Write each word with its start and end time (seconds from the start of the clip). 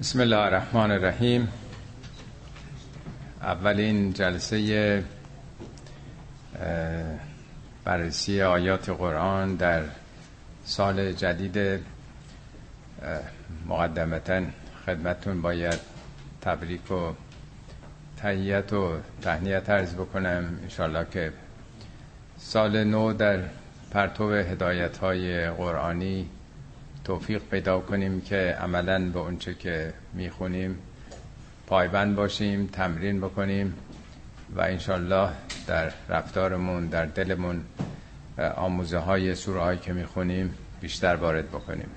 بسم 0.00 0.20
الله 0.20 0.36
الرحمن 0.36 0.90
الرحیم 0.90 1.48
اولین 3.42 4.12
جلسه 4.12 5.04
بررسی 7.84 8.42
آیات 8.42 8.90
قرآن 8.90 9.56
در 9.56 9.82
سال 10.64 11.12
جدید 11.12 11.80
مقدمتا 13.66 14.42
خدمتون 14.86 15.42
باید 15.42 15.80
تبریک 16.40 16.90
و 16.90 17.12
تهیت 18.16 18.72
و 18.72 18.98
تهنیت 19.22 19.70
عرض 19.70 19.94
بکنم 19.94 20.58
انشالله 20.62 21.06
که 21.10 21.32
سال 22.36 22.84
نو 22.84 23.12
در 23.12 23.40
پرتو 23.90 24.32
هدایت 24.32 24.98
های 24.98 25.50
قرآنی 25.50 26.30
توفیق 27.08 27.42
پیدا 27.50 27.80
کنیم 27.80 28.20
که 28.20 28.56
عملا 28.60 29.10
به 29.10 29.18
اونچه 29.18 29.54
که 29.54 29.92
می‌خونیم 30.14 30.78
پایبند 31.66 32.16
باشیم 32.16 32.66
تمرین 32.66 33.20
بکنیم 33.20 33.74
و 34.56 34.60
انشالله 34.60 35.28
در 35.66 35.92
رفتارمون 36.08 36.86
در 36.86 37.06
دلمون 37.06 37.64
آموزه 38.56 38.98
های 38.98 39.34
سوره 39.34 39.60
هایی 39.60 39.78
که 39.78 39.92
می‌خونیم 39.92 40.54
بیشتر 40.80 41.16
وارد 41.16 41.48
بکنیم. 41.48 41.88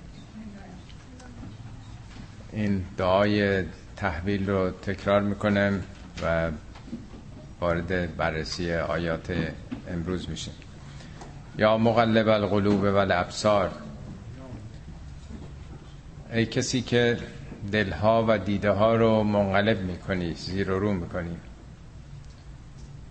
این 2.54 2.84
دعای 2.98 3.64
تحویل 3.98 4.50
رو 4.50 4.72
تکرار 4.72 5.22
می‌کنم 5.22 5.84
و 6.24 6.52
وارد 7.62 8.18
بررسی 8.18 8.74
آیات 8.74 9.34
امروز 9.88 10.30
میشیم. 10.30 10.54
یا 11.58 11.78
مقلب 11.78 12.28
القلوب 12.28 12.84
و 12.84 12.96
الابصار. 12.96 13.72
ای 16.32 16.46
کسی 16.46 16.82
که 16.82 17.18
دلها 17.72 18.26
و 18.28 18.38
دیده 18.38 18.72
ها 18.72 18.96
رو 18.96 19.24
منقلب 19.24 19.80
می‌کنی 19.82 20.34
زیر 20.34 20.72
و 20.72 20.80
رو 20.80 20.94
می‌کنی. 20.94 21.38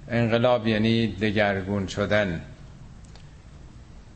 انقلاب 0.09 0.67
یعنی 0.67 1.07
دگرگون 1.07 1.87
شدن 1.87 2.41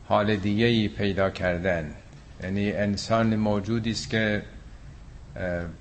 حال 0.07 0.35
دیگه 0.35 0.65
ای 0.65 0.87
پیدا 0.87 1.29
کردن. 1.29 1.91
یعنی 2.43 2.71
انسان 2.71 3.35
موجودی 3.35 3.91
است 3.91 4.09
که 4.09 4.41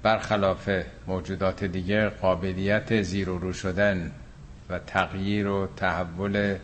برخلاف 0.03 0.71
موجودات 1.07 1.65
دیگه 1.65 2.09
قابلیت 2.09 3.03
زیر 3.03 3.29
و 3.29 3.39
رو 3.39 3.53
شدن 3.53 4.13
و 4.71 4.79
تغییر 4.79 5.49
و 5.49 5.69
تحول 5.77 6.57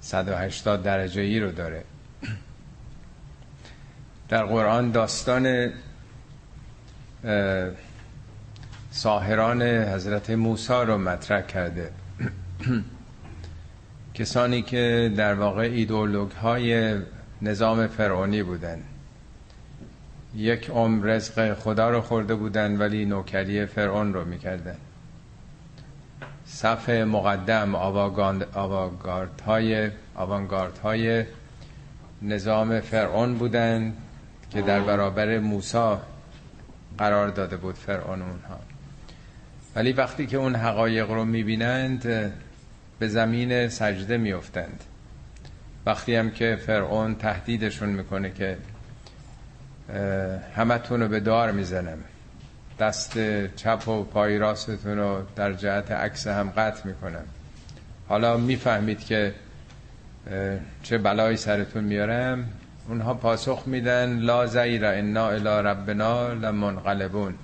180 0.00 0.82
درجه 0.82 1.20
ای 1.20 1.40
رو 1.40 1.52
داره. 1.52 1.84
در 4.28 4.44
قرآن 4.44 4.90
داستان 4.90 5.72
ساهران 8.90 9.62
حضرت 9.62 10.30
موسی 10.30 10.72
رو 10.72 10.98
مطرح 10.98 11.40
کرده. 11.40 11.90
کسانی 14.14 14.62
که 14.62 15.12
در 15.16 15.34
واقع 15.34 15.62
ایدولوگ 15.62 16.30
های 16.30 16.96
نظام 17.42 17.86
فرعونی 17.86 18.42
بودن. 18.42 18.82
یک 20.36 20.70
عمر 20.70 21.06
رزق 21.06 21.54
خدا 21.54 21.90
رو 21.90 22.00
خورده 22.00 22.34
بودن 22.34 22.76
ولی 22.76 23.04
نوکری 23.04 23.66
فرعون 23.66 24.12
رو 24.12 24.24
می‌کردن. 24.24 24.76
صف 26.44 26.88
مقدم 26.88 27.74
آوانگارد 28.54 29.40
های, 29.46 29.90
های 30.82 31.24
نظام 32.22 32.80
فرعون 32.80 33.34
بودن 33.34 33.92
که 34.50 34.62
در 34.62 34.80
برابر 34.80 35.38
موسی 35.38 35.96
قرار 36.98 37.28
داده 37.28 37.56
بود 37.56 37.74
فرعون 37.74 38.22
اونها. 38.22 38.60
ولی 39.76 39.92
وقتی 39.92 40.26
که 40.26 40.36
اون 40.36 40.54
حقایق 40.54 41.10
رو 41.10 41.24
می‌بینند 41.24 42.02
به 42.98 43.08
زمین 43.08 43.68
سجده 43.68 44.16
میفتند 44.16 44.84
وقتی 45.86 46.16
هم 46.16 46.30
که 46.30 46.58
فرعون 46.66 47.14
تهدیدشون 47.14 47.88
می‌کنه 47.88 48.30
که 48.30 48.56
همتون 50.56 51.00
رو 51.02 51.08
به 51.08 51.20
دار 51.20 51.52
می‌زنم. 51.52 51.98
دست 52.78 53.18
چپ 53.56 53.88
و 53.88 54.04
پای 54.04 54.38
راستتون 54.38 54.98
رو 54.98 55.22
در 55.36 55.52
جهت 55.52 55.90
عکس 55.92 56.26
هم 56.26 56.50
قطع 56.50 56.86
می‌کنم. 56.86 57.24
حالا 58.08 58.36
می‌فهمید 58.36 59.04
که 59.04 59.34
چه 60.82 60.98
بلایی 60.98 61.36
سرتون 61.36 61.84
میارم. 61.84 62.48
اونها 62.88 63.14
پاسخ 63.14 63.62
میدن 63.66 64.18
لا 64.18 64.46
زیر 64.46 64.84
انا 64.84 65.28
الى 65.28 65.48
ربنا 65.48 66.32
لمنقلبون. 66.32 67.34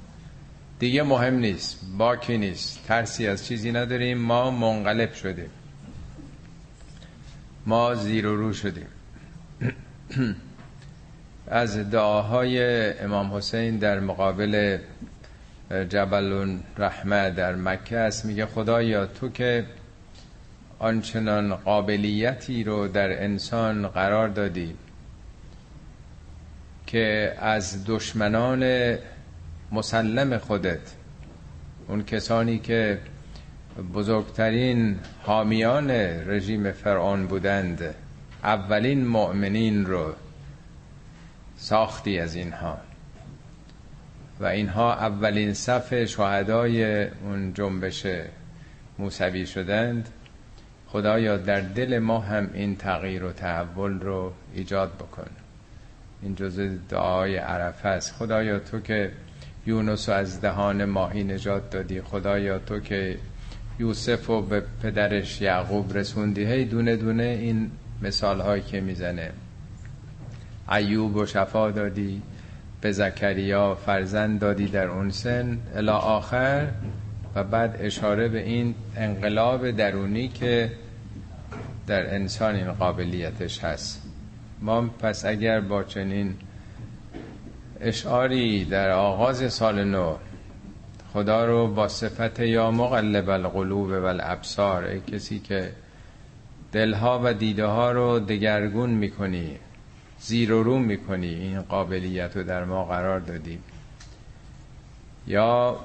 دیگه 0.79 1.03
مهم 1.03 1.35
نیست 1.35 1.81
باکی 1.99 2.39
نیست 2.39 2.85
ترسی 2.87 3.27
از 3.27 3.47
چیزی 3.47 3.73
نداریم 3.73 4.19
ما 4.19 4.51
منقلب 4.51 5.13
شدیم. 5.13 5.51
ما 7.67 7.95
زیر 7.95 8.27
و 8.27 8.37
رو 8.37 8.53
شدیم. 8.53 8.87
از 11.51 11.91
دعاهای 11.91 12.93
امام 12.99 13.35
حسین 13.35 13.77
در 13.77 14.01
مقابل 14.01 14.79
جبل 15.89 16.57
رحمه 16.79 17.31
در 17.31 17.55
مکه 17.55 17.97
است 17.97 18.25
میگه 18.25 18.47
خدایا 18.47 19.07
تو 19.07 19.29
که 19.29 19.65
آنچنان 20.79 21.55
قابلیتی 21.55 22.65
رو 22.65 22.89
در 22.89 23.25
انسان 23.25 23.89
قرار 23.89 24.29
دادی 24.29 24.75
که 26.89 27.35
از 27.39 27.85
دشمنان 27.87 28.95
مسلم 29.73 30.39
خودت 30.39 30.95
اون 31.89 32.03
کسانی 32.05 32.59
که 32.59 32.99
بزرگترین 33.95 34.99
حامیان 35.23 35.91
رژیم 36.31 36.73
فرعون 36.73 37.27
بودند 37.27 37.95
اولین 38.45 39.07
مؤمنین 39.07 39.87
رو 39.87 40.15
ساختی 41.57 42.19
از 42.19 42.35
اینها. 42.35 42.79
و 44.41 44.47
اینها 44.47 44.95
اولین 44.95 45.55
صف 45.55 46.05
شهدای 46.05 47.05
اون 47.05 47.55
جنبش 47.55 48.07
موسوی 48.99 49.47
شدند. 49.47 50.09
خدایا 50.87 51.37
در 51.37 51.61
دل 51.61 51.99
ما 51.99 52.21
هم 52.21 52.51
این 52.55 52.77
تغییر 52.77 53.25
و 53.25 53.33
تحول 53.33 54.01
رو 54.01 54.33
ایجاد 54.55 54.95
بکن. 54.95 55.48
این 56.23 56.35
جزء 56.35 56.69
دعای 56.89 57.37
عرفه 57.37 57.89
است. 57.89 58.15
خدایا 58.15 58.59
تو 58.59 58.81
که 58.81 59.13
یونس 59.67 60.09
از 60.09 60.41
دهان 60.41 60.85
ماهی 60.85 61.25
نجات 61.25 61.71
دادی. 61.71 62.01
خدایا 62.01 62.59
تو 62.59 62.81
که 62.81 63.19
یوسف 63.79 64.27
رو 64.27 64.43
به 64.43 64.63
پدرش 64.83 65.41
یعقوب 65.41 65.97
رسوندی. 65.97 66.45
هی 66.45 66.65
دونه 66.65 66.97
دونه 66.97 67.23
این 67.23 67.71
مثال 68.03 68.41
هایی 68.41 68.63
که 68.63 68.81
می‌زنه. 68.81 69.31
ایوب 70.73 71.17
و 71.17 71.27
شفا 71.27 71.71
دادی 71.71 72.23
به 72.81 72.93
زکریا 72.93 73.75
فرزند 73.75 74.41
دادی 74.41 74.67
در 74.67 74.87
اون 74.87 75.11
سن 75.11 75.59
الا 75.75 75.97
آخر 75.97 76.69
و 77.35 77.45
بعد 77.45 77.77
اشاره 77.81 78.29
به 78.29 78.43
این 78.43 78.75
انقلاب 78.97 79.71
درونی 79.71 80.29
که 80.29 80.71
در 81.87 82.15
انسان 82.15 82.55
این 82.55 82.73
قابلیتش 82.73 83.65
هست. 83.65 84.08
ما 84.61 84.83
پس 84.83 85.25
اگر 85.25 85.61
با 85.61 85.83
چنین 85.83 86.37
اشعاری 87.81 88.65
در 88.65 88.91
آغاز 88.91 89.53
سال 89.53 89.85
نو 89.85 90.17
خدا 91.13 91.47
رو 91.47 91.69
با 91.69 91.89
صفت 91.89 92.41
یا 92.41 92.71
مقلب 92.71 93.31
القلوب 93.31 93.89
و 93.89 94.05
الابصار 94.05 94.85
ای 94.85 95.01
کسی 95.01 95.39
که 95.39 95.73
دلها 96.73 97.21
و 97.25 97.35
دیده 97.35 97.65
ها 97.67 97.93
رو 97.93 98.21
دگرگون 98.21 98.91
می‌کنی 98.91 99.57
زیر 100.21 100.53
و 100.53 100.63
رو 100.63 100.79
می‌کنی 100.79 101.35
این 101.35 101.61
قابلیت 101.63 102.37
رو 102.37 102.43
در 102.43 102.65
ما 102.65 102.85
قرار 102.85 103.21
دادی. 103.21 103.59
یا 105.29 105.77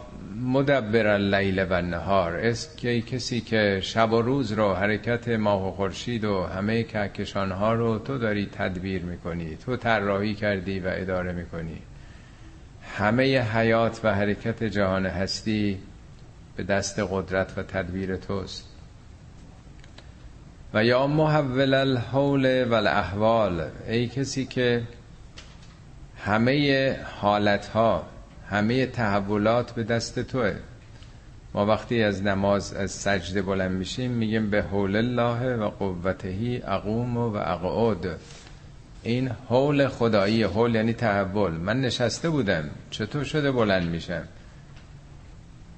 مدبر 0.42 1.07
اللیل 1.07 1.66
و 1.69 1.81
نهار 1.81 2.36
است 2.36 2.78
کسی 2.78 3.42
که 3.42 3.80
شب 3.84 4.13
و 4.13 4.22
روز 4.22 4.51
رو 4.51 4.74
حرکت 4.74 5.28
ماه 5.28 5.68
و 5.68 5.72
خورشید 5.72 6.25
و 6.25 6.44
همه 6.44 6.84
کهکشان 6.84 7.51
ها 7.51 7.74
رو 7.74 8.00
تو 8.00 8.18
داری 8.18 8.45
تدبیر 8.45 9.01
می‌کنی 9.01 9.56
تو 9.56 9.78
طراحی 9.78 10.34
کردی 10.34 10.80
و 10.80 10.88
اداره 10.88 11.34
می‌کنی. 11.34 11.78
همه 12.98 13.42
حیات 13.42 14.00
و 14.04 14.16
حرکت 14.16 14.63
جهان 14.63 15.06
هستی 15.06 15.80
به 16.56 16.63
دست 16.63 17.00
قدرت 17.00 17.57
و 17.57 17.63
تدبیر 17.63 18.16
توست. 18.16 18.69
و 20.74 20.86
یا 20.86 21.07
محول 21.07 21.74
الحول 21.74 22.63
و 22.63 22.74
الاحوال 22.74 23.69
ای 23.88 24.07
کسی 24.07 24.46
که 24.46 24.84
همه 26.25 26.98
حالت 27.22 27.68
ها 27.68 28.12
همه 28.50 28.86
تحولات 28.86 29.72
به 29.72 29.84
دست 29.84 30.19
توه. 30.19 30.54
ما 31.54 31.66
وقتی 31.66 32.04
از 32.04 32.24
نماز 32.24 32.74
از 32.74 32.92
سجده 32.92 33.42
بلند 33.42 33.72
میشیم 33.72 34.12
میگیم 34.12 34.50
به 34.50 34.62
حول 34.62 34.95
الله 34.95 35.56
و 35.56 35.69
قوتهی 35.69 36.62
اقوم 36.68 37.18
و 37.18 37.36
اقعود 37.36 38.07
این 39.04 39.31
حول 39.50 39.88
خدایی 39.88 40.44
حول 40.44 40.75
یعنی 40.75 40.94
تحول. 40.94 41.51
من 41.51 41.81
نشسته 41.81 42.30
بودم. 42.30 42.69
چطور 42.90 43.24
شده 43.24 43.51
بلند 43.51 43.90
میشم؟ 43.90 44.24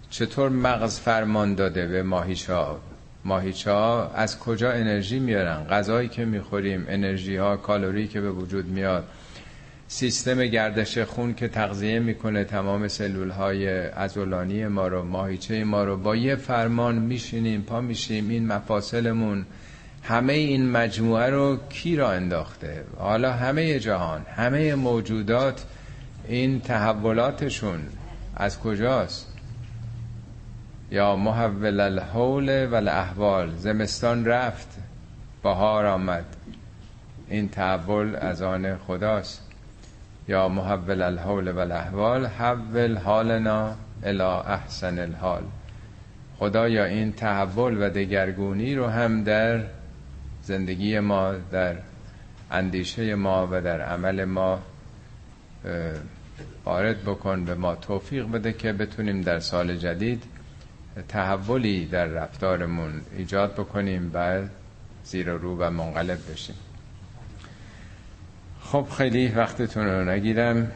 چطور 0.10 0.50
مغز 0.50 1.00
فرمان 1.00 1.56
داده 1.56 1.88
به 1.88 2.04
ماهیچا 2.04 2.80
ماهیچا 3.26 4.10
از 4.10 4.40
کجا 4.40 4.72
انرژی 4.72 5.20
میارن؟ 5.20 5.64
غذایی 5.64 6.10
که 6.10 6.26
می‌خوریم 6.26 6.86
انرژی 6.90 7.36
ها 7.36 7.58
کالری 7.58 8.08
که 8.08 8.22
به 8.22 8.32
وجود 8.32 8.66
میاد. 8.66 9.04
سیستم 9.88 10.46
گردش 10.46 10.98
خون 10.98 11.34
که 11.34 11.48
تغذیه 11.48 12.00
می‌کنه 12.00 12.44
تمام 12.44 12.88
سلول 12.88 13.30
های 13.30 13.70
ازولانی 13.88 14.68
ما 14.68 14.88
رو 14.88 15.04
ماهیچه 15.04 15.64
ما 15.64 15.84
رو 15.84 15.98
با 15.98 16.16
یه 16.16 16.36
فرمان 16.36 16.96
میشینیم 16.96 17.62
پا 17.62 17.82
میشیم 17.82 18.30
این 18.30 18.48
مفاصلمون 18.48 19.46
همه 20.04 20.34
این 20.34 20.72
مجموعه 20.72 21.30
رو 21.30 21.60
کی 21.70 21.96
را 21.96 22.12
انداخته؟ 22.12 22.84
حالا 22.98 23.34
همه 23.34 23.80
جهان 23.80 24.26
همه 24.36 24.76
موجودات 24.76 25.66
این 26.28 26.60
تحولاتشون 26.60 27.80
از 28.36 28.60
کجاست؟ 28.60 29.34
یا 30.92 31.16
محول 31.16 31.80
الحول 31.80 32.66
و 32.66 32.76
الاحوال 32.76 33.56
زمستان 33.58 34.26
رفت 34.26 34.68
بهار 35.44 35.86
آمد. 35.86 36.26
این 37.30 37.50
تحول 37.50 38.16
از 38.16 38.42
آن 38.42 38.78
خداست. 38.78 39.45
یا 40.28 40.50
محول 40.50 41.02
الحول 41.02 41.52
و 41.52 41.60
الاحوال 41.60 42.26
حول 42.26 42.98
حالنا 42.98 43.76
الى 44.04 44.24
احسن 44.24 45.00
الحال. 45.00 45.44
خدا 46.40 46.70
یا 46.70 46.86
این 46.86 47.14
تحول 47.14 47.84
و 47.84 47.90
دگرگونی 47.90 48.76
رو 48.76 48.88
هم 48.88 49.24
در 49.24 49.64
زندگی 50.44 51.00
ما 51.00 51.34
در 51.52 51.76
اندیشه 52.52 53.16
ما 53.16 53.48
و 53.52 53.62
در 53.62 53.82
عمل 53.82 54.26
ما 54.26 54.60
وارد 56.66 57.04
بکن 57.04 57.46
به 57.46 57.56
ما 57.56 57.76
توفیق 57.76 58.32
بده 58.32 58.54
که 58.54 58.74
بتونیم 58.74 59.22
در 59.22 59.40
سال 59.40 59.78
جدید 59.78 60.24
تحولی 61.08 61.86
در 61.86 62.06
رفتارمون 62.06 63.02
ایجاد 63.18 63.54
بکنیم 63.54 64.10
بعد 64.10 64.50
زیر 65.04 65.30
رو 65.30 65.58
و 65.58 65.70
منقلب 65.70 66.20
بشیم. 66.32 66.56
خب 68.76 68.88
خیلی 68.98 69.28
وقتتون 69.28 69.86
رو 69.86 70.10
نگیرم. 70.10 70.72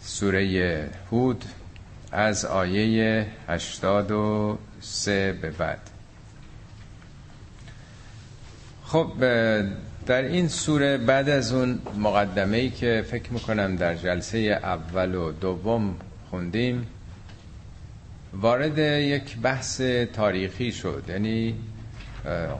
سوره 0.00 0.90
هود 1.10 1.44
از 2.12 2.44
آیه 2.44 3.26
83 3.48 5.32
به 5.32 5.50
بعد. 5.50 5.90
خب 8.84 9.12
در 10.06 10.22
این 10.22 10.48
سوره 10.48 10.98
بعد 10.98 11.28
از 11.28 11.52
اون 11.52 11.78
مقدمه 11.98 12.56
ای 12.56 12.70
که 12.70 13.04
فکر 13.10 13.32
می‌کنم 13.32 13.76
در 13.76 13.94
جلسه 13.94 14.38
اول 14.38 15.14
و 15.14 15.32
دوم 15.32 15.96
خوندیم 16.30 16.86
وارد 18.32 18.78
یک 18.78 19.38
بحث 19.38 19.80
تاریخی 20.12 20.72
شد. 20.72 21.04
یعنی 21.08 21.54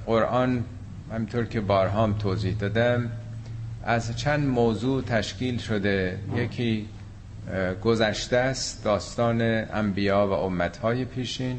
قرآن 0.06 0.64
همینطور 1.12 1.44
که 1.44 1.60
بارهام 1.60 2.18
توضیح 2.18 2.54
دادم 2.54 3.10
از 3.84 4.16
چند 4.16 4.48
موضوع 4.48 5.02
تشکیل 5.02 5.58
شده. 5.58 6.18
یکی 6.36 6.88
گذشته 7.84 8.36
است 8.36 8.84
داستان 8.84 9.40
انبیا 9.72 10.28
و 10.28 10.32
امتهای 10.32 11.04
پیشین. 11.04 11.58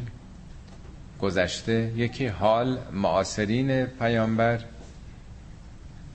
گذشته 1.22 1.92
یکی 1.96 2.28
حال 2.28 2.78
معاصرین 2.94 3.86
پیامبر. 3.86 4.60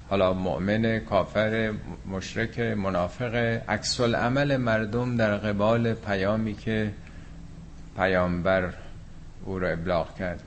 حالا 0.09 0.33
مؤمن 0.33 0.99
کافر 0.99 1.73
مشرک 2.07 2.59
منافق. 2.59 3.35
عکس 3.69 4.01
عمل 4.01 4.57
مردم 4.57 5.17
در 5.17 5.37
قبال 5.37 5.95
پیامی 5.95 6.55
که 6.55 6.93
پیامبر 7.97 8.73
او 9.45 9.59
را 9.59 9.69
ابلاغ 9.69 10.19
کرد. 10.19 10.43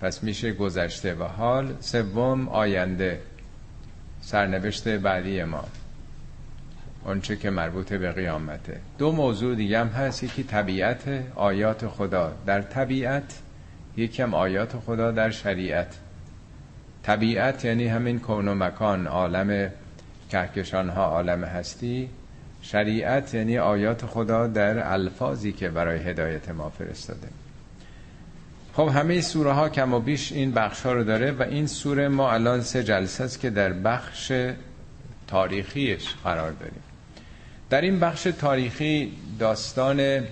پس 0.00 0.22
میشه 0.22 0.52
گذشته 0.52 1.14
و 1.14 1.24
حال. 1.24 1.74
سوم 1.80 2.48
آینده. 2.48 3.20
سرنوشت 4.26 4.88
بعدی 4.88 5.44
ما 5.44 5.64
اونچه 7.04 7.36
که 7.36 7.50
مربوط 7.50 7.92
به 7.92 8.12
قیامته. 8.12 8.80
دو 8.98 9.12
موضوع 9.12 9.54
دیگه 9.54 9.80
هم 9.80 9.88
هست. 9.88 10.24
یکی 10.24 10.42
طبیعت 10.42 11.22
آیات 11.34 11.86
خدا. 11.86 12.32
در 12.46 12.62
طبیعت 12.62 13.38
یکم 13.96 14.34
آیات 14.34 14.76
خدا 14.76 15.10
در 15.10 15.30
شریعت. 15.30 15.96
طبیعت 17.02 17.64
یعنی 17.64 17.88
همین 17.88 18.20
کون 18.20 18.48
و 18.48 18.54
مکان 18.54 19.06
عالم 19.06 19.70
کهکشان 20.30 20.88
ها 20.88 21.04
عالم 21.04 21.44
هستی. 21.44 22.08
شریعت 22.62 23.34
یعنی 23.34 23.58
آیات 23.58 24.06
خدا 24.06 24.46
در 24.46 24.92
الفاظی 24.92 25.52
که 25.52 25.68
برای 25.68 25.98
هدایت 25.98 26.48
ما 26.48 26.70
فرستاده. 26.70 27.28
خب 28.76 28.88
همه 28.88 29.20
سوره 29.20 29.52
ها 29.52 29.68
کم 29.68 29.94
و 29.94 30.00
بیش 30.00 30.32
این 30.32 30.52
بخش 30.52 30.82
ها 30.82 30.92
رو 30.92 31.04
داره 31.04 31.32
و 31.32 31.42
این 31.42 31.66
سوره 31.66 32.08
ما 32.08 32.32
الان 32.32 32.60
سه 32.60 32.84
جلسه 32.84 33.24
است 33.24 33.40
که 33.40 33.50
در 33.50 33.72
بخش 33.72 34.32
تاریخیش 35.26 36.14
قرار 36.24 36.52
داریم. 36.52 36.82
در 37.70 37.80
این 37.80 38.00
بخش 38.00 38.22
تاریخی 38.22 39.12
داستان 39.38 40.24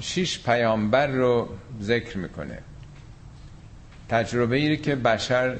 شش 0.00 0.42
پیامبر 0.42 1.06
رو 1.06 1.48
ذکر 1.82 2.18
می‌کنه. 2.18 2.58
تجربه 4.08 4.56
ای 4.56 4.76
که 4.76 4.96
بشر 4.96 5.56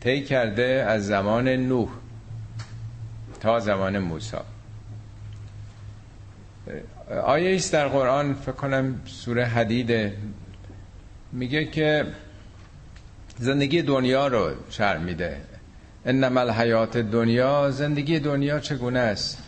طی 0.00 0.22
کرده 0.24 0.86
از 0.88 1.06
زمان 1.06 1.48
نوح 1.48 1.88
تا 3.40 3.60
زمان 3.60 3.98
موسی. 3.98 4.36
آیه 7.10 7.50
ایست 7.50 7.72
در 7.72 7.88
قرآن 7.88 8.34
فکر 8.34 8.52
کنم 8.52 9.00
سوره 9.04 9.44
حدیده 9.44 10.16
میگه 11.32 11.64
که 11.64 12.06
زندگی 13.38 13.82
دنیا 13.82 14.26
رو 14.26 14.50
شرم 14.70 15.02
میده. 15.02 15.40
انما 16.06 16.40
الحیات 16.40 16.98
دنیا 16.98 17.70
زندگی 17.70 18.18
دنیا 18.18 18.60
چگونه 18.60 18.98
است؟ 18.98 19.42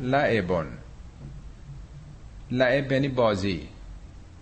لعبون. 0.00 0.66
لعب 2.50 2.92
یعنی 2.92 3.08
بازی 3.08 3.68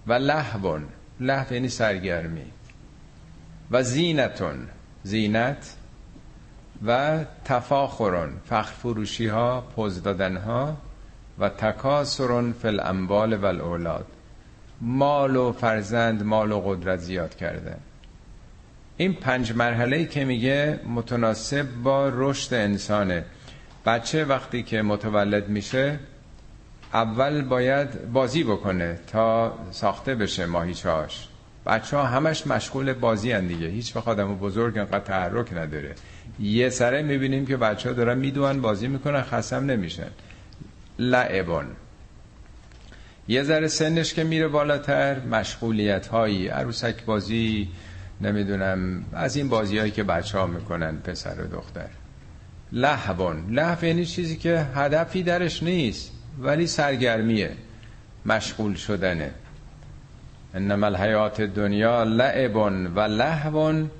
و 0.06 0.12
لحبون 0.12 0.84
لحب 1.20 1.52
یعنی 1.52 1.68
سرگرمی. 1.68 2.52
و 3.70 3.82
زینتون. 3.82 4.68
زینت 5.02 5.74
و 6.86 7.18
تفاخرون. 7.44 8.32
فخر 8.46 8.72
فروشی 8.72 9.26
ها 9.26 9.60
پوز 9.60 10.02
دادن 10.02 10.36
ها 10.36 10.76
و 11.40 11.48
تکاسرون 11.48 12.52
فی 12.52 12.68
الاموال 12.68 13.34
و 13.34 13.46
الاولاد. 13.46 14.06
مال 14.80 15.36
و 15.36 15.52
فرزند 15.52 16.22
مال 16.22 16.52
و 16.52 16.60
قدرت 16.60 16.98
زیاد 16.98 17.34
کرده. 17.34 17.76
این 18.96 19.14
پنج 19.14 19.52
مرحله 19.52 20.04
که 20.04 20.24
میگه 20.24 20.80
متناسب 20.94 21.66
با 21.82 22.08
رشد 22.08 22.54
انسانه. 22.54 23.24
بچه 23.86 24.24
وقتی 24.24 24.62
که 24.62 24.82
متولد 24.82 25.48
میشه 25.48 25.98
اول 26.94 27.42
باید 27.42 28.12
بازی 28.12 28.44
بکنه 28.44 28.98
تا 29.06 29.58
ساخته 29.70 30.14
بشه 30.14 30.46
ماهیچهاش 30.46 31.28
بچه 31.66 31.96
ها 31.96 32.04
همش 32.04 32.46
مشغول 32.46 32.92
بازی 32.92 33.32
هن 33.32 33.46
دیگه. 33.46 33.66
هیچ 33.66 33.96
وقت 33.96 34.08
آدم 34.08 34.34
بزرگ 34.34 34.78
انقدر 34.78 34.98
تحرک 34.98 35.52
نداره. 35.52 35.94
یه 36.40 36.70
سره 36.70 37.02
می‌بینیم 37.02 37.46
که 37.46 37.56
بچه 37.56 37.88
ها 37.88 37.94
دارن 37.94 38.18
می‌دونن 38.18 38.60
بازی 38.60 38.88
می‌کنن 38.88 39.22
خسم 39.22 39.64
نمیشن. 39.64 40.08
لعبان. 40.98 41.66
یه 43.28 43.42
ذره 43.42 43.68
سنش 43.68 44.14
که 44.14 44.24
میره 44.24 44.48
بالاتر 44.48 45.20
مشغولیت 45.20 46.06
هایی 46.06 46.48
عروسک 46.48 47.04
بازی 47.04 47.68
نمی‌دونم 48.20 49.04
از 49.12 49.36
این 49.36 49.48
بازی 49.48 49.78
هایی 49.78 49.90
که 49.90 50.04
بچه 50.04 50.38
ها 50.38 50.46
می‌کنن 50.46 50.96
پسر 50.96 51.42
و 51.42 51.46
دختر. 51.46 51.88
لحبان 52.72 53.50
لحب 53.50 53.84
یعنی 53.84 54.06
چیزی 54.06 54.36
که 54.36 54.66
هدفی 54.74 55.22
درش 55.22 55.62
نیست 55.62 56.12
ولی 56.38 56.66
سرگرمیه 56.66 57.50
مشغول 58.26 58.74
شدنه. 58.74 59.30
انما 60.54 60.86
الحیات 60.86 61.40
دنیا 61.40 62.02
لعبون 62.02 62.86
و 62.86 63.00
لحبون 63.00 63.90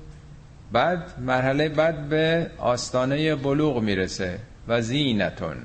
بعد 0.71 1.19
مرحله 1.19 1.69
بعد 1.69 2.09
به 2.09 2.51
آستانه 2.57 3.35
بلوغ 3.35 3.81
می‌رسه 3.81 4.39
و 4.67 4.81
زینتون. 4.81 5.57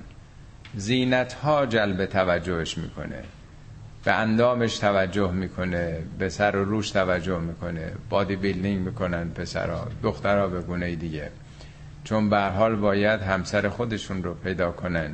زینت 0.77 1.33
ها 1.33 1.67
جلب 1.67 2.07
توجهش 2.07 2.79
می‌کنه. 2.79 3.23
به 4.05 4.13
اندامش 4.13 4.79
توجه 4.79 5.33
می‌کنه 5.33 5.99
به 6.19 6.29
سر 6.29 6.57
و 6.57 6.65
روش 6.65 6.91
توجه 6.91 7.39
می‌کنه. 7.39 7.93
بادی 8.11 8.37
بیلدینگ 8.37 8.87
می‌کنن 8.87 9.29
پسرها 9.31 9.89
دخترها 10.03 10.47
به 10.47 10.61
گونه 10.61 10.95
دیگه. 10.95 11.31
چون 12.05 12.31
به 12.31 12.41
حال 12.41 12.77
باید 12.77 13.21
همسر 13.21 13.69
خودشون 13.69 14.23
رو 14.23 14.35
پیدا 14.35 14.73
کنن. 14.73 15.11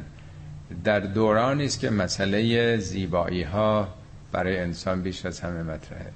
در 0.85 1.01
دورانی 1.01 1.65
است 1.65 1.81
که 1.81 1.91
مسئله 1.91 2.77
زیبایی 2.77 3.43
ها 3.43 3.89
برای 4.33 4.59
انسان 4.59 5.03
بیش 5.03 5.27
از 5.27 5.41
همه 5.41 5.63
مطرحه. 5.63 6.13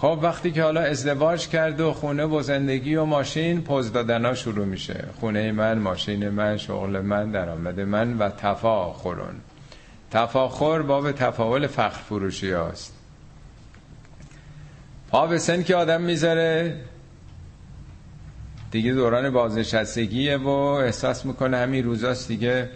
خب 0.00 0.18
وقتی 0.22 0.50
که 0.50 0.62
حالا 0.62 0.80
ازدواج 0.80 1.48
کرد 1.48 1.80
و 1.80 1.92
خونه 1.92 2.24
و 2.24 2.42
زندگی 2.42 2.94
و 2.94 3.04
ماشین 3.04 3.62
پوز 3.62 3.92
دادن 3.92 4.24
ها 4.24 4.34
شروع 4.34 4.66
میشه. 4.66 5.04
خونه 5.20 5.52
من 5.52 5.78
ماشین 5.78 6.28
من 6.28 6.56
شغل 6.56 7.00
من 7.00 7.30
درآمد 7.30 7.80
من 7.80 8.18
و 8.18 8.28
تفاخرون. 8.28 9.34
تفاخر 10.10 10.82
باب 10.82 11.12
تفاول 11.12 11.66
فخر 11.66 11.88
فروشی 11.88 12.50
هاست. 12.50 12.94
پا 15.10 15.26
به 15.26 15.38
سن 15.38 15.62
که 15.62 15.76
آدم 15.76 16.02
می‌ذاره 16.02 16.80
دیگه 18.70 18.92
دوران 18.92 19.30
بازنشستگیه 19.30 20.36
و 20.36 20.48
احساس 20.48 21.26
می‌کنه 21.26 21.56
همین 21.56 21.84
روزاست 21.84 22.28
دیگه. 22.28 22.70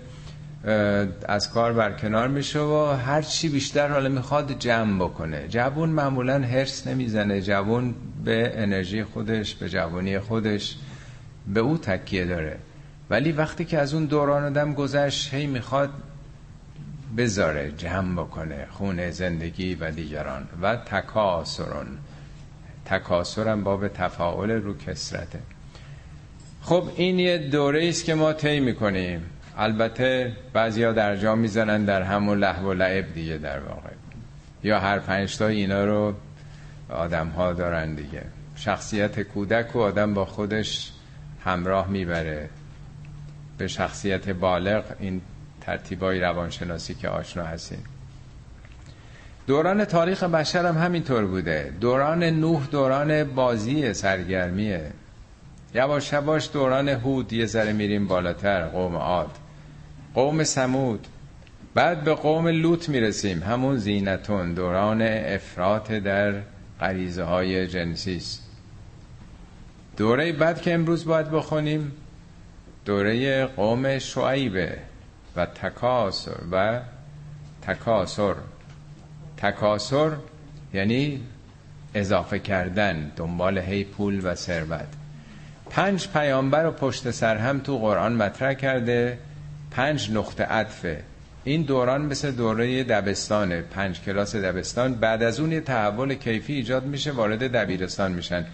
از 1.29 1.51
کار 1.51 1.73
برکنار 1.73 2.29
میشه 2.29 2.61
و 2.61 2.97
هر 3.07 3.23
چی 3.23 3.49
بیشتر 3.49 3.89
حالا 3.89 4.09
می‌خواد 4.09 4.59
جمع 4.59 5.05
بکنه. 5.05 5.49
جوون 5.49 5.89
معمولا 5.89 6.39
هرس 6.39 6.87
نمی‌زنه. 6.87 7.41
جوون 7.41 7.95
به 8.25 8.53
انرژی 8.55 9.05
خودش 9.05 9.55
به 9.55 9.69
جوانی 9.69 10.19
خودش 10.19 10.77
به 11.47 11.61
او 11.61 11.79
تکیه 11.79 12.27
داره. 12.27 12.59
ولی 13.11 13.33
وقتی 13.33 13.65
که 13.65 13.79
از 13.79 13.95
اون 13.95 14.05
دوران 14.05 14.45
آدم 14.45 14.75
گذشت 14.75 15.35
هی 15.35 15.47
می‌خواد 15.47 15.91
بذاره 17.17 17.73
جمع 17.73 18.23
بکنه 18.23 18.67
خونه 18.71 19.11
زندگی 19.11 19.75
و 19.75 19.91
دیگران. 19.91 20.49
و 20.63 20.77
تکاسرون. 20.77 21.87
تکاسرم 22.85 23.65
باب 23.65 23.89
تفاعل 23.89 24.51
رو 24.51 24.79
کسرته 24.79 25.39
خب 26.63 26.89
این 26.97 27.19
یه 27.19 27.39
دوره 27.39 27.89
است 27.89 28.05
که 28.05 28.15
ما 28.15 28.33
طی 28.33 28.61
می‌کنیم. 28.61 29.23
البته 29.59 30.33
بعضیا 30.53 30.93
در 30.93 31.17
جا 31.17 31.35
می‌زنن 31.35 31.85
در 31.85 32.03
همون 32.03 32.39
لحو 32.39 32.71
و 32.71 32.73
لعب 32.73 33.15
دیگه 33.15 33.39
در 33.39 33.61
واقع. 33.61 33.91
یا 34.63 34.81
هر 34.81 34.99
پنج 34.99 35.43
اینا 35.43 35.85
رو 35.85 36.15
آدم 36.89 37.29
ها 37.29 37.53
دارن 37.53 37.95
دیگه. 37.95 38.23
شخصیت 38.57 39.21
کودک 39.21 39.77
و 39.77 39.81
آدم 39.81 40.15
با 40.15 40.25
خودش 40.25 40.93
همراه 41.45 41.89
می‌بره. 41.89 42.49
به 43.59 43.69
شخصیت 43.69 44.29
بالغ 44.29 44.85
این 44.99 45.21
ترتیبای 45.61 46.21
روانشناسی 46.21 46.95
که 46.95 47.09
آشنا 47.09 47.45
هستیم. 47.45 47.85
دوران 49.47 49.85
تاریخ 49.85 50.23
بشر 50.23 50.67
هم 50.67 50.79
همینطور 50.79 51.27
بوده. 51.27 51.73
دوران 51.81 52.25
نوح 52.25 52.67
دوران 52.67 53.25
بازی 53.25 53.95
سرگرمیه. 53.95 54.91
یواش 55.75 56.13
یواش 56.13 56.51
دوران 56.53 56.89
هود 56.89 57.33
یه 57.33 57.47
ذره 57.47 57.73
میریم 57.73 58.07
بالاتر 58.09 58.65
قوم 58.65 58.97
عاد. 58.97 59.31
قوم 60.15 60.45
سمود 60.45 61.07
بعد 61.75 62.05
به 62.05 62.15
قوم 62.15 62.49
لوط 62.49 62.89
می‌رسیم. 62.89 63.43
همون 63.43 63.77
زینتون 63.77 64.55
دوران 64.55 65.03
افراط 65.03 65.93
در 65.93 66.35
غریزه 66.81 67.23
های 67.23 67.67
جنسیست 67.67 68.43
دوره 69.97 70.33
بعد 70.33 70.63
که 70.63 70.75
امروز 70.75 71.05
باید 71.05 71.31
بخونیم 71.31 71.93
دوره 72.85 73.47
قوم 73.47 73.99
شعیبه 73.99 74.79
و 75.37 75.47
تکاسر 75.47 76.37
و 76.53 76.81
تکاسر. 77.63 78.35
تکاسر 79.37 80.13
یعنی 80.75 81.21
اضافه 81.95 82.39
کردن 82.39 83.13
دنبال 83.17 83.59
هی 83.59 83.85
پول 83.85 84.21
و 84.25 84.35
ثروت. 84.35 84.89
پنج 85.71 86.09
پیامبر 86.09 86.63
رو 86.63 86.71
پشت 86.71 87.11
سر 87.11 87.37
هم 87.37 87.61
تو 87.61 87.79
قرآن 87.79 88.13
مطرح 88.13 88.55
کرده 88.55 89.19
پنج 89.73 90.11
نقطه 90.11 90.45
عطفه. 90.45 91.03
این 91.45 91.63
دوران 91.63 92.03
مثل 92.03 92.31
دوره 92.31 92.85
دبستانه. 92.85 93.61
پنج 93.61 94.01
کلاس 94.01 94.37
دبستان. 94.37 94.95
بعد 94.95 95.23
از 95.23 95.41
اون 95.41 95.53
یه 95.53 95.61
تحول 95.61 96.15
کیفی 96.15 96.53
ایجاد 96.53 96.85
میشه 96.85 97.11
وارد 97.11 97.53
دبیرستان 97.53 98.13
میشن. 98.13 98.45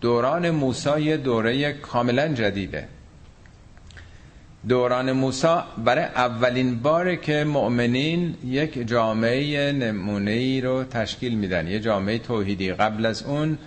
دوران 0.00 0.50
موسی 0.50 1.00
یه 1.00 1.16
دوره 1.16 1.72
کاملا 1.72 2.28
جدیده. 2.28 2.88
دوران 4.68 5.12
موسی 5.12 5.56
برای 5.84 6.04
اولین 6.04 6.78
باره 6.78 7.16
که 7.16 7.44
مؤمنین 7.44 8.34
یک 8.44 8.88
جامعه 8.88 9.72
نمونه 9.72 10.30
ای 10.30 10.60
رو 10.60 10.84
تشکیل 10.84 11.34
میدن. 11.34 11.68
یه 11.68 11.80
جامعه 11.80 12.18
توحیدی. 12.18 12.72
قبل 12.72 13.06
از 13.06 13.22
اون 13.22 13.58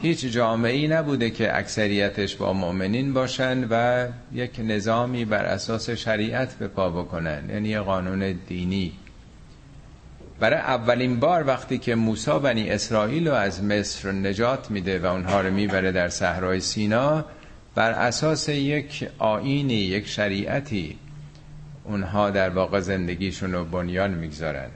هیچ 0.00 0.26
جامعه 0.26 0.72
ای 0.72 0.88
نبوده 0.88 1.30
که 1.30 1.58
اکثریتش 1.58 2.36
با 2.36 2.52
مؤمنین 2.52 3.12
باشن 3.12 3.66
و 3.70 4.06
یک 4.32 4.60
نظامی 4.64 5.24
بر 5.24 5.44
اساس 5.44 5.90
شریعت 5.90 6.54
به 6.54 6.68
پا 6.68 6.90
بکنن 6.90 7.50
یعنی 7.50 7.68
یه 7.68 7.80
قانون 7.80 8.38
دینی. 8.48 8.92
برای 10.40 10.58
اولین 10.58 11.20
بار 11.20 11.46
وقتی 11.46 11.78
که 11.78 11.94
موسی 11.94 12.38
بنی 12.38 12.70
اسرائیل 12.70 13.28
رو 13.28 13.34
از 13.34 13.64
مصر 13.64 14.12
نجات 14.12 14.70
میده 14.70 14.98
و 14.98 15.06
اونها 15.06 15.40
رو 15.40 15.50
می‌بره 15.50 15.92
در 15.92 16.08
صحرای 16.08 16.60
سینا 16.60 17.24
بر 17.74 17.90
اساس 17.90 18.48
یک 18.48 19.08
آینی 19.18 19.74
یک 19.74 20.06
شریعتی 20.06 20.98
اونها 21.84 22.30
در 22.30 22.50
واقع 22.50 22.80
زندگیشون 22.80 23.52
رو 23.52 23.64
بنیان 23.64 24.10
می‌گذارن. 24.10 24.68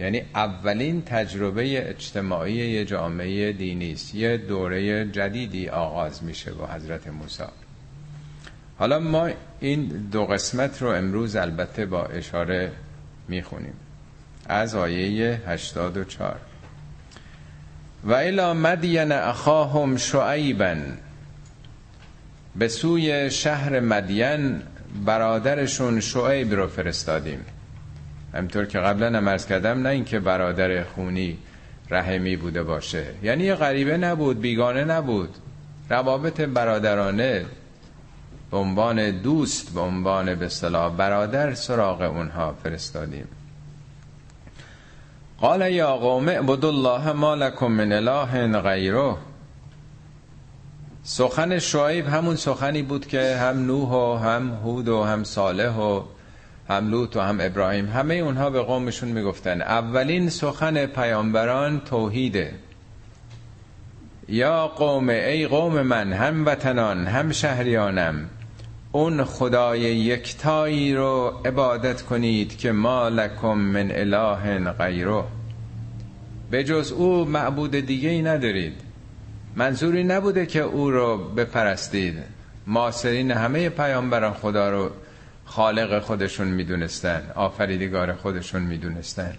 یعنی 0.00 0.22
اولین 0.34 1.02
تجربه 1.02 1.90
اجتماعی 1.90 2.54
یه 2.54 2.84
جامعه 2.84 3.52
دینی 3.52 3.92
است. 3.92 4.14
یه 4.14 4.36
دوره 4.36 5.04
جدیدی 5.04 5.68
آغاز 5.68 6.24
میشه 6.24 6.52
با 6.52 6.66
حضرت 6.66 7.06
موسی. 7.08 7.42
حالا 8.78 8.98
ما 8.98 9.30
این 9.60 9.86
دو 10.12 10.24
قسمت 10.24 10.82
رو 10.82 10.88
امروز 10.88 11.36
البته 11.36 11.86
با 11.86 12.04
اشاره 12.04 12.72
می‌خونیم. 13.28 13.72
از 14.46 14.74
آیه 14.74 15.40
84 15.46 16.40
و 18.04 18.12
الا 18.12 18.54
مدین 18.54 19.12
اخاهم 19.12 19.96
شعیبا. 19.96 20.76
به 22.56 22.68
سوی 22.68 23.30
شهر 23.30 23.80
مدین 23.80 24.62
برادرشون 25.04 26.00
شعیب 26.00 26.54
رو 26.54 26.66
فرستادیم. 26.66 27.44
همطور 28.34 28.64
که 28.64 28.78
قبلا 28.78 29.18
هم 29.18 29.28
ارز 29.28 29.46
کردم 29.46 29.82
نه 29.82 29.88
اینکه 29.88 30.20
برادر 30.20 30.84
خونی 30.84 31.38
رحمی 31.90 32.36
بوده 32.36 32.62
باشه. 32.62 33.06
یعنی 33.22 33.44
یه 33.44 33.54
غریبه 33.54 33.96
نبود 33.96 34.40
بیگانه 34.40 34.84
نبود. 34.84 35.36
روابط 35.90 36.40
برادرانه 36.40 37.46
به 38.50 38.56
عنوان 38.56 39.10
دوست 39.10 39.74
به 39.74 39.80
عنوان 39.80 40.34
به 40.34 40.48
صلاح 40.48 40.96
برادر 40.96 41.54
سراغ 41.54 42.00
اونها 42.00 42.54
فرستادیم. 42.62 43.28
قال 45.40 45.72
یا 45.72 45.96
قوم 45.96 46.28
اعبدوا 46.28 46.70
الله 46.70 47.12
ما 47.12 47.34
لكم 47.34 47.66
من 47.66 47.92
اله 47.92 48.60
غیره. 48.60 49.16
سخن 51.02 51.58
شعیب 51.58 52.08
همون 52.08 52.36
سخنی 52.36 52.82
بود 52.82 53.06
که 53.06 53.36
هم 53.36 53.66
نوح 53.66 53.90
و 53.90 54.16
هم 54.16 54.50
هود 54.50 54.88
و 54.88 55.02
هم 55.02 55.24
صالح 55.24 55.76
و 55.76 56.02
هم 56.70 56.90
لوط 56.90 57.16
و 57.16 57.20
هم 57.20 57.38
ابراهیم 57.40 57.88
همه 57.88 58.14
اونها 58.14 58.50
به 58.50 58.62
قومشون 58.62 59.08
می‌گفتن 59.08 59.62
اولین 59.62 60.28
سخن 60.28 60.86
پیامبران 60.86 61.80
توحیده. 61.80 62.52
یا 64.28 64.68
قوم 64.68 65.08
ای 65.08 65.46
قوم 65.46 65.82
من 65.82 66.12
هم 66.12 66.46
وطنان 66.46 67.06
هم 67.06 67.32
شهریانم 67.32 68.28
اون 68.92 69.24
خدای 69.24 69.80
یکتایی 69.80 70.94
رو 70.94 71.40
عبادت 71.44 72.02
کنید 72.02 72.58
که 72.58 72.72
ما 72.72 73.08
لکم 73.08 73.54
من 73.54 73.90
اله 73.90 74.72
غیره. 74.72 75.24
به 76.50 76.64
جز 76.64 76.92
او 76.92 77.24
معبود 77.24 77.70
دیگه 77.70 78.08
ای 78.08 78.22
ندارید. 78.22 78.80
منظوری 79.56 80.04
نبوده 80.04 80.46
که 80.46 80.60
او 80.60 80.90
رو 80.90 81.18
بپرستید. 81.18 82.14
ماسرین 82.66 83.30
همه 83.30 83.68
پیامبران 83.68 84.32
خدا 84.32 84.70
رو 84.70 84.90
خالق 85.50 86.02
خودشون 86.02 86.48
می‌دونستن 86.48 87.22
آفریدگار 87.34 88.12
خودشون 88.12 88.62
می‌دونستن. 88.62 89.34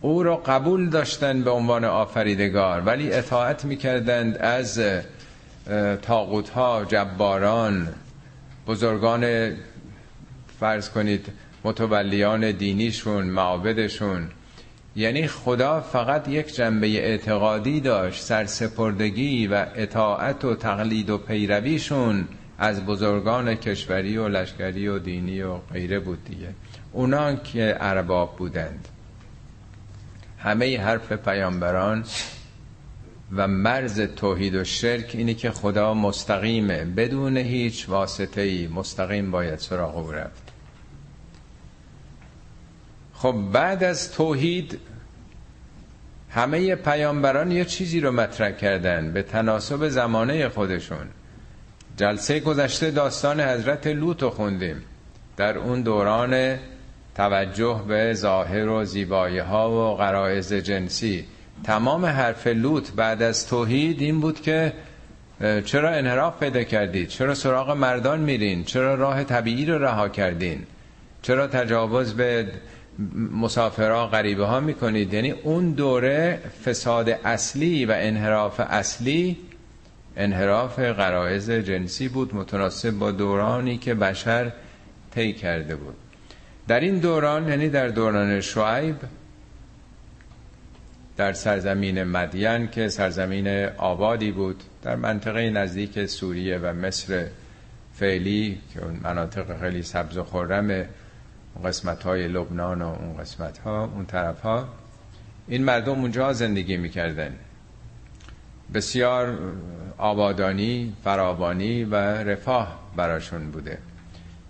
او 0.00 0.22
را 0.22 0.36
قبول 0.36 0.88
داشتن 0.88 1.42
به 1.42 1.50
عنوان 1.50 1.84
آفریدگار 1.84 2.80
ولی 2.80 3.12
اطاعت 3.12 3.64
می‌کردند 3.64 4.36
از 4.36 4.80
تاقوت 6.02 6.48
ها 6.48 6.84
جباران 6.84 7.88
بزرگان 8.66 9.52
فرض 10.60 10.90
کنید 10.90 11.26
متولیان 11.64 12.50
دینیشون 12.50 13.24
معابدشون. 13.26 14.28
یعنی 14.96 15.26
خدا 15.26 15.80
فقط 15.80 16.28
یک 16.28 16.54
جنبه 16.54 16.86
اعتقادی 16.86 17.80
داشت 17.80 18.22
سرسپردگی 18.22 19.46
و 19.46 19.66
اطاعت 19.76 20.44
و 20.44 20.54
تقلید 20.54 21.10
و 21.10 21.18
پیرویشون. 21.18 22.28
از 22.58 22.86
بزرگان 22.86 23.54
کشوری 23.54 24.16
و 24.16 24.28
لشکری 24.28 24.88
و 24.88 24.98
دینی 24.98 25.42
و 25.42 25.54
غیره 25.54 25.98
بود 25.98 26.24
دیگه. 26.24 26.54
اونا 26.92 27.34
که 27.34 27.76
ارباب 27.80 28.36
بودند. 28.36 28.88
همه 30.38 30.80
حرف 30.80 31.12
پیامبران 31.12 32.04
و 33.36 33.48
مرز 33.48 34.00
توحید 34.00 34.54
و 34.54 34.64
شرک 34.64 35.10
اینه 35.14 35.34
که 35.34 35.50
خدا 35.50 35.94
مستقیمه. 35.94 36.84
بدون 36.84 37.36
هیچ 37.36 37.88
واسطه 37.88 38.40
ای 38.40 38.66
مستقیم 38.66 39.30
باید 39.30 39.58
سراغ 39.58 39.96
او 39.96 40.12
رفت. 40.12 40.42
خب 43.14 43.34
بعد 43.52 43.84
از 43.84 44.12
توحید 44.12 44.80
همه 46.30 46.74
پیامبران 46.74 47.50
یه 47.50 47.64
چیزی 47.64 48.00
رو 48.00 48.12
مطرح 48.12 48.50
کردن 48.50 49.12
به 49.12 49.22
تناسب 49.22 49.88
زمانه 49.88 50.48
خودشون. 50.48 51.08
جلسه 51.98 52.40
گذشته 52.40 52.90
داستان 52.90 53.40
حضرت 53.40 53.86
لوط 53.86 54.22
رو 54.22 54.30
خوندیم. 54.30 54.82
در 55.36 55.58
اون 55.58 55.82
دوران 55.82 56.56
توجه 57.14 57.82
به 57.88 58.14
ظاهر 58.14 58.68
و 58.68 58.84
زیبایی 58.84 59.38
ها 59.38 59.70
و 59.70 59.96
غرایز 59.96 60.52
جنسی. 60.52 61.24
تمام 61.64 62.06
حرف 62.06 62.46
لوط 62.46 62.90
بعد 62.96 63.22
از 63.22 63.46
توحید 63.46 64.00
این 64.00 64.20
بود 64.20 64.40
که 64.40 64.72
چرا 65.64 65.90
انحراف 65.90 66.38
پیدا 66.38 66.62
کردید؟ 66.62 67.08
چرا 67.08 67.34
سراغ 67.34 67.70
مردان 67.70 68.20
میرین؟ 68.20 68.64
چرا 68.64 68.94
راه 68.94 69.24
طبیعی 69.24 69.66
رو 69.66 69.84
رها 69.84 70.08
کردین؟ 70.08 70.66
چرا 71.22 71.46
تجاوز 71.46 72.14
به 72.14 72.46
مسافرها 73.32 74.06
غریبه 74.06 74.44
ها 74.46 74.60
می‌کنید؟ 74.60 75.14
یعنی 75.14 75.30
اون 75.30 75.70
دوره 75.70 76.38
فساد 76.64 77.08
اصلی 77.08 77.86
و 77.86 77.94
انحراف 77.96 78.60
اصلی 78.60 79.36
انحراف 80.18 80.78
غرایز 80.78 81.50
جنسی 81.50 82.08
بود 82.08 82.34
متناسب 82.34 82.90
با 82.90 83.10
دورانی 83.10 83.78
که 83.78 83.94
بشر 83.94 84.52
طی 85.10 85.32
کرده 85.32 85.76
بود. 85.76 85.96
در 86.68 86.80
این 86.80 86.98
دوران 86.98 87.48
یعنی 87.48 87.68
در 87.68 87.88
دوران 87.88 88.40
شعیب 88.40 88.96
در 91.16 91.32
سرزمین 91.32 92.04
مدین 92.04 92.68
که 92.68 92.88
سرزمین 92.88 93.64
آبادی 93.64 94.30
بود 94.30 94.62
در 94.82 94.96
منطقه 94.96 95.50
نزدیک 95.50 96.06
سوریه 96.06 96.58
و 96.58 96.72
مصر 96.72 97.26
فعلی 97.94 98.58
که 98.74 98.84
اون 98.84 99.00
مناطق 99.02 99.60
خیلی 99.60 99.82
سبز 99.82 100.16
و 100.16 100.24
خرم 100.24 100.70
اون 100.70 101.64
قسمت 101.64 102.02
های 102.02 102.28
لبنان 102.28 102.82
و 102.82 102.86
اون 102.86 103.16
قسمت 103.16 103.58
ها 103.58 103.84
اون 103.84 104.06
طرف 104.06 104.40
ها 104.40 104.68
این 105.48 105.64
مردم 105.64 106.00
اونجا 106.00 106.32
زندگی 106.32 106.76
می‌کردن. 106.76 107.34
بسیار 108.74 109.38
آبادانی 109.98 110.92
فراوانی 111.04 111.84
و 111.84 111.94
رفاه 111.94 112.78
براشون 112.96 113.50
بوده. 113.50 113.78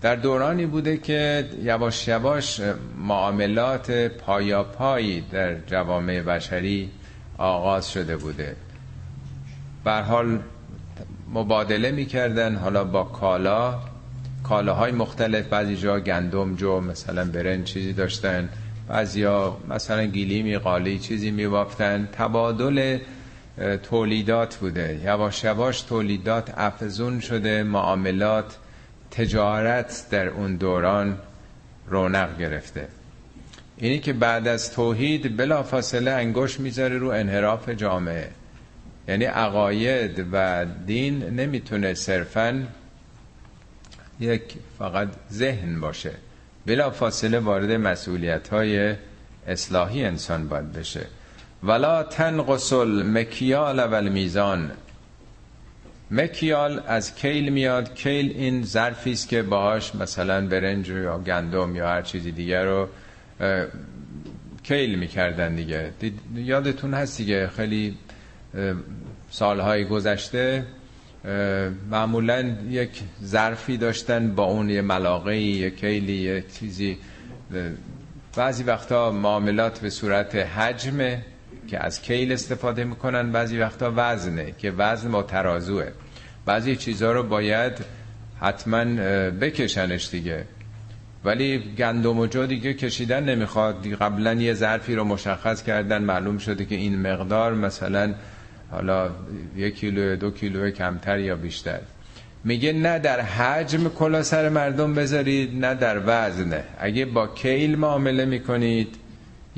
در 0.03 0.17
دورانی 0.17 0.67
بوده 0.67 0.97
که 0.97 1.49
یواش 1.63 2.09
یواش 2.09 2.61
معاملات 2.99 3.91
پایی 3.91 5.21
در 5.21 5.55
جوامع 5.67 6.23
بشری 6.23 6.91
آغاز 7.39 7.91
شده 7.91 8.17
بوده. 8.17 8.57
بر 9.85 10.03
حال 10.03 10.39
مبادله 11.35 11.91
می‌کردن 11.91 12.55
حالا 12.55 12.85
با 12.85 13.05
کالا. 13.05 13.79
کالاهای 14.45 14.93
مختلف 14.93 15.47
بعضی 15.47 15.77
جا 15.77 16.01
گندم 16.01 16.55
جو 16.55 16.81
مثلا 16.81 17.25
برنج 17.25 17.65
چیزی 17.65 17.93
داشتن. 17.93 18.49
بعضیا 18.89 19.57
مثلا 19.69 20.05
گیلیمی 20.05 20.59
قالی 20.59 20.99
چیزی 20.99 21.31
میبافتن. 21.31 22.09
تبادل 22.13 22.99
تولیدات 23.83 24.57
بوده. 24.57 25.01
یواش 25.05 25.45
یواش 25.45 25.83
تولیدات 25.83 26.53
افزون 26.57 27.21
شده 27.21 27.63
معاملات 27.63 28.57
تجارت 29.11 30.07
در 30.11 30.29
اون 30.29 30.57
دوران 30.57 31.19
رونق 31.87 32.39
گرفته. 32.39 32.89
اینی 33.77 33.99
که 33.99 34.13
بعد 34.13 34.49
از 34.49 34.73
توحید 34.73 35.37
بلا 35.37 35.63
فاصله 35.63 36.11
انگوش 36.11 36.61
می‌ذاره 36.61 36.99
رو 36.99 37.09
انحراف 37.09 37.69
جامعه. 37.69 38.31
یعنی 39.09 39.25
عقاید 39.25 40.27
و 40.33 40.67
دین 40.87 41.23
نمی‌تونه 41.23 41.95
صرفا 41.95 42.67
یک 44.21 44.43
فقط 44.79 45.09
ذهن 45.33 45.81
باشه. 45.81 46.13
بلا 46.67 46.91
فاصله 46.91 47.39
وارد 47.39 47.71
مسئولیت 47.71 48.49
های 48.49 48.95
اصلاحی 49.47 50.05
انسان 50.05 50.49
باید 50.49 50.73
بشه. 50.73 51.07
ولا 51.63 52.03
تنقص 52.03 52.73
المکیال 52.73 53.81
و 53.81 53.95
المیزان 53.95 54.71
مکیال 56.11 56.83
از 56.87 57.15
کیل 57.15 57.49
میاد 57.49 57.95
کیل 57.95 58.33
این 58.37 58.63
ظرفی 58.63 59.13
است 59.13 59.29
که 59.29 59.43
باهاش 59.43 59.95
مثلا 59.95 60.47
برنج 60.47 60.89
یا 60.89 61.19
گندم 61.19 61.77
یا 61.77 61.89
هر 61.89 62.03
چیزی 62.03 62.33
دیگر 62.33 62.65
رو 62.65 62.89
کیل 64.63 64.99
می‌کردن 64.99 65.55
دیگه. 65.55 65.91
یادتون 66.35 66.95
هست 66.95 67.19
دیگه 67.19 67.49
خیلی 67.49 67.95
سالهای 69.31 69.85
گذشته 69.85 70.65
معمولا 71.91 72.55
یک 72.71 73.03
ظرفی 73.25 73.77
داشتن 73.77 74.35
با 74.35 74.45
اون 74.45 74.71
یه 74.71 74.83
ملاقه 74.83 75.37
یه 75.37 75.71
کیلی 75.71 76.13
یه 76.13 76.45
چیزی. 76.59 76.99
بعضی 78.37 78.63
وقتا 78.63 79.11
معاملات 79.11 79.81
به 79.81 79.91
صورت 79.91 80.35
حجمه 80.35 81.25
که 81.71 81.85
از 81.85 82.03
کیل 82.03 82.33
استفاده 82.33 82.85
می‌کنن 82.85 83.33
بعضی 83.33 83.59
وقتا 83.59 83.93
وزنه 83.97 84.55
که 84.59 84.71
وزن 84.71 85.11
با 85.11 85.23
ترازوه. 85.23 85.87
بعضی 86.47 86.77
چیزها 86.77 87.13
رو 87.13 87.23
باید 87.23 87.73
حتما 88.41 88.85
بکشنش 89.31 90.09
دیگه. 90.11 90.45
ولی 91.25 91.59
گندم 91.79 92.19
و 92.19 92.27
جو 92.27 92.47
دیگه 92.47 92.75
کشیدن 92.75 93.25
نمی‌خواد. 93.25 93.87
قبلا 93.87 94.35
یه 94.35 94.55
ظرفی 94.55 94.95
رو 94.95 95.05
مشخص 95.05 95.63
کردن 95.63 96.03
معلوم 96.03 96.39
شده 96.39 96.65
که 96.65 96.75
این 96.75 97.03
مقدار 97.03 97.55
مثلا 97.55 98.15
حالا 98.71 99.11
یک 99.57 99.75
کیلو 99.75 100.17
دو 100.17 100.31
کیلو 100.31 100.71
کمتر 100.71 101.19
یا 101.19 101.37
بیشتر. 101.37 101.79
میگه 102.45 102.73
نه 102.73 102.99
در 102.99 103.21
حجم 103.21 103.89
کلا 103.89 104.23
سر 104.23 104.49
مردم 104.49 104.95
بذارید 104.95 105.65
نه 105.65 105.75
در 105.75 106.01
وزن 106.07 106.63
اگه 106.79 107.05
با 107.05 107.27
کیل 107.27 107.79
معامله 107.79 108.25
می‌کنید 108.25 108.97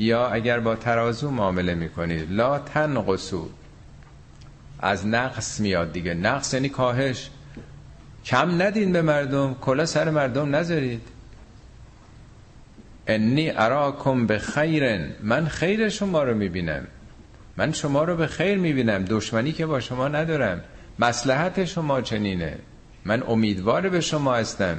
یا 0.00 0.28
اگر 0.28 0.60
با 0.60 0.76
ترازو 0.76 1.30
معامله 1.30 1.74
می‌کنید 1.74 2.32
لا 2.32 2.58
تنقصو. 2.58 3.48
از 4.78 5.06
نقص 5.06 5.60
میاد 5.60 5.92
دیگه. 5.92 6.14
نقص 6.14 6.54
یعنی 6.54 6.68
کاهش. 6.68 7.30
کم 8.24 8.62
ندین 8.62 8.92
به 8.92 9.02
مردم. 9.02 9.54
کلا 9.54 9.86
سر 9.86 10.10
مردم 10.10 10.56
نذارید. 10.56 11.02
انی 13.06 13.50
اراکم 13.50 14.26
به 14.26 14.38
خیرن 14.38 15.10
من 15.22 15.46
خیر 15.46 15.88
شما 15.88 16.22
رو 16.22 16.34
می‌بینم. 16.34 16.86
من 17.56 17.72
شما 17.72 18.04
رو 18.04 18.16
به 18.16 18.26
خیر 18.26 18.58
می‌بینم. 18.58 19.04
دشمنی 19.04 19.52
که 19.52 19.66
با 19.66 19.80
شما 19.80 20.08
ندارم. 20.08 20.60
مسلحت 20.98 21.64
شما 21.64 22.00
چنینه. 22.00 22.58
من 23.04 23.22
امیدوار 23.28 23.88
به 23.88 24.00
شما 24.00 24.34
هستم. 24.34 24.76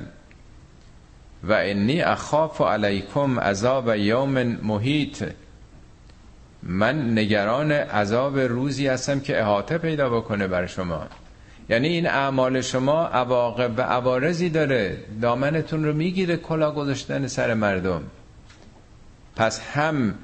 و 1.44 1.54
انی 1.54 2.02
اخاف 2.02 2.62
علیکم 2.62 3.40
عذاب 3.40 3.96
یوم 3.96 4.44
محیط. 4.44 5.24
من 6.64 7.18
نگران 7.18 7.72
عذاب 7.72 8.40
روزی 8.40 8.88
هستم 8.88 9.20
که 9.20 9.42
احاطه 9.42 9.78
پیدا 9.78 10.10
بکنه 10.10 10.48
بر 10.48 10.66
شما. 10.66 11.08
یعنی 11.70 11.88
این 11.88 12.08
اعمال 12.08 12.62
شما 12.62 13.06
عواقب 13.06 13.72
و 13.78 13.82
عوارضی 13.82 14.50
داره. 14.50 14.98
دامنتون 15.22 15.86
رو 15.86 15.94
می‌گیره 15.94 16.38
کلا 16.38 16.72
گذاشتن 16.72 17.28
سر 17.28 17.54
مردم. 17.54 18.04
پس 19.36 19.62
هم 19.74 20.16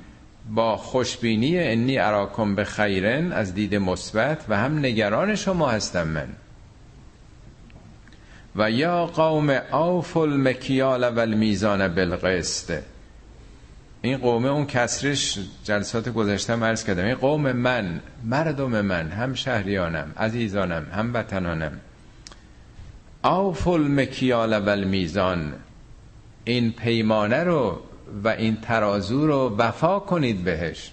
با 0.50 0.78
خوشبینی 0.78 1.60
انی 1.60 1.98
اراکم 1.98 2.56
به 2.56 2.64
خیرن 2.64 3.32
از 3.32 3.54
دید 3.54 3.76
مثبت 3.76 4.46
و 4.50 4.58
هم 4.58 4.80
نگران 4.80 5.36
شما 5.36 5.70
هستم 5.70 6.08
من. 6.08 6.28
و 8.58 8.72
یا 8.72 9.06
قوم 9.06 9.50
اوف 9.50 10.18
المکیال 10.18 11.04
و 11.04 11.20
المیزان 11.20 11.88
بالقسط. 11.88 12.82
این 14.02 14.18
قومه 14.18 14.50
اون 14.50 14.66
کسرش 14.66 15.40
جلسات 15.64 16.10
گذشته 16.10 16.54
عرض 16.54 16.84
کردم. 16.84 17.06
این 17.06 17.16
قوم 17.16 17.52
من 17.52 18.02
مردم 18.24 18.82
من 18.82 19.10
هم 19.10 19.34
شهریانم 19.34 20.12
عزیزانم 20.18 20.88
هم 20.94 21.14
وطنانم. 21.14 21.80
اوف 23.24 23.68
المکیال 23.68 24.54
و 24.54 24.70
المیزان 24.70 25.54
این 26.46 26.72
پیمانه 26.72 27.44
رو 27.44 27.82
و 28.24 28.28
این 28.28 28.58
ترازو 28.62 29.28
رو 29.28 29.56
وفا 29.58 30.00
کنید 30.00 30.44
بهش. 30.44 30.92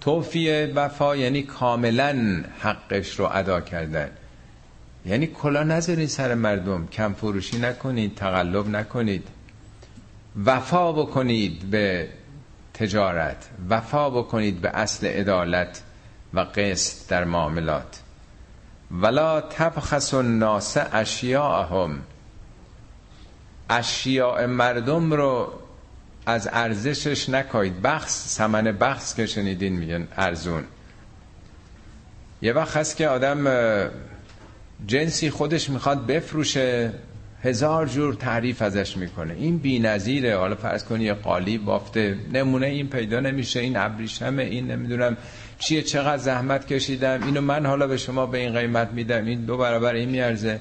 توفیه 0.00 0.72
وفا 0.74 1.16
یعنی 1.16 1.42
کاملا 1.42 2.44
حقش 2.60 3.18
رو 3.18 3.28
ادا 3.32 3.60
کردن. 3.60 4.10
یعنی 5.06 5.26
کلا 5.26 5.62
نذارید 5.62 6.08
سر 6.08 6.34
مردم. 6.34 6.86
کم 6.86 7.12
فروشی 7.12 7.58
نکنید 7.58 8.14
تقلب 8.14 8.68
نکنید. 8.68 9.28
وفا 10.44 10.92
بکنید 10.92 11.70
به 11.70 12.08
تجارت. 12.74 13.48
وفا 13.68 14.10
بکنید 14.10 14.60
به 14.60 14.68
اصل 14.68 15.06
عدالت 15.06 15.82
و 16.34 16.40
قسط 16.40 17.08
در 17.10 17.24
معاملات. 17.24 18.00
ولا 18.90 19.40
تبخس 19.40 20.14
الناس 20.14 20.76
اشیاءهم. 20.92 21.98
اشیاء 23.70 24.46
مردم 24.46 25.12
رو 25.12 25.52
از 26.26 26.48
ارزشش 26.52 27.28
نکایید. 27.28 27.82
بخص 27.82 28.28
سمن 28.28 28.64
بخص 28.64 29.14
که 29.14 29.26
شنیدین 29.26 29.72
میگن 29.72 30.08
ارزون. 30.16 30.64
یه 32.42 32.52
وقت 32.52 32.76
هست 32.76 32.96
که 32.96 33.08
آدم 33.08 33.46
جنسی 34.86 35.30
خودش 35.30 35.70
می‌خواد 35.70 36.06
بفروشه 36.06 36.92
هزار 37.42 37.86
جور 37.86 38.14
تعریف 38.14 38.62
ازش 38.62 38.96
می‌کنه. 38.96 39.34
این 39.34 39.58
بی 39.58 39.78
نظیره 39.78 40.36
حالا 40.36 40.54
فرض 40.54 40.84
کنی 40.84 41.04
یه 41.04 41.14
قالی 41.14 41.58
بافته 41.58 42.16
نمونه 42.32 42.66
این 42.66 42.88
پیدا 42.88 43.20
نمیشه 43.20 43.60
این 43.60 43.76
ابریشمه 43.76 44.42
این 44.42 44.70
نمی‌دونم 44.70 45.16
چیه 45.58 45.82
چقدر 45.82 46.22
زحمت 46.22 46.66
کشیدم 46.66 47.22
اینو 47.26 47.40
من 47.40 47.66
حالا 47.66 47.86
به 47.86 47.96
شما 47.96 48.26
به 48.26 48.38
این 48.38 48.52
قیمت 48.52 48.92
میدم 48.92 49.24
این 49.24 49.44
دو 49.44 49.56
برابر 49.56 49.94
این 49.94 50.08
میارزه. 50.08 50.60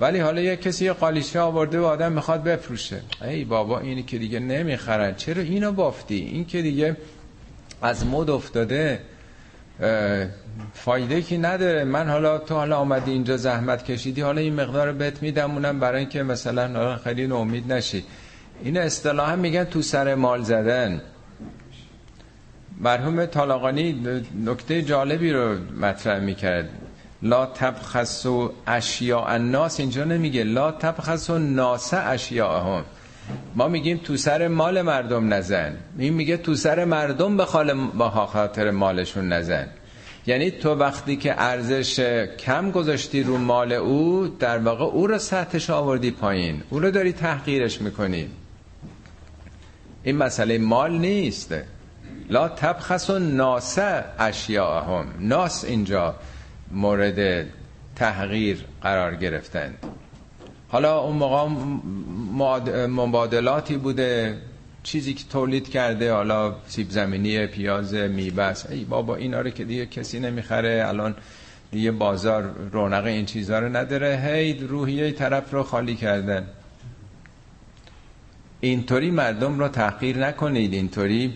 ولی 0.00 0.18
حالا 0.18 0.40
یه 0.40 0.56
کسی 0.56 0.84
یه 0.84 0.92
قالیچه 0.92 1.40
آورده 1.40 1.80
و 1.80 1.84
آدم 1.84 2.12
می‌خواد 2.12 2.42
بفروشه. 2.42 3.00
ای 3.22 3.44
بابا 3.44 3.80
اینی 3.80 4.02
که 4.02 4.18
دیگه 4.18 4.38
نمی‌خرن. 4.38 5.14
چرا 5.14 5.42
اینو 5.42 5.72
بافتی؟ 5.72 6.14
این 6.14 6.46
که 6.46 6.62
دیگه 6.62 6.96
از 7.82 8.06
مد 8.06 8.30
افتاده. 8.30 9.00
فایده 10.74 11.22
که 11.22 11.38
نداره. 11.38 11.84
من 11.84 12.08
حالا 12.08 12.38
تو 12.38 12.54
حالا 12.54 12.76
آمدی 12.76 13.10
اینجا 13.10 13.36
زحمت 13.36 13.84
کشیدی 13.84 14.20
حالا 14.20 14.40
این 14.40 14.54
مقدار 14.54 14.92
بهت 14.92 15.22
میدم 15.22 15.50
اونم 15.50 15.80
برای 15.80 16.00
اینکه 16.00 16.22
مثلا 16.22 16.96
خیلی 16.96 17.26
نومید 17.26 17.72
نشی. 17.72 18.04
این 18.62 18.78
اصطلاحا 18.78 19.36
میگن 19.36 19.64
تو 19.64 19.82
سر 19.82 20.14
مال 20.14 20.42
زدن. 20.42 21.00
مرحوم 22.80 23.26
طالاقانی 23.26 24.06
نکته 24.44 24.82
جالبی 24.82 25.32
رو 25.32 25.56
مطرح 25.80 26.18
می‌کرد. 26.18 26.68
لا 27.22 27.46
تبخسو 27.46 28.52
اشیاء 28.66 29.24
الناس. 29.26 29.80
اینجا 29.80 30.04
نمیگه. 30.04 30.44
لا 30.44 30.72
تبخسو 30.72 31.38
ناس 31.38 31.94
اشیاءهم. 31.94 32.84
ما 33.54 33.68
میگیم 33.68 34.00
تو 34.04 34.16
سر 34.16 34.48
مال 34.48 34.82
مردم 34.82 35.34
نزن. 35.34 35.76
این 35.98 36.14
میگه 36.14 36.36
تو 36.36 36.54
سر 36.54 36.84
مردم 36.84 37.36
به 37.36 37.44
خاطر 38.26 38.70
مالشون 38.70 39.28
نزن. 39.28 39.66
یعنی 40.26 40.50
تو 40.50 40.74
وقتی 40.74 41.16
که 41.16 41.34
ارزش 41.42 42.00
کم 42.38 42.70
گذاشتی 42.70 43.22
رو 43.22 43.38
مال 43.38 43.72
او 43.72 44.28
در 44.38 44.58
واقع 44.58 44.84
او 44.84 45.06
رو 45.06 45.18
سطحش 45.18 45.70
آوردی 45.70 46.10
پایین. 46.10 46.62
او 46.70 46.80
رو 46.80 46.90
داری 46.90 47.12
تحقیرش 47.12 47.80
می‌کنی. 47.80 48.28
این 50.02 50.16
مسئله 50.16 50.58
مال 50.58 50.98
نیست. 50.98 51.54
لا 52.30 52.48
تبخس 52.48 53.10
و 53.10 53.18
ناسه 53.18 54.04
اشیاءهم. 54.18 55.06
ناس 55.18 55.64
اینجا 55.64 56.14
مورد 56.70 57.46
تحقیر 57.96 58.64
قرار 58.82 59.14
گرفتند. 59.14 59.78
حالا 60.68 60.98
اون 60.98 61.16
موقع 61.16 62.86
مبادلاتی 62.86 63.76
بوده 63.76 64.38
چیزی 64.82 65.14
که 65.14 65.24
تولید 65.30 65.68
کرده 65.68 66.12
حالا 66.12 66.54
سیب 66.66 66.90
زمینی 66.90 67.46
پیاز 67.46 67.94
میبس 67.94 68.70
ای 68.70 68.84
بابا 68.84 69.16
اینا 69.16 69.40
رو 69.40 69.50
که 69.50 69.64
دیگه 69.64 69.86
کسی 69.86 70.20
نمی‌خره. 70.20 70.84
الان 70.88 71.14
دیگه 71.70 71.90
بازار 71.90 72.54
رونق 72.72 73.04
این 73.04 73.26
چیزها 73.26 73.58
رو 73.58 73.76
نداره. 73.76 74.22
هی 74.24 74.54
روحیه 74.54 75.12
طرف 75.12 75.52
رو 75.52 75.62
خالی 75.62 75.94
کردن. 75.94 76.46
اینطوری 78.60 79.10
مردم 79.10 79.58
رو 79.58 79.68
تحقیر 79.68 80.26
نکنید. 80.26 80.72
اینطوری 80.72 81.34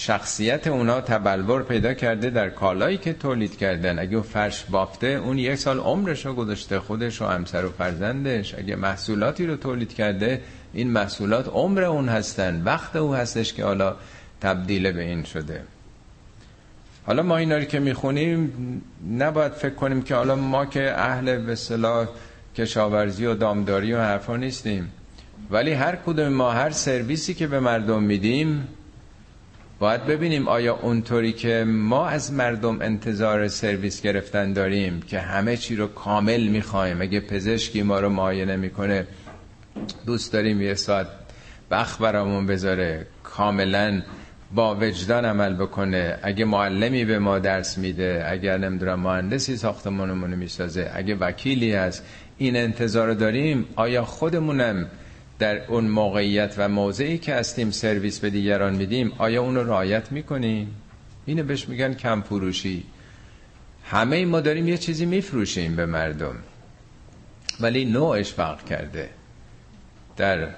شخصیت 0.00 0.66
اونا 0.66 1.00
تبلور 1.00 1.62
پیدا 1.62 1.94
کرده 1.94 2.30
در 2.30 2.50
کالایی 2.50 2.98
که 2.98 3.12
تولید 3.12 3.58
کردن. 3.58 3.98
اگه 3.98 4.20
فرش 4.20 4.64
بافته 4.64 5.06
اون 5.06 5.38
یک 5.38 5.54
سال 5.54 5.78
عمرش 5.78 6.26
رو 6.26 6.34
گذاشته 6.34 6.80
خودش 6.80 7.22
و 7.22 7.26
همسر 7.26 7.64
و 7.64 7.70
فرزندش. 7.70 8.54
اگه 8.54 8.76
محصولاتی 8.76 9.46
رو 9.46 9.56
تولید 9.56 9.94
کرده 9.94 10.40
این 10.72 10.90
محصولات 10.90 11.48
عمر 11.48 11.84
اون 11.84 12.08
هستن 12.08 12.62
وقت 12.64 12.96
او 12.96 13.14
هستش 13.14 13.52
که 13.52 13.64
حالا 13.64 13.96
تبدیل 14.40 14.92
به 14.92 15.02
این 15.02 15.24
شده. 15.24 15.62
حالا 17.06 17.22
ما 17.22 17.36
اینا 17.36 17.56
رو 17.56 17.64
که 17.64 17.80
می‌خونیم 17.80 18.52
نباید 19.18 19.52
فکر 19.52 19.74
کنیم 19.74 20.02
که 20.02 20.14
حالا 20.14 20.36
ما 20.36 20.66
که 20.66 20.92
اهل 20.96 21.36
به 21.38 21.54
صلاح 21.54 22.08
کشاورزی 22.56 23.26
و 23.26 23.34
دامداری 23.34 23.92
و 23.92 23.98
حرفا 23.98 24.36
نیستیم. 24.36 24.92
ولی 25.50 25.72
هر 25.72 25.96
کدوم 25.96 26.28
ما 26.28 26.50
هر 26.50 26.70
سرویسی 26.70 27.34
که 27.34 27.46
به 27.46 27.60
مردم 27.60 28.02
میدیم 28.02 28.68
باید 29.80 30.06
ببینیم 30.06 30.48
آیا 30.48 30.74
اونطوری 30.74 31.32
که 31.32 31.64
ما 31.68 32.08
از 32.08 32.32
مردم 32.32 32.80
انتظار 32.82 33.48
سرویس 33.48 34.02
گرفتن 34.02 34.52
داریم 34.52 35.02
که 35.02 35.20
همه 35.20 35.56
چی 35.56 35.76
رو 35.76 35.86
کامل 35.86 36.46
می‌خوایم. 36.46 37.00
اگه 37.00 37.20
پزشکی 37.20 37.82
ما 37.82 38.00
رو 38.00 38.08
معاینه 38.08 38.56
می‌کنه 38.56 39.06
دوست 40.06 40.32
داریم 40.32 40.62
یه 40.62 40.74
ساعت 40.74 41.06
بخ 41.70 42.00
برامون 42.02 42.46
بذاره 42.46 43.06
کاملا 43.22 44.02
با 44.54 44.76
وجدان 44.80 45.24
عمل 45.24 45.54
بکنه. 45.54 46.18
اگه 46.22 46.44
معلمی 46.44 47.04
به 47.04 47.18
ما 47.18 47.38
درس 47.38 47.78
میده 47.78 48.24
اگر 48.28 48.58
نمی‌دونم 48.58 49.00
مهندسی 49.00 49.56
ساختمانمون 49.56 50.34
می‌سازه 50.34 50.90
اگه 50.94 51.14
وکیلی 51.14 51.72
هست 51.74 52.04
این 52.38 52.56
انتظار 52.56 53.14
داریم 53.14 53.64
آیا 53.76 54.04
خودمونم 54.04 54.86
در 55.40 55.64
اون 55.66 55.84
موقعیت 55.84 56.54
و 56.58 56.68
موضعی 56.68 57.18
که 57.18 57.34
هستیم 57.34 57.70
سرویس 57.70 58.20
به 58.20 58.30
دیگران 58.30 58.74
میدیم 58.74 59.12
آیا 59.18 59.42
اون 59.42 59.54
رو 59.54 59.66
رعایت 59.66 60.12
می‌کنیم؟ 60.12 60.74
اینو 61.26 61.42
بهش 61.42 61.68
میگن 61.68 61.94
کم 61.94 62.20
فروشی 62.20 62.84
همه 63.84 64.24
ما 64.24 64.40
داریم 64.40 64.68
یه 64.68 64.78
چیزی 64.78 65.06
میفروشیم 65.06 65.76
به 65.76 65.86
مردم. 65.86 66.34
ولی 67.60 67.84
نوعش 67.84 68.32
فرق 68.32 68.64
کرده. 68.64 69.10
در 70.16 70.48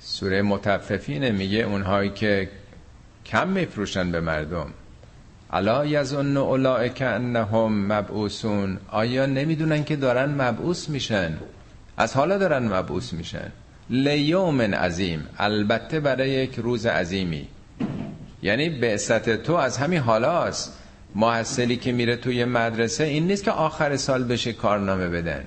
سوره 0.00 0.42
متففین 0.42 1.30
میگه 1.30 1.58
اونهایی 1.58 2.10
که 2.10 2.48
کم 3.26 3.48
میفروشن 3.48 4.12
به 4.12 4.20
مردم. 4.20 4.72
الا 5.50 5.86
یظن 5.86 6.36
اولئک 6.36 7.02
انهم 7.02 7.92
مبعوثون. 7.92 8.78
آیا 8.88 9.26
نمی‌دونن 9.26 9.84
که 9.84 9.96
دارن 9.96 10.30
مبعوث 10.30 10.88
میشن؟ 10.88 11.38
از 11.96 12.14
حالا 12.14 12.38
دارن 12.38 12.62
مبعوث 12.62 13.12
میشن. 13.12 13.52
لیوم 13.92 14.60
عظیم 14.60 15.26
البته 15.38 16.00
برای 16.00 16.30
یک 16.30 16.54
روز 16.54 16.86
عظیمی. 16.86 17.48
یعنی 18.42 18.70
بعثت 18.70 19.42
تو 19.42 19.54
از 19.54 19.76
همین 19.76 19.98
حالاست 19.98 20.78
محصلی 21.14 21.76
که 21.76 21.92
میره 21.92 22.16
توی 22.16 22.44
مدرسه 22.44 23.04
این 23.04 23.26
نیست 23.26 23.44
که 23.44 23.50
آخر 23.50 23.96
سال 23.96 24.24
بشه 24.24 24.52
کارنامه 24.52 25.08
بدن. 25.08 25.44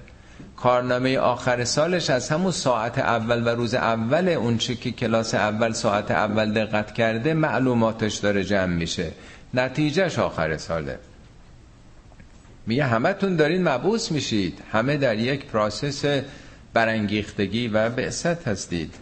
کارنامه 0.57 1.17
آخر 1.17 1.63
سالش 1.63 2.09
از 2.09 2.29
همون 2.29 2.51
ساعت 2.51 2.99
اول 2.99 3.43
و 3.47 3.49
روز 3.49 3.73
اول 3.73 4.29
اون 4.29 4.57
که 4.57 4.91
کلاس 4.91 5.33
اول 5.33 5.71
ساعت 5.71 6.11
اول 6.11 6.53
دقت 6.53 6.93
کرده 6.93 7.33
معلوماتش 7.33 8.15
داره 8.15 8.43
جمع 8.43 8.75
میشه. 8.75 9.11
نتیجهش 9.53 10.19
آخر 10.19 10.57
ساله. 10.57 10.99
میگه 12.67 12.85
همه 12.85 13.13
تون 13.13 13.35
دارین 13.35 13.67
مبوس 13.67 14.11
میشید. 14.11 14.59
همه 14.71 14.97
در 14.97 15.17
یک 15.17 15.45
پراسس 15.45 16.21
برانگیختگی 16.75 17.67
و 17.67 17.89
بعثت 17.89 18.47
هستید. 18.47 18.95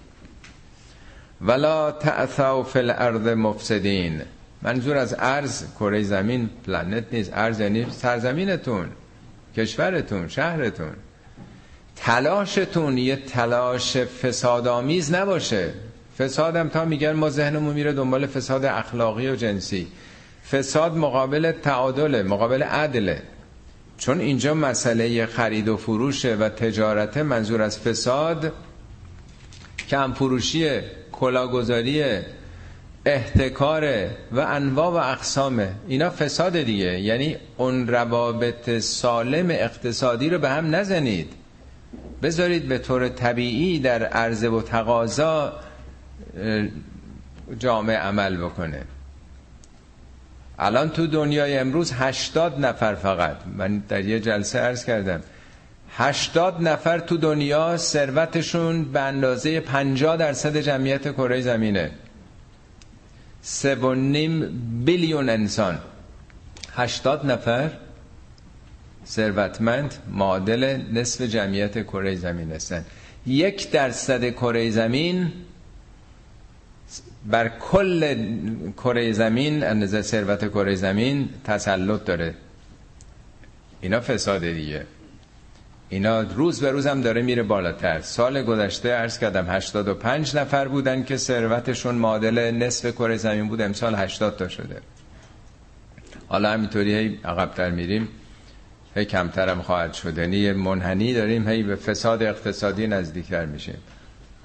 ولا 1.41 1.91
تعثوا 1.91 2.63
فی 2.63 2.79
الارض 2.79 3.27
مفسدین 3.27 4.21
منظور 4.61 4.97
از 4.97 5.15
ارز 5.19 5.63
کره 5.79 6.03
زمین 6.03 6.49
پلنت 6.65 7.03
نیست. 7.11 7.31
ارز 7.33 7.59
یعنی 7.59 7.85
سرزمینتون 7.91 8.89
کشورتون 9.57 10.27
شهرتون. 10.27 10.93
تلاشتون 11.95 12.97
یه 12.97 13.15
تلاش 13.15 13.97
فسادآمیز 13.97 15.13
نباشه. 15.13 15.73
فسادم 16.19 16.69
تا 16.69 16.85
میگن 16.85 17.11
ما 17.11 17.29
ذهنمون 17.29 17.73
میره 17.73 17.93
دنبال 17.93 18.27
فساد 18.27 18.65
اخلاقی 18.65 19.29
و 19.29 19.35
جنسی. 19.35 19.87
فساد 20.51 20.97
مقابل 20.97 21.51
تعادله 21.51 22.23
مقابل 22.23 22.63
عدله. 22.63 23.21
چون 24.03 24.19
اینجا 24.19 24.53
مسئله 24.53 25.25
خرید 25.25 25.67
و 25.67 25.77
فروشه 25.77 26.35
و 26.35 26.49
تجارت 26.49 27.17
منظور 27.17 27.61
از 27.61 27.79
فساد 27.79 28.51
کم 29.89 30.13
فروشی 30.13 30.69
کلاگذاری 31.11 32.03
احتکار 33.05 34.07
و 34.31 34.39
انواع 34.39 34.91
و 34.91 35.11
اقسامه 35.11 35.69
اینا 35.87 36.09
فساد 36.09 36.61
دیگه. 36.61 36.99
یعنی 36.99 37.37
اون 37.57 37.87
روابط 37.87 38.79
سالم 38.79 39.49
اقتصادی 39.49 40.29
رو 40.29 40.39
به 40.39 40.49
هم 40.49 40.75
نزنید. 40.75 41.33
بذارید 42.23 42.67
به 42.67 42.77
طور 42.77 43.09
طبیعی 43.09 43.79
در 43.79 44.03
عرضه 44.03 44.49
و 44.49 44.61
تقاضا 44.61 45.53
جامعه 47.59 47.97
عمل 47.97 48.37
بکنه. 48.37 48.81
الان 50.59 50.89
تو 50.89 51.07
دنیای 51.07 51.57
امروز 51.57 51.91
80 51.93 52.59
نفر 52.59 52.95
فقط. 52.95 53.37
من 53.57 53.77
در 53.77 54.05
یه 54.05 54.19
جلسه 54.19 54.59
عرض 54.59 54.85
کردم. 54.85 55.21
80 55.97 56.61
نفر 56.61 56.99
تو 56.99 57.17
دنیا 57.17 57.77
ثروتشون 57.77 58.83
به 58.83 58.99
اندازه 58.99 59.59
50 59.59 60.17
درصد 60.17 60.57
جمعیت 60.57 61.11
کره 61.13 61.41
زمینه. 61.41 61.91
3.5 63.43 63.67
بیلیون 64.85 65.29
انسان. 65.29 65.79
80 66.75 67.25
نفر 67.25 67.69
ثروتمند 69.07 69.93
معادل 70.11 70.81
نصف 70.93 71.21
جمعیت 71.21 71.83
کره 71.83 72.15
زمین 72.15 72.51
هستن. 72.51 72.85
یک 73.25 73.71
درصد 73.71 74.29
کره 74.29 74.69
زمین 74.69 75.31
بر 77.25 77.49
کل 77.49 78.15
کره 78.73 79.11
زمین 79.11 79.63
اندازه 79.63 80.01
ثروت 80.01 80.49
کره 80.49 80.75
زمین 80.75 81.29
تسلط 81.43 82.05
داره. 82.05 82.33
اینا 83.81 83.99
فساد 83.99 84.41
دیگه. 84.41 84.85
اینا 85.89 86.21
روز 86.21 86.61
به 86.61 86.71
روز 86.71 86.87
هم 86.87 87.01
داره 87.01 87.21
میره 87.21 87.43
بالاتر. 87.43 88.01
سال 88.01 88.43
گذشته 88.43 88.91
عرض 88.91 89.19
کردم 89.19 89.45
85 89.49 90.35
نفر 90.35 90.67
بودن 90.67 91.03
که 91.03 91.17
ثروتشون 91.17 91.95
معادل 91.95 92.51
نصف 92.51 92.91
کره 92.91 93.17
زمین 93.17 93.47
بود 93.47 93.61
امسال 93.61 93.95
80 93.95 94.37
تا 94.37 94.47
شده. 94.47 94.81
حالا 96.27 96.51
همینطوری 96.51 97.19
عقبتر 97.25 97.69
میریم. 97.69 98.07
هی 98.95 99.05
کمترم 99.05 99.61
خواهد 99.61 99.93
شد 99.93 100.17
یعنی 100.17 100.51
منحنی 100.51 101.13
داریم 101.13 101.49
هی 101.49 101.63
به 101.63 101.75
فساد 101.75 102.23
اقتصادی 102.23 102.87
نزدیکتر 102.87 103.45
میشیم. 103.45 103.77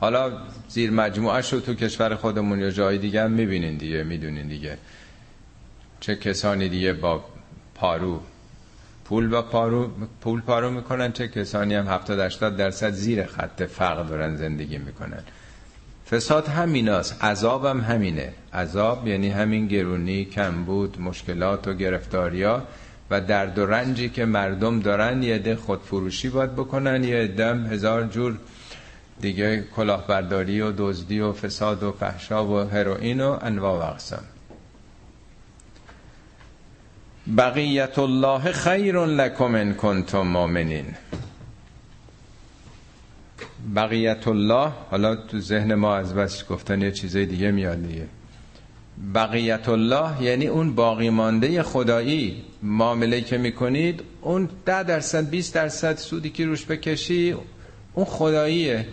حالا 0.01 0.33
زیر 0.69 0.91
مجموعه 0.91 1.43
شد 1.43 1.63
تو 1.67 1.75
کشور 1.75 2.15
خودمون 2.15 2.59
یا 2.61 2.71
جای 2.71 2.99
دیگه 2.99 3.23
هم 3.23 3.31
می‌بینین 3.31 3.77
دیگه 3.77 4.03
می‌دونین 4.03 4.49
دیگه. 4.49 4.79
چه 6.01 6.17
کسانی 6.17 6.69
دیگه 6.69 6.93
با 6.93 7.25
پارو 7.75 8.21
پول 9.05 9.29
با 9.29 9.43
پارو 9.43 9.91
پول 10.21 10.41
پارو 10.41 10.71
می‌کنن 10.71 11.13
چه 11.13 11.29
کسانی 11.29 11.75
هم 11.75 11.89
70 11.89 12.19
80 12.21 12.57
درصد 12.57 12.91
زیر 12.91 13.27
خط 13.27 13.63
فقر 13.63 14.03
دارن 14.03 14.37
زندگی 14.37 14.79
می‌کنن. 14.79 15.23
فساد 16.11 16.49
همیناست 16.49 17.25
عذاب 17.25 17.65
هم 17.67 17.81
همینه. 17.81 18.33
عذاب 18.53 19.07
یعنی 19.07 19.31
همین 19.31 19.67
گرونی 19.67 20.25
کمبود 20.25 21.01
مشکلات 21.01 21.69
و 21.69 21.75
گرفتاریا 21.75 22.63
و 23.11 23.21
درد 23.21 23.59
و 23.59 23.67
رنجی 23.67 24.09
که 24.09 24.25
مردم 24.25 24.81
دارن 24.81 25.23
یه 25.23 25.35
عده 25.35 25.57
خودفروشی 25.57 26.29
باید 26.29 26.53
بکنن 26.53 27.05
یه 27.05 27.17
عده 27.17 27.55
هزار 27.55 28.05
جور 28.05 28.39
دیگه 29.21 29.65
کلاهبرداری 29.77 30.61
و 30.61 30.73
دزدی 30.77 31.21
و 31.21 31.33
فساد 31.33 31.83
و 31.83 31.93
فحشا 31.93 32.47
و 32.47 32.59
هروئین 32.59 33.21
و 33.21 33.39
انواع 33.43 33.79
و 33.79 33.93
اقسام. 33.93 34.23
بقیت 37.37 37.99
الله 37.99 38.53
خیر 38.53 39.07
لکم 39.07 39.55
ان 39.55 39.75
کنتم 39.75 40.23
مؤمنین. 40.23 40.87
بقیت 43.75 44.29
الله 44.29 44.73
حالا 44.91 45.17
تو 45.17 45.41
ذهن 45.41 45.75
ما 45.75 45.97
از 45.97 46.15
بس 46.15 46.47
گفتن 46.47 46.83
یه 46.83 46.93
چیزای 46.93 47.27
دیگه 47.27 47.51
میاد 47.51 47.87
دیگه. 47.87 48.07
بقیت 49.15 49.69
الله 49.69 50.23
یعنی 50.23 50.47
اون 50.47 50.75
باقی 50.75 51.11
مانده 51.11 51.63
خدایی. 51.63 52.45
معامله 52.63 53.21
که 53.21 53.39
می‌کنید 53.39 54.03
اون 54.21 54.49
ده 54.67 54.83
درصد 54.83 55.31
20 55.31 55.55
درصد 55.55 55.97
سودی 55.97 56.31
که 56.31 56.47
روش 56.47 56.67
بکشی 56.67 57.37
اون 57.95 58.05
خداییه. 58.07 58.87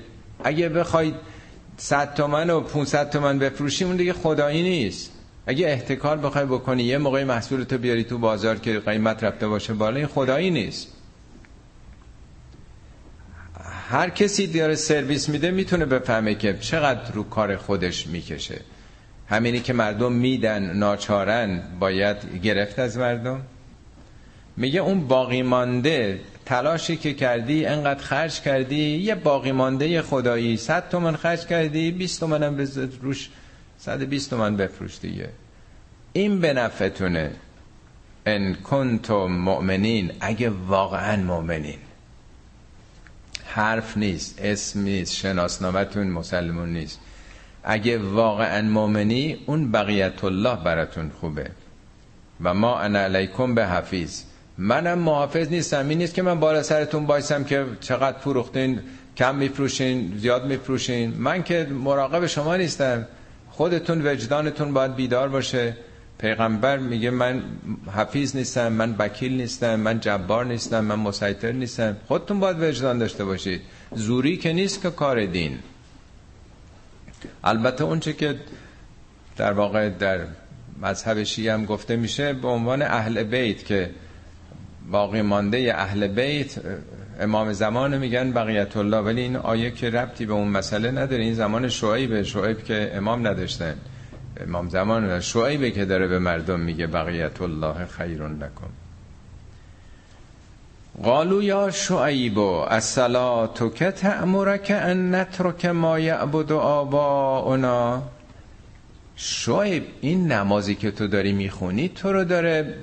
اگه 0.46 0.70
بخواید 0.70 1.16
100 1.78 2.14
تومن 2.14 2.50
و 2.50 2.60
500 2.60 3.10
تومن 3.10 3.40
بفروشی 3.40 3.86
اون 3.86 3.96
دیگه 3.96 4.14
خدایی 4.14 4.64
نیست. 4.64 5.12
اگه 5.48 5.68
احتکار 5.68 6.18
بخوای 6.18 6.46
بکنی 6.46 6.84
یه 6.84 6.98
موقعی 6.98 7.24
محصولتو 7.24 7.78
بیاری 7.78 8.04
تو 8.04 8.18
بازار 8.18 8.56
که 8.56 8.80
قیمت 8.80 9.24
رفته 9.24 9.48
باشه 9.48 9.74
بالا 9.74 9.98
این 9.98 10.08
خدایی 10.08 10.52
نیست. 10.52 10.88
هر 13.90 14.10
کسی 14.10 14.48
داره 14.48 14.76
سرویس 14.76 15.30
میده 15.30 15.52
می‌تونه 15.52 15.86
بفهمه 15.86 16.36
که 16.36 16.58
چقدر 16.62 17.12
رو 17.12 17.24
کار 17.24 17.56
خودش 17.56 18.08
می‌کشه. 18.08 18.62
همینی 19.30 19.60
که 19.60 19.74
مردم 19.74 20.12
میدن 20.12 20.78
ناچارن 20.78 21.62
باید 21.80 22.18
گرفت 22.44 22.80
از 22.80 22.98
مردم. 22.98 23.42
میگه 24.58 24.80
اون 24.80 25.08
باقی 25.08 25.42
مانده 25.42 26.20
تلاشی 26.46 26.98
که 26.98 27.14
کردی 27.14 27.66
انقدر 27.66 28.04
خرج 28.04 28.42
کردی 28.42 28.98
یه 28.98 29.16
باقی 29.16 29.52
مانده 29.52 30.02
خدایی 30.02 30.58
100 30.58 30.90
تومن 30.90 31.16
خرج 31.16 31.46
کردی 31.46 31.92
20 31.92 32.20
تومن 32.20 32.44
هم 32.44 32.58
بزد 32.58 33.02
روش 33.02 33.30
120 33.78 34.30
تومن 34.30 34.58
بفروش 34.58 35.00
دیگه. 35.00 35.30
این 36.14 36.42
به 36.42 36.54
نفعتونه. 36.54 37.32
ان 38.26 38.54
کنتم 38.54 39.26
مؤمنین. 39.26 40.12
اگه 40.20 40.50
واقعا 40.50 41.24
مؤمنین. 41.24 41.80
حرف 43.46 43.98
نیست 43.98 44.40
اسم 44.42 44.80
نیست 44.82 45.14
شناسنامتون 45.14 46.08
مسلمون 46.08 46.70
نیست. 46.74 47.00
اگه 47.64 47.98
واقعا 47.98 48.62
مؤمنی 48.62 49.38
اون 49.46 49.72
بقیت 49.72 50.24
الله 50.24 50.56
براتون 50.56 51.12
خوبه. 51.20 51.52
و 52.44 52.54
ما 52.54 52.80
انا 52.80 53.00
علیکم 53.00 53.56
به 53.56 53.68
حفیظ 53.68 54.22
منم 54.58 55.00
محافظ 55.00 55.50
نیستم. 55.50 55.90
این 55.90 55.98
نیست 55.98 56.14
که 56.14 56.22
من 56.22 56.40
بالا 56.40 56.64
سرتون 56.64 57.06
بایسم 57.06 57.44
که 57.44 57.66
چقدر 57.80 58.18
فروختین 58.18 58.80
کم 59.18 59.36
میفروشین 59.36 60.18
زیاد 60.18 60.46
میفروشین. 60.46 61.14
من 61.18 61.44
که 61.44 61.68
مراقب 61.72 62.26
شما 62.26 62.56
نیستم. 62.56 63.08
خودتون 63.50 64.08
وجدانتون 64.08 64.74
باید 64.74 64.96
بیدار 64.96 65.30
باشه. 65.30 65.78
پیغمبر 66.18 66.78
میگه 66.78 67.10
من 67.10 67.44
حفیظ 67.96 68.36
نیستم 68.36 68.68
من 68.72 68.96
وکیل 69.00 69.38
نیستم 69.38 69.76
من 69.80 70.00
جبار 70.00 70.46
نیستم 70.46 70.86
من 70.86 70.96
مسیطر 70.96 71.52
نیستم. 71.52 71.98
خودتون 72.08 72.40
باید 72.40 72.58
وجدان 72.64 72.98
داشته 72.98 73.26
باشید. 73.26 73.62
زوری 73.96 74.38
که 74.38 74.54
نیست 74.54 74.82
که 74.82 74.90
کار 74.90 75.26
دین. 75.26 75.60
البته 77.44 77.84
اونچه 77.84 78.14
که 78.14 78.36
در 79.38 79.54
واقع 79.54 79.90
در 79.90 80.20
مذهب 80.82 81.24
شیعه 81.24 81.54
هم 81.54 81.66
گفته 81.66 81.96
میشه 81.96 82.34
به 82.34 82.48
عنوان 82.48 82.82
اهل 82.82 83.24
بیت 83.24 83.66
که 83.66 83.90
باقی 84.92 85.22
مانده 85.22 85.74
اهل 85.78 86.08
بیت 86.08 86.56
امام 87.20 87.54
زمان 87.54 87.98
میگن 87.98 88.32
بقیت 88.32 88.78
الله 88.78 88.98
ولی 88.98 89.22
این 89.22 89.36
آیه 89.36 89.72
که 89.72 89.90
ربطی 89.90 90.26
به 90.26 90.34
اون 90.34 90.48
مسئله 90.48 90.92
نداره. 90.92 91.24
این 91.24 91.34
زمان 91.34 91.70
شعیب 91.70 92.24
شعیب 92.24 92.64
که 92.64 92.92
امام 92.96 93.28
نداشتن. 93.28 93.76
امام 94.48 94.70
زمان 94.70 95.20
شعیبه 95.20 95.72
که 95.72 95.86
داره 95.86 96.08
به 96.08 96.20
مردم 96.20 96.60
میگه 96.60 96.88
بقیت 96.88 97.42
الله 97.42 97.86
خیر 97.86 98.28
لکم. 98.28 98.70
قالو 101.04 101.44
یا 101.44 101.72
شعیب 101.72 102.40
الصلاة 102.40 103.72
که 103.76 103.92
تأمرک 103.92 104.72
ان 104.76 105.16
نترک 105.16 105.66
ما 105.66 106.00
یعبد 106.00 106.52
آباؤنا؟ 106.52 108.04
شعیب 109.16 109.84
این 110.02 110.32
نمازی 110.32 110.76
که 110.76 110.92
تو 110.92 111.08
داری 111.08 111.34
می‌خونی 111.34 111.90
تو 111.90 112.14
رو 112.14 112.24
داره 112.24 112.74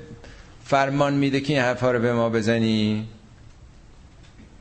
فرمان 0.73 1.15
میده 1.15 1.41
که 1.41 1.53
این 1.53 1.63
حرفا 1.63 1.91
رو 1.91 1.99
به 1.99 2.13
ما 2.13 2.29
بزنی؟ 2.29 3.09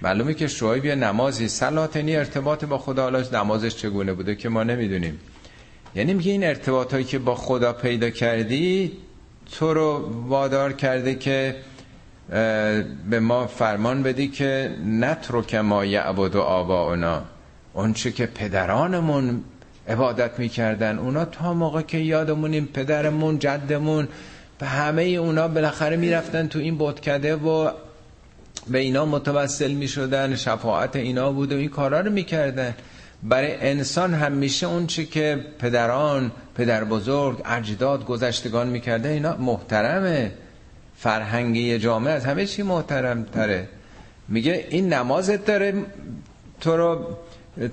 معلومه 0.02 0.34
که 0.34 0.48
شعیب 0.48 0.88
نمازی. 0.88 1.48
سلاتنی 1.48 2.16
ارتباط 2.16 2.66
با 2.66 2.78
خدا. 2.78 3.04
حالا 3.04 3.24
نمازش 3.34 3.76
چگونه 3.76 4.14
بوده 4.14 4.36
که 4.36 4.50
ما 4.50 4.64
نمی‌دونیم. 4.64 5.20
یعنی 5.96 6.14
میگه 6.14 6.32
این 6.32 6.44
ارتباط 6.44 6.94
هایی 6.94 7.06
که 7.06 7.20
با 7.20 7.36
خدا 7.36 7.74
پیدا 7.74 8.10
کردی 8.10 8.92
تو 9.52 9.74
رو 9.74 10.12
وادار 10.28 10.74
کرده 10.74 11.16
که 11.16 11.56
به 13.10 13.20
ما 13.20 13.48
فرمان 13.48 14.04
بدی 14.04 14.28
که 14.28 14.76
نترک 14.86 15.56
ما 15.56 15.86
یعبد 15.86 16.36
و 16.36 16.42
آباؤنا 16.42 17.22
اونچه 17.74 18.12
که 18.12 18.26
پدرانمون 18.26 19.44
عبادت 19.88 20.40
می‌کردن 20.40 21.00
اونا 21.00 21.26
تا 21.26 21.54
موقع 21.54 21.82
که 21.82 21.98
یادمونیم 21.98 22.70
پدرمون 22.74 23.40
جدمون 23.40 24.08
و 24.62 24.66
همه 24.66 25.02
اونا 25.02 25.48
بالاخره 25.48 25.98
می‌رفتن 25.98 26.48
تو 26.48 26.60
این 26.60 26.76
بودکده 26.78 27.36
و 27.36 27.72
به 28.68 28.80
اینا 28.80 29.06
متوسل 29.06 29.72
می‌شدن 29.72 30.36
شفاعت 30.36 30.96
اینا 30.96 31.32
بود 31.32 31.54
و 31.54 31.58
این 31.58 31.70
کارا 31.70 32.00
رو 32.00 32.12
می‌کردن. 32.12 32.76
برای 33.24 33.56
انسان 33.56 34.14
همیشه 34.14 34.68
اون 34.68 34.88
چی 34.88 35.06
که 35.06 35.46
پدران 35.60 36.32
پدر 36.56 36.84
بزرگ 36.84 37.42
اجداد 37.46 38.06
گذشتگان 38.06 38.68
می‌کرده 38.68 39.10
اینا 39.10 39.38
محترمه. 39.38 40.32
فرهنگی 40.98 41.80
جامعه 41.80 42.14
از 42.14 42.26
همه 42.26 42.46
چی 42.46 42.64
محترم 42.64 43.24
تره 43.24 43.68
میگه 44.28 44.68
این 44.70 44.94
نمازت 44.94 45.46
داره 45.46 45.74
تو 46.62 46.78
رو 46.78 47.18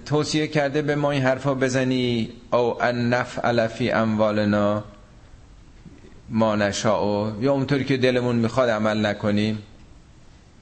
توصیه 0.06 0.46
کرده 0.46 0.82
به 0.82 0.94
ما 0.94 1.10
این 1.10 1.22
حرفا 1.22 1.54
بزنی. 1.54 2.28
او 2.52 2.82
ان 2.82 3.08
نفعل 3.08 3.66
فی 3.66 3.90
اموالنا. 3.90 4.84
ما 6.30 6.56
نشاء. 6.56 7.32
یا 7.40 7.52
اونطوری 7.52 7.84
که 7.84 7.96
دلمون 7.96 8.36
می‌خواد 8.36 8.68
عمل 8.68 9.06
نکنیم. 9.06 9.58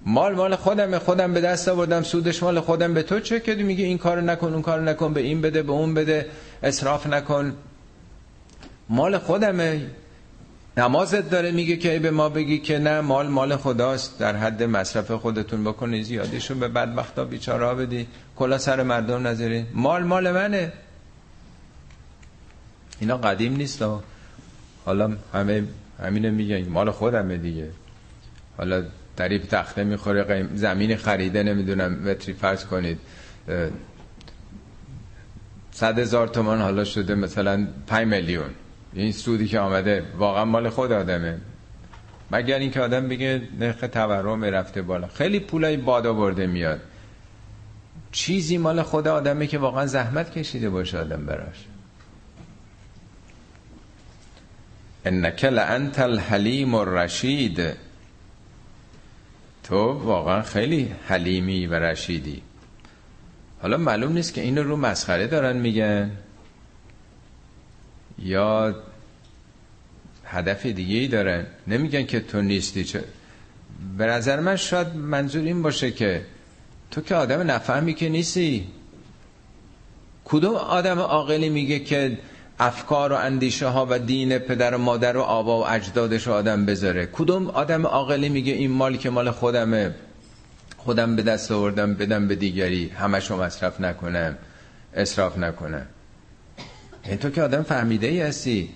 مال 0.07 0.35
مال 0.35 0.57
خودم 0.57 0.99
خودم 0.99 1.33
به 1.33 1.41
دست 1.41 1.69
آوردم 1.69 2.03
سودش 2.03 2.43
مال 2.43 2.61
خودم. 2.61 2.95
به 2.95 3.03
تو 3.03 3.21
چه 3.21 3.41
کردی 3.41 3.63
میگه 3.63 3.85
این 3.85 3.99
کارو 3.99 4.21
نکن 4.21 4.53
اون 4.53 4.63
کارو 4.63 4.85
نکن 4.85 5.13
به 5.13 5.21
این 5.21 5.41
بده 5.41 5.63
به 5.63 5.73
اون 5.73 5.95
بده. 5.95 6.27
اسراف 6.63 7.07
نکن. 7.07 7.57
مال 8.89 9.19
خودمه. 9.19 9.87
نمازت 10.77 11.31
داره 11.31 11.51
میگه 11.51 11.77
که 11.77 11.99
به 11.99 12.11
ما 12.11 12.29
بگی 12.29 12.59
که 12.59 12.79
نه 12.79 13.01
مال 13.01 13.27
مال 13.29 13.57
خداست. 13.57 14.19
در 14.19 14.37
حد 14.37 14.63
مصرف 14.63 15.11
خودتون 15.11 15.65
بکنی 15.65 16.03
زیادیشو 16.03 16.55
به 16.55 16.69
بدبختا 16.69 17.25
بیچاره 17.25 17.75
بدی. 17.75 18.07
کلا 18.37 18.59
سر 18.59 18.83
مردم 18.83 19.27
نذاری. 19.27 19.67
مال 19.75 20.03
مال 20.03 20.33
منه. 20.33 20.73
اینا 23.01 23.17
قدیم 23.17 23.57
نیست 23.57 23.83
حالا 24.87 25.17
همه 25.33 25.63
همینه 26.03 26.31
میگن. 26.31 26.69
مال 26.69 26.91
خودمه 26.91 27.37
دیگه. 27.37 27.69
حالا 28.57 28.85
دریب 29.17 29.43
تخته 29.43 29.85
می‌خوره 29.85 30.23
قیم 30.23 30.51
زمین 30.55 30.97
خریده 30.97 31.43
نمی‌دونم. 31.43 31.93
متری 31.93 32.35
فرض 32.35 32.65
کنید. 32.65 32.99
صد 35.73 35.99
هزار 35.99 36.29
تومان 36.29 36.61
حالا 36.61 36.85
شده 36.85 37.15
مثلا 37.15 37.67
5 37.87 38.07
میلیون. 38.07 38.51
این 38.93 39.13
سودی 39.13 39.49
که 39.49 39.59
آمده 39.59 40.03
واقعا 40.19 40.45
مال 40.45 40.69
خود 40.69 40.93
آدمه. 40.93 41.39
مگر 42.31 42.59
اینکه 42.59 42.81
آدم 42.81 43.09
بگه 43.09 43.43
نرخ 43.61 43.81
تورم 43.93 44.45
رفته 44.45 44.83
بالا. 44.83 45.07
خیلی 45.07 45.41
پولای 45.41 45.77
بادا 45.77 46.13
برده 46.13 46.47
میاد. 46.47 46.81
چیزی 48.13 48.59
مال 48.59 48.83
خود 48.83 49.09
آدمه 49.09 49.47
که 49.47 49.59
واقعا 49.59 49.87
زحمت 49.87 50.39
کشیده 50.39 50.71
باشه 50.71 50.99
آدم 50.99 51.27
براش. 51.27 51.65
انک 55.07 55.45
لانت 55.45 55.99
الحلیم 55.99 56.75
الرشید 56.75 57.61
تو 59.65 59.93
واقعا 59.93 60.43
خیلی 60.43 60.93
حلیمی 61.09 61.67
و 61.67 61.75
رشیدی. 61.75 62.43
حالا 63.63 63.77
معلوم 63.77 64.13
نیست 64.13 64.35
که 64.35 64.41
اینو 64.41 64.63
رو 64.63 64.77
مسخره 64.77 65.27
دارن 65.27 65.57
میگن. 65.57 66.11
یا 68.19 68.75
هدف 70.25 70.67
دیگه 70.67 70.97
ای 70.97 71.09
دارن. 71.09 71.47
نمیگن 71.67 72.07
که 72.07 72.21
تو 72.21 72.43
نیستی. 72.43 72.85
چه 72.85 73.05
به 73.99 74.07
نظر 74.07 74.41
من 74.41 74.57
شاید 74.57 74.95
منظور 74.97 75.45
این 75.45 75.63
باشه 75.63 75.91
که 75.91 76.25
تو 76.91 77.01
که 77.01 77.15
آدم 77.15 77.51
نفهمی 77.51 77.95
که 77.95 78.09
نیستی. 78.09 78.67
کدوم 80.25 80.55
آدم 80.55 80.99
عاقلی 80.99 81.49
میگه 81.49 81.79
که 81.79 82.19
افکار 82.59 83.13
و 83.13 83.17
اندیشه 83.17 83.67
ها 83.67 83.87
و 83.91 83.99
دین 83.99 84.39
پدر 84.39 84.75
و 84.75 84.79
مادر 84.79 85.17
و 85.17 85.21
آبا 85.21 85.61
و 85.61 85.69
اجدادش 85.69 86.29
آدم 86.29 86.67
بذاره. 86.67 87.09
کدوم 87.13 87.47
آدم 87.47 87.87
عاقلی 87.87 88.29
میگه 88.29 88.53
این 88.53 88.71
مال 88.71 88.97
که 88.97 89.11
مال 89.11 89.31
خودمه؟ 89.31 89.95
خودم 90.77 91.17
به 91.17 91.23
دست 91.23 91.53
آوردم 91.53 91.95
بدم 91.95 92.29
به 92.29 92.35
دیگری. 92.35 92.89
همشو 92.89 93.37
مصرف 93.37 93.81
نکنم 93.81 94.37
اصراف 94.95 95.39
نکنم. 95.39 95.87
این 97.05 97.17
تو 97.17 97.31
که 97.31 97.43
آدم 97.43 97.63
فهمیده 97.63 98.07
ای 98.07 98.21
هستی. 98.21 98.71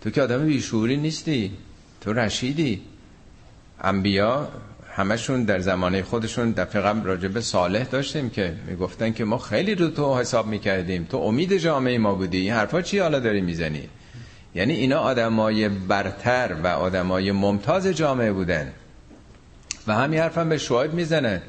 تو 0.00 0.10
که 0.10 0.22
آدم 0.22 0.46
بیشوری 0.46 0.96
نیستی. 0.96 1.52
تو 2.00 2.12
رشیدی. 2.12 2.82
انبیا 3.80 4.48
همشون 4.96 5.44
در 5.44 5.60
زمانه 5.60 6.02
خودشون 6.02 6.50
دفعه 6.50 6.82
قبل 6.82 7.06
راجب 7.06 7.40
صالح 7.40 7.84
داشتیم 7.84 8.30
که 8.30 8.52
می‌گفتن 8.66 9.12
که 9.12 9.24
ما 9.24 9.38
خیلی 9.38 9.74
رو 9.74 9.88
تو 9.88 10.18
حساب 10.18 10.46
می‌کردیم. 10.46 11.04
تو 11.04 11.16
امید 11.16 11.56
جامعه 11.56 11.98
ما 11.98 12.14
بودی. 12.14 12.38
این 12.38 12.52
حرفا 12.52 12.82
چی 12.82 12.98
حالا 12.98 13.20
داری 13.20 13.40
می‌زنی؟ 13.40 13.88
یعنی 14.54 14.72
اینا 14.72 14.98
آدمای 14.98 15.68
برتر 15.68 16.56
و 16.64 16.66
آدمای 16.66 17.32
ممتاز 17.32 17.86
جامعه 17.86 18.32
بودن. 18.32 18.72
و 19.86 19.94
همین 19.94 20.20
حرفم 20.20 20.48
به 20.48 20.58
شواهد 20.58 20.94
می‌زنن 20.94 21.42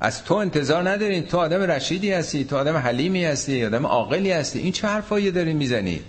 از 0.00 0.24
تو 0.24 0.34
انتظار 0.34 0.90
ندارین. 0.90 1.22
تو 1.26 1.38
آدم 1.38 1.62
رشیدی 1.62 2.12
هستی 2.12 2.44
تو 2.44 2.56
آدم 2.56 2.76
حلیمی 2.76 3.24
هستی 3.24 3.64
آدم 3.64 3.86
عاقلی 3.86 4.32
هستی. 4.32 4.58
این 4.58 4.72
چه 4.72 4.88
حرفایی 4.88 5.30
داری 5.30 5.54
می‌زنی؟ 5.54 6.00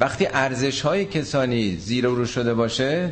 وقتی 0.00 0.26
ارزش 0.26 0.80
های 0.80 1.04
کسانی 1.04 1.76
زیر 1.76 2.04
رو 2.04 2.26
شده 2.26 2.54
باشه 2.54 3.10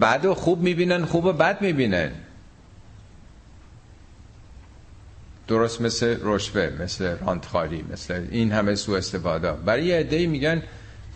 بد 0.00 0.24
و 0.24 0.34
خوب 0.34 0.62
می‌بینن 0.62 1.04
خوب 1.04 1.24
و 1.24 1.32
بد 1.32 1.62
می‌بینن. 1.62 2.10
درست 5.48 5.80
مثل 5.80 6.18
رشوه 6.22 6.72
مثل 6.80 7.16
رانتخاری 7.18 7.84
مثل 7.92 8.26
این 8.30 8.52
همه 8.52 8.74
سو 8.74 8.92
استفاده. 8.92 9.52
برای 9.52 9.84
یه 9.84 9.96
عده‌ای 9.96 10.26
میگن 10.26 10.62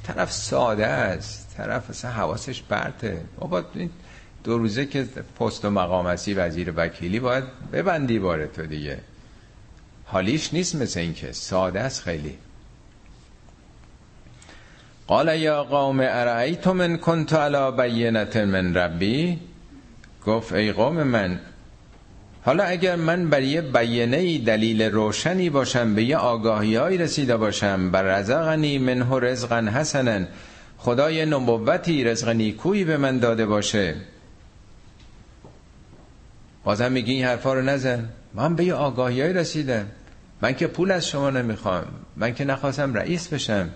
طرف 0.02 0.32
ساده 0.32 0.86
است 0.86 1.54
طرف 1.56 1.90
اصلا 1.90 2.10
حواسش 2.10 2.62
برته 2.62 3.20
بابا 3.38 3.64
دو 4.44 4.58
روزه 4.58 4.86
که 4.86 5.04
پست 5.40 5.64
و 5.64 5.70
مقام 5.70 6.06
هستی 6.06 6.34
وزیر 6.34 6.72
وکیلی 6.76 7.20
باید 7.20 7.44
ببندی 7.72 8.18
باره 8.18 8.46
تو 8.46 8.66
دیگه. 8.66 8.98
حالیش 10.04 10.54
نیست 10.54 10.74
مثل 10.74 11.00
این 11.00 11.14
که 11.14 11.32
ساده 11.32 11.80
است 11.80 12.02
خیلی. 12.02 12.38
قال 15.12 15.40
یا 15.40 15.64
قوم 15.64 16.00
ارائیتم 16.00 16.72
من 16.72 16.96
کنت 16.96 17.32
علی 17.32 17.76
بینت 17.76 18.36
من 18.36 18.74
ربی؟ 18.74 19.38
گفت 20.26 20.52
ای 20.52 20.72
قوم 20.72 21.02
من 21.02 21.40
حالا 22.44 22.64
اگر 22.64 22.96
من 22.96 23.30
بر 23.30 23.42
یه 23.42 23.60
بیانه 23.60 24.38
دلیل 24.38 24.82
روشنی 24.82 25.50
باشم 25.50 25.94
به 25.94 26.04
یه 26.04 26.16
آگاهی 26.16 26.98
رسیده 26.98 27.36
باشم 27.36 27.90
بر 27.90 28.02
رزقنی 28.02 28.78
منه 28.78 29.20
رزقا 29.20 29.60
حسنا 29.74 30.26
خدای 30.78 31.26
نبوتی 31.26 32.04
رزق 32.04 32.28
نیکویی 32.28 32.84
به 32.84 32.96
من 32.96 33.18
داده 33.18 33.46
باشه. 33.46 33.94
بازم 36.64 36.92
میگی 36.92 37.12
این 37.12 37.24
حرفا 37.24 37.54
رو 37.54 37.62
نزن. 37.62 38.08
من 38.34 38.56
به 38.56 38.64
یه 38.64 38.74
آگاهی 38.74 39.32
رسیدم. 39.32 39.86
من 40.42 40.54
که 40.54 40.66
پول 40.66 40.90
از 40.90 41.08
شما 41.08 41.30
نمی‌خوام. 41.30 41.84
من 42.16 42.34
که 42.34 42.44
نخواستم 42.44 42.94
رئیس 42.94 43.28
بشم. 43.28 43.68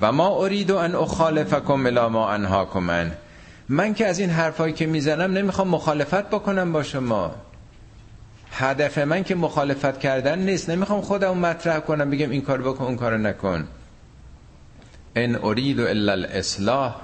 و 0.00 0.12
ما 0.12 0.44
ارید 0.44 0.70
ان 0.70 0.94
اخالفکم 0.94 1.86
الی 1.86 2.06
ما 2.06 2.30
انهاکم 2.30 2.82
من 2.82 3.12
من 3.68 3.94
که 3.94 4.06
از 4.06 4.18
این 4.18 4.30
حرفایی 4.30 4.72
که 4.72 4.86
می‌زنم 4.86 5.32
نمی‌خوام 5.32 5.68
مخالفت 5.68 6.30
بکنم 6.30 6.72
با 6.72 6.82
شما. 6.82 7.34
هدف 8.52 8.98
من 8.98 9.24
که 9.24 9.34
مخالفت 9.34 10.00
کردن 10.00 10.38
نیست. 10.38 10.70
نمی‌خوام 10.70 11.00
خودم 11.00 11.38
مطرح 11.38 11.78
کنم 11.78 12.10
بگم 12.10 12.30
این 12.30 12.42
کار 12.42 12.62
بکن 12.62 12.84
اون 12.84 12.96
کار 12.96 13.16
نکن. 13.16 13.68
ان 15.16 15.38
ارید 15.44 15.80
الا 15.80 16.12
الاصلاح. 16.12 16.94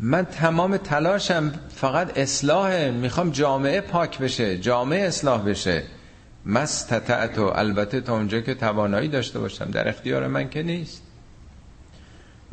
من 0.00 0.24
تمام 0.24 0.76
تلاشم 0.76 1.52
فقط 1.74 2.18
اصلاحه 2.18 2.90
می‌خوام 2.90 3.30
جامعه 3.30 3.80
پاک 3.80 4.18
بشه 4.18 4.58
جامعه 4.58 5.06
اصلاح 5.06 5.42
بشه. 5.42 5.82
مستطعت 6.46 7.38
و 7.38 7.42
البته 7.42 8.00
تا 8.00 8.12
اونجا 8.14 8.40
که 8.40 8.54
توانایی 8.54 9.08
داشته 9.08 9.38
باشم 9.38 9.70
در 9.70 9.88
اختیار 9.88 10.26
من 10.26 10.50
که 10.50 10.62
نیست. 10.62 11.03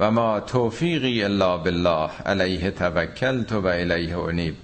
و 0.01 0.11
ما 0.11 0.39
توفیقی 0.39 1.23
الا 1.23 1.57
بالله 1.57 2.09
علیه 2.25 2.71
توکلت 2.71 3.51
و 3.51 3.65
الیه 3.65 4.17
انیب 4.17 4.55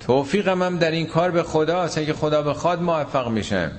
توفیقم 0.00 0.62
هم 0.62 0.78
در 0.78 0.90
این 0.90 1.06
کار 1.06 1.30
به 1.30 1.42
خدا 1.42 1.88
که 1.88 2.12
خدا 2.12 2.42
بخواد 2.42 2.82
موفق 2.82 3.28
میشم. 3.28 3.70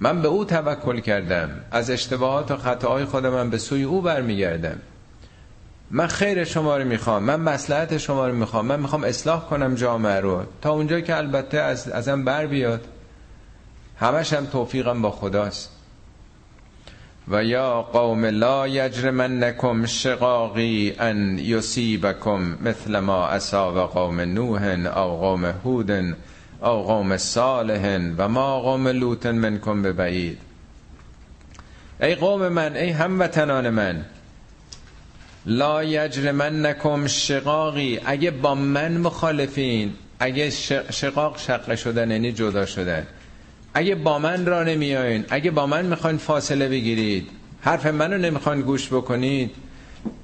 من 0.00 0.22
به 0.22 0.28
او 0.28 0.44
توکل 0.44 1.00
کردم. 1.00 1.50
از 1.70 1.90
اشتباهات 1.90 2.50
و 2.50 2.56
خطاهای 2.56 3.04
خودم 3.04 3.30
من 3.30 3.50
به 3.50 3.58
سوی 3.58 3.82
او 3.82 4.02
برمیگردم. 4.02 4.78
من 5.90 6.06
خیر 6.06 6.44
شما 6.44 6.76
رو 6.76 6.84
می‌خوام 6.84 7.22
من 7.22 7.40
مسلحت 7.40 7.98
شما 7.98 8.28
رو 8.28 8.34
می‌خوام 8.34 8.66
من 8.66 8.80
می‌خوام 8.80 9.04
اصلاح 9.04 9.40
کنم 9.40 9.74
جامعه 9.74 10.20
رو. 10.20 10.42
تا 10.62 10.70
اونجا 10.70 11.00
که 11.00 11.16
البته 11.16 11.58
از 11.58 11.88
ازم 11.88 12.24
بر 12.24 12.46
بیاد. 12.46 12.84
همش 14.00 14.32
هم 14.32 14.46
توفیقم 14.46 15.02
با 15.02 15.10
خداست. 15.10 15.75
و 17.28 17.44
یا 17.44 17.82
قوم 17.82 18.24
لا 18.24 18.68
یجرمنکم 18.68 19.86
شقاقی 19.86 20.94
ان 20.98 21.38
یصیبکم 21.38 22.58
مثل 22.62 22.98
ما 22.98 23.26
اصاب 23.28 23.78
قوم 23.78 24.20
نوح 24.20 24.62
او 24.96 25.16
قوم 25.16 25.44
هود 25.44 25.90
او 26.62 26.82
قوم 26.82 27.16
صالح 27.16 27.98
و 28.18 28.28
ما 28.28 28.60
قوم 28.60 28.88
لوط 28.88 29.26
منکم 29.26 29.82
به 29.82 29.92
بعید 29.92 30.38
ای 32.00 32.14
قوم 32.14 32.48
من 32.48 32.76
ای 32.76 32.90
هموطنان 32.90 33.70
من 33.70 34.04
لا 35.46 35.84
یجرمنکم 35.84 37.06
شقاقی. 37.06 38.00
اگه 38.04 38.30
با 38.30 38.54
من 38.54 38.96
مخالفین 38.96 39.94
اگه 40.18 40.50
شقاق 40.90 41.38
شقه 41.38 41.76
شدن 41.76 42.10
یعنی 42.10 42.32
جدا 42.32 42.66
شدن. 42.66 43.06
اگه 43.76 43.94
با 43.94 44.18
من 44.18 44.46
را 44.46 44.62
نمیاین 44.62 45.24
اگه 45.30 45.50
با 45.50 45.66
من 45.66 45.86
می‌خواین 45.86 46.16
فاصله 46.16 46.68
بگیرید 46.68 47.28
حرف 47.60 47.86
منو 47.86 48.18
نمی‌خواین 48.18 48.60
گوش 48.60 48.88
بکنید 48.88 49.50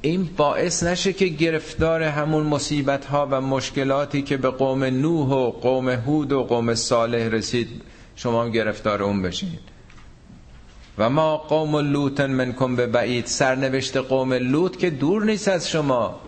این 0.03 0.29
باعث 0.37 0.83
نشه 0.83 1.13
که 1.13 1.27
گرفتار 1.27 2.03
همون 2.03 2.47
مصیبت 2.47 3.05
ها 3.05 3.29
و 3.31 3.41
مشکلاتی 3.41 4.23
که 4.23 4.37
به 4.37 4.51
قوم 4.51 4.85
نوح 4.85 5.29
و 5.29 5.51
قوم 5.51 5.89
هود 5.89 6.33
و 6.33 6.43
قوم 6.43 6.75
صالح 6.75 7.29
رسید 7.29 7.69
شما 8.17 8.43
هم 8.43 8.51
گرفتار 8.51 9.03
اون 9.03 9.23
بشین. 9.23 9.59
و 10.99 11.11
ما 11.11 11.37
قوم 11.37 11.77
لوط 11.77 12.21
منکم 12.21 12.77
به 12.77 12.87
بعید 12.87 13.27
سرنوشت 13.27 13.97
قوم 13.97 14.33
لوط 14.33 14.77
که 14.77 14.91
دور 14.91 15.25
نیست 15.25 15.49
از 15.49 15.71
شما. 15.71 16.21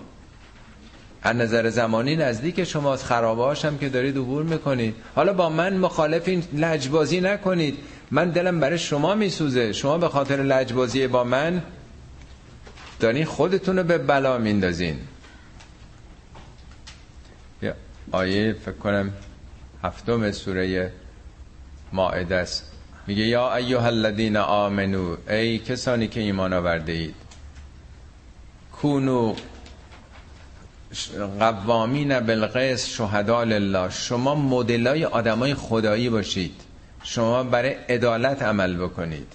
از 1.24 1.36
نظر 1.36 1.70
زمانی 1.70 2.16
نزدیک 2.16 2.64
شماست. 2.64 3.04
خراباش 3.04 3.64
هم 3.64 3.78
که 3.78 3.88
دارید 3.88 4.16
عبور 4.16 4.42
می‌کنید. 4.42 4.94
حالا 5.14 5.32
با 5.32 5.48
من 5.48 5.76
مخالف 5.76 6.28
این 6.28 6.44
لجبازی 6.52 7.20
نکنید. 7.20 7.78
من 8.10 8.30
دلم 8.30 8.60
برای 8.60 8.78
شما 8.78 9.14
میسوزه. 9.14 9.72
شما 9.72 9.98
به 9.98 10.08
خاطر 10.08 10.36
لجبازی 10.36 11.06
با 11.06 11.24
من 11.24 11.62
دارین 13.00 13.24
خودتون 13.24 13.78
رو 13.78 13.84
به 13.84 13.98
بلا 13.98 14.38
میندازین. 14.38 14.98
آیه 18.12 18.52
فکر 18.52 18.72
کنم 18.74 19.12
هفتم 19.82 20.32
سوره 20.32 20.92
ماعده 21.92 22.36
است. 22.36 22.70
میگه 23.06 23.22
یا 23.22 23.54
ایها 23.54 23.86
الذین 23.86 24.36
آمنو 24.36 25.16
ای 25.28 25.58
کسانی 25.58 26.08
که 26.08 26.20
ایمان 26.20 26.52
آورده 26.52 26.92
اید 26.92 27.14
کونو 28.72 29.34
قوامین 31.40 32.20
بالقسط 32.20 32.88
شهدا 32.88 33.44
لله. 33.44 33.90
شما 33.90 34.34
مدلای 34.34 35.04
آدمای 35.04 35.54
خدایی 35.54 36.08
باشید. 36.08 36.60
شما 37.02 37.42
برای 37.42 37.74
عدالت 37.88 38.42
عمل 38.42 38.76
بکنید. 38.76 39.32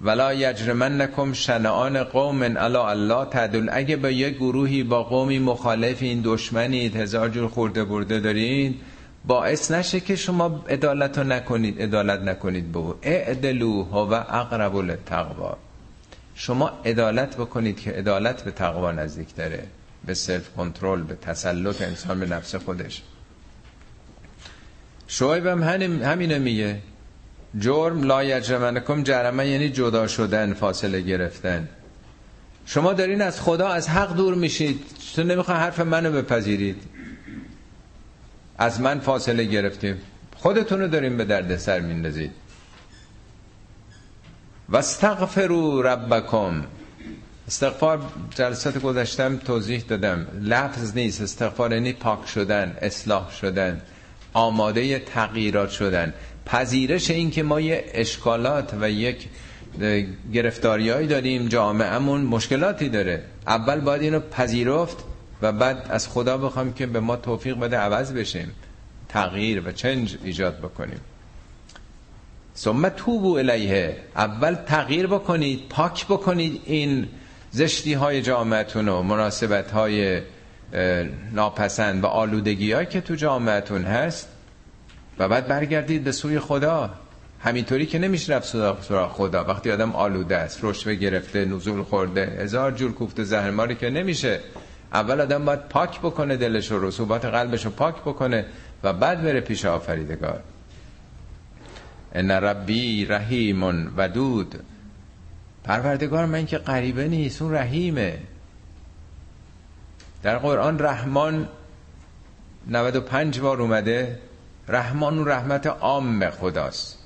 ولا 0.00 0.34
یجرمنکم 0.34 1.32
شنعان 1.32 2.04
قوم 2.04 2.42
الا 2.42 2.88
الله 2.88 3.24
تعدل. 3.24 3.68
اگه 3.72 3.96
با 3.96 4.10
یه 4.10 4.30
گروهی 4.30 4.82
با 4.82 5.02
قومی 5.02 5.38
مخالفین 5.38 6.20
دشمنید 6.24 6.96
هزار 6.96 7.28
جور 7.28 7.48
خورده 7.48 7.84
برده 7.84 8.20
دارید 8.20 8.80
باعث 9.24 9.70
نشه 9.70 10.00
که 10.00 10.16
شما 10.16 10.64
عدالت 10.68 11.18
رو 11.18 11.24
نکنید 11.24 11.82
عدالت 11.82 12.20
نکنید 12.20 12.72
به 12.72 12.80
اعدلو 13.02 13.84
هو 13.84 14.12
اقرب 14.12 14.76
للتقوا. 14.76 15.56
شما 16.40 16.80
عدالت 16.84 17.36
بکنید 17.36 17.80
که 17.80 17.90
عدالت 17.90 18.42
به 18.42 18.50
تقوا 18.50 18.92
نزدیک 18.92 19.34
داره 19.34 19.66
به 20.06 20.14
سلف 20.14 20.48
کنترل 20.56 21.02
به 21.02 21.14
تسلط 21.14 21.82
انسان 21.82 22.20
به 22.20 22.26
نفس 22.26 22.54
خودش. 22.54 23.02
شعیب 25.06 25.46
هم 25.46 25.62
همینه 26.02 26.38
میگه. 26.38 26.78
جرم 27.58 28.02
لا 28.02 28.24
یجرمنکم 28.24 29.02
جرمه 29.02 29.48
یعنی 29.48 29.68
جدا 29.70 30.06
شدن 30.06 30.52
فاصله 30.52 31.00
گرفتن. 31.00 31.68
شما 32.66 32.92
دارین 32.92 33.22
از 33.22 33.40
خدا 33.40 33.68
از 33.68 33.88
حق 33.88 34.16
دور 34.16 34.34
میشید. 34.34 34.84
تو 35.16 35.22
نمی‌خوای 35.22 35.56
حرف 35.56 35.80
منو 35.80 36.12
بپذیرید؟ 36.12 36.82
از 38.58 38.80
من 38.80 39.00
فاصله 39.00 39.44
گرفتیم. 39.44 40.00
خودتونو 40.36 40.88
داریم 40.88 41.16
به 41.16 41.24
درد 41.24 41.56
سر 41.56 41.80
میندازید. 41.80 42.30
و 44.70 44.76
استغفروا 44.76 45.80
ربکم. 45.80 46.64
استغفار 47.48 48.00
جلسات 48.34 48.78
گذاشتم 48.78 49.36
توضیح 49.36 49.84
دادم. 49.88 50.26
لفظ 50.40 50.96
نیست. 50.96 51.20
استغفار 51.20 51.72
یعنی 51.72 51.92
پاک 51.92 52.28
شدن 52.28 52.76
اصلاح 52.82 53.32
شدن 53.32 53.80
آماده 54.32 54.98
تغییرات 54.98 55.70
شدن. 55.70 56.14
پذیرش 56.46 57.10
این 57.10 57.30
که 57.30 57.42
ما 57.42 57.60
یه 57.60 57.84
اشکالات 57.94 58.74
و 58.80 58.90
یک 58.90 59.28
گرفتاریایی 60.32 61.06
داریم 61.06 61.48
جامعهمون 61.48 62.20
مشکلاتی 62.20 62.88
داره. 62.88 63.22
اول 63.46 63.80
باید 63.80 64.02
اینو 64.02 64.20
پذیرفت 64.20 64.96
و 65.42 65.52
بعد 65.52 65.86
از 65.90 66.08
خدا 66.08 66.38
بخوام 66.38 66.72
که 66.72 66.86
به 66.86 67.00
ما 67.00 67.16
توفیق 67.16 67.58
بده 67.58 67.76
عوض 67.76 68.12
بشیم 68.12 68.50
تغییر 69.08 69.68
و 69.68 69.72
چنج 69.72 70.18
ایجاد 70.24 70.58
بکنیم. 70.58 71.00
ثم 72.56 72.88
توبو 72.88 73.36
الیه. 73.36 73.96
اول 74.16 74.54
تغییر 74.54 75.06
بکنید 75.06 75.68
پاک 75.68 76.06
بکنید 76.06 76.60
این 76.64 77.08
زشتی 77.50 77.92
های 77.92 78.22
جامعتون 78.22 78.88
و 78.88 79.02
مناسبت 79.02 79.70
های 79.70 80.20
ناپسند 81.32 82.04
و 82.04 82.06
آلودگی 82.06 82.86
که 82.86 83.00
تو 83.00 83.14
جامعتون 83.14 83.84
هست 83.84 84.28
و 85.18 85.28
بعد 85.28 85.48
برگردید 85.48 86.04
به 86.04 86.12
سوی 86.12 86.38
خدا. 86.38 86.90
همینطوری 87.40 87.86
که 87.86 87.98
نمیشه 87.98 88.34
رفت 88.34 88.48
سراغ 88.82 89.10
خدا. 89.12 89.44
وقتی 89.44 89.70
آدم 89.70 89.92
آلوده 89.92 90.36
است 90.36 90.58
رشوه 90.62 90.94
گرفته 90.94 91.44
نزول 91.44 91.82
خورده 91.82 92.26
هزار 92.26 92.72
جور 92.72 92.92
کوفت 92.92 93.22
زهرماری 93.22 93.74
که 93.74 93.90
نمیشه. 93.90 94.40
اول 94.92 95.20
آدم 95.20 95.44
باید 95.44 95.68
پاک 95.68 96.00
بکنه 96.00 96.36
دلش 96.36 96.70
رو 96.70 96.88
رسوبات 96.88 97.24
قلبش 97.24 97.64
رو 97.64 97.70
پاک 97.70 97.96
بکنه 98.00 98.46
و 98.82 98.92
بعد 98.92 99.22
بره 99.22 99.40
پیش 99.40 99.64
آفریدگار. 99.64 100.40
ان 102.14 102.30
ربی 102.30 103.04
رحیم 103.04 103.92
ودود 103.96 104.54
پروردگار 105.64 106.26
من 106.26 106.46
که 106.46 106.58
غریبه 106.58 107.08
نیست 107.08 107.42
اون 107.42 107.54
رحیمه 107.54 108.18
در 110.22 110.38
قرآن 110.38 110.78
رحمان 110.78 111.48
95 112.68 113.40
بار 113.40 113.62
اومده 113.62 114.18
رحمان 114.68 115.18
اون 115.18 115.28
رحمت 115.28 115.66
عام 115.66 116.30
خداست 116.30 116.98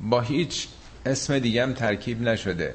با 0.00 0.20
هیچ 0.20 0.68
اسم 1.06 1.38
دیگه 1.38 1.62
هم 1.62 1.72
ترکیب 1.72 2.22
نشده 2.22 2.74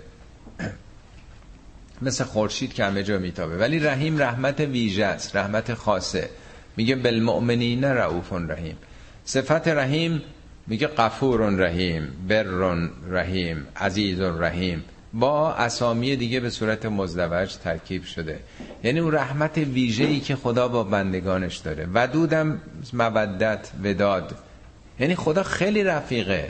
مثل 2.01 2.23
خورشید 2.23 2.73
که 2.73 2.85
همه 2.85 3.03
جا 3.03 3.19
میتابه 3.19 3.57
ولی 3.57 3.79
رحیم 3.79 4.17
رحمت 4.17 4.59
ویژه 4.59 5.05
است 5.05 5.35
رحمت 5.35 5.73
خاصه 5.73 6.29
میگه 6.77 6.95
بالمؤمنین 6.95 7.83
رعوف 7.83 8.33
رحیم 8.33 8.77
صفت 9.25 9.67
رحیم 9.67 10.21
میگه 10.67 10.87
قفور 10.87 11.49
رحیم 11.49 12.07
بر 12.27 12.45
رحیم 13.09 13.67
عزیز 13.75 14.19
رحیم. 14.19 14.83
با 15.13 15.53
اسامی 15.53 16.15
دیگه 16.15 16.39
به 16.39 16.49
صورت 16.49 16.85
مزدوج 16.85 17.55
ترکیب 17.55 18.03
شده. 18.03 18.39
یعنی 18.83 18.99
اون 18.99 19.13
رحمت 19.13 19.57
ویژه‌ای 19.57 20.19
که 20.19 20.35
خدا 20.35 20.67
با 20.67 20.83
بندگانش 20.83 21.57
داره. 21.57 21.87
ودودم 21.93 22.61
مودت 22.93 23.71
وداد. 23.83 24.35
یعنی 24.99 25.15
خدا 25.15 25.43
خیلی 25.43 25.83
رفیقه. 25.83 26.49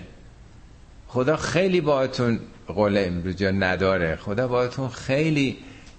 خدا 1.07 1.35
خیلی 1.35 1.81
باهاتون 1.81 2.39
قول 2.67 2.97
امروز 2.97 3.43
نداره. 3.43 4.15
خدا 4.15 4.47
باهاتون 4.47 4.89
خیلی 4.89 5.57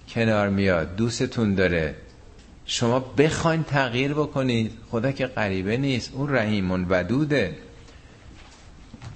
کنار 0.09 0.49
میاد 0.49 0.95
دوستتون 0.95 1.55
داره. 1.55 1.95
شما 2.65 2.99
بخواین 2.99 3.63
تغییر 3.63 4.13
بکنید. 4.13 4.71
خدا 4.91 5.11
که 5.11 5.27
غریبه 5.27 5.77
نیست. 5.77 6.11
اون 6.13 6.35
رحیمون 6.35 6.85
ودوده. 6.89 7.55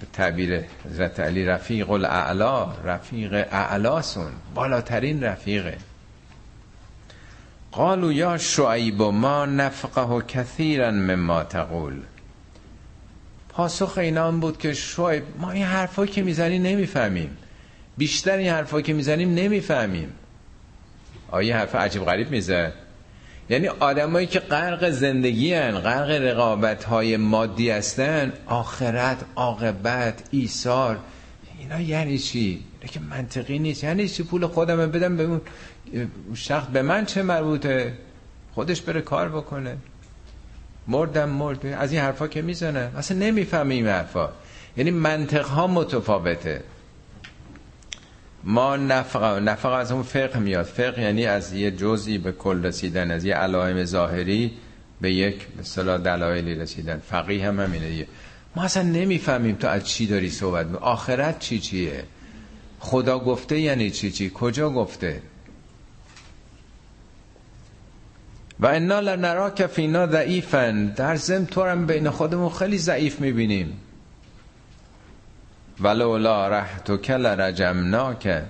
به 0.01 0.07
تعبیر 0.13 0.63
حضرت 0.85 1.19
علی 1.19 1.45
رفیق 1.45 1.91
الاعلا 1.91 2.71
رفیق 2.83 3.33
اعلاسون 3.33 4.31
بالاترین 4.55 5.23
رفیقه 5.23 5.77
قالو 7.71 8.11
یا 8.11 8.37
شعیب 8.37 9.01
ما 9.01 9.45
نفقه 9.45 10.21
کثیرا 10.27 10.91
مما 10.91 11.43
تقول. 11.43 11.93
پاسخ 13.49 13.97
اینا 13.97 14.27
هم 14.27 14.39
بود 14.39 14.57
که 14.57 14.73
شعیب 14.73 15.23
ما 15.39 15.51
این 15.51 15.63
حرفا 15.63 16.05
که 16.05 16.23
می‌زنی 16.23 16.59
نمی‌فهمیم. 16.59 17.37
بیشتر 17.97 18.37
این 18.37 18.49
حرفا 18.49 18.81
که 18.81 18.93
می‌زنیم 18.93 19.33
نمی‌فهمیم. 19.33 20.13
آیا 21.31 21.57
حرف 21.57 21.75
عجیب 21.75 22.05
غریب 22.05 22.31
می‌زد. 22.31 22.73
یعنی 23.51 23.67
آدمایی 23.67 24.27
که 24.27 24.39
غرق 24.39 24.89
زندگی 24.89 25.53
هن 25.53 25.79
غرق 25.79 26.09
رقابت 26.09 26.83
های 26.83 27.17
مادی 27.17 27.69
هستن 27.69 28.33
آخرت 28.45 29.17
عاقبت 29.35 30.23
ایثار 30.31 30.99
اینا 31.59 31.81
یعنی 31.81 32.17
چی؟ 32.17 32.63
که 32.87 32.99
منطقی 32.99 33.59
نیست. 33.59 33.83
یعنی 33.83 34.09
چی؟ 34.09 34.23
پول 34.23 34.47
خودم 34.47 34.91
بدم 34.91 35.17
به 35.17 35.23
اون 35.23 35.41
شخص 36.33 36.67
به 36.67 36.81
من 36.81 37.05
چه 37.05 37.21
مربوطه؟ 37.21 37.93
خودش 38.55 38.81
بره 38.81 39.01
کار 39.01 39.29
بکنه. 39.29 39.77
مردم 40.87 41.29
مرد 41.29 41.65
از 41.65 41.91
این 41.91 42.01
حرفا 42.01 42.27
که 42.27 42.41
می‌زنه. 42.41 42.91
اصلا 42.97 43.17
نمی‌فهمی 43.17 43.75
این 43.75 43.87
حرفا. 43.87 44.29
یعنی 44.77 44.91
منطق 44.91 45.45
ها 45.45 45.67
متفاوته. 45.67 46.63
ما 48.43 48.77
نفقه 48.77 49.39
نفقه 49.39 49.75
از 49.75 49.91
اون 49.91 50.03
فقه 50.03 50.39
میاد. 50.39 50.65
فقه 50.65 51.01
یعنی 51.01 51.25
از 51.25 51.53
یه 51.53 51.71
جزئی 51.71 52.17
به 52.17 52.31
کل 52.31 52.65
رسیدن 52.65 53.11
از 53.11 53.25
یه 53.25 53.35
علائم 53.35 53.83
ظاهری 53.83 54.51
به 55.01 55.11
یک 55.11 55.47
صلاح 55.61 55.97
دلایلی 55.97 56.55
رسیدن. 56.55 57.01
فقیه 57.09 57.47
هم 57.47 57.59
همینه. 57.59 57.89
دیگه 57.89 58.07
ما 58.55 58.63
اصلا 58.63 58.83
نمی‌فهمیم 58.83 59.55
تو 59.55 59.67
از 59.67 59.87
چی 59.87 60.07
داری 60.07 60.29
صحبت 60.29 60.65
می 60.65 60.77
آخرت 60.77 61.39
چی 61.39 61.59
چیه؟ 61.59 62.03
خدا 62.79 63.19
گفته 63.19 63.59
یعنی 63.59 63.91
چی 63.91 64.11
چی؟ 64.11 64.31
کجا 64.33 64.69
گفته؟ 64.69 65.21
و 68.59 68.67
انا 68.67 68.99
لنراک 68.99 69.67
فینا 69.67 70.07
ضعیفا. 70.07 70.93
در 70.95 71.15
زم 71.15 71.45
تو 71.45 71.63
هم 71.63 71.85
بین 71.85 72.09
خودمون 72.09 72.49
خیلی 72.49 72.77
ضعیف 72.77 73.21
می‌بینیم. 73.21 73.77
ولولا 75.79 76.47
رحت 76.47 77.01
کل 77.01 77.25
رجمناک 77.25 78.43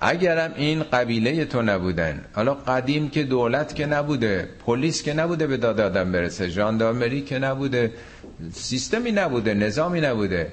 اگرم 0.00 0.52
این 0.56 0.82
قبیله 0.82 1.44
تو 1.44 1.62
نبودن. 1.62 2.24
حالا 2.32 2.54
قدیم 2.54 3.08
که 3.08 3.22
دولت 3.22 3.74
که 3.74 3.86
نبوده 3.86 4.48
پلیس 4.66 5.02
که 5.02 5.14
نبوده 5.14 5.46
به 5.46 5.56
داد 5.56 5.80
آدم 5.80 6.12
برسه 6.12 6.48
ژاندارمری 6.48 7.20
که 7.20 7.38
نبوده 7.38 7.92
سیستمی 8.52 9.12
نبوده 9.12 9.54
نظامی 9.54 10.00
نبوده. 10.00 10.52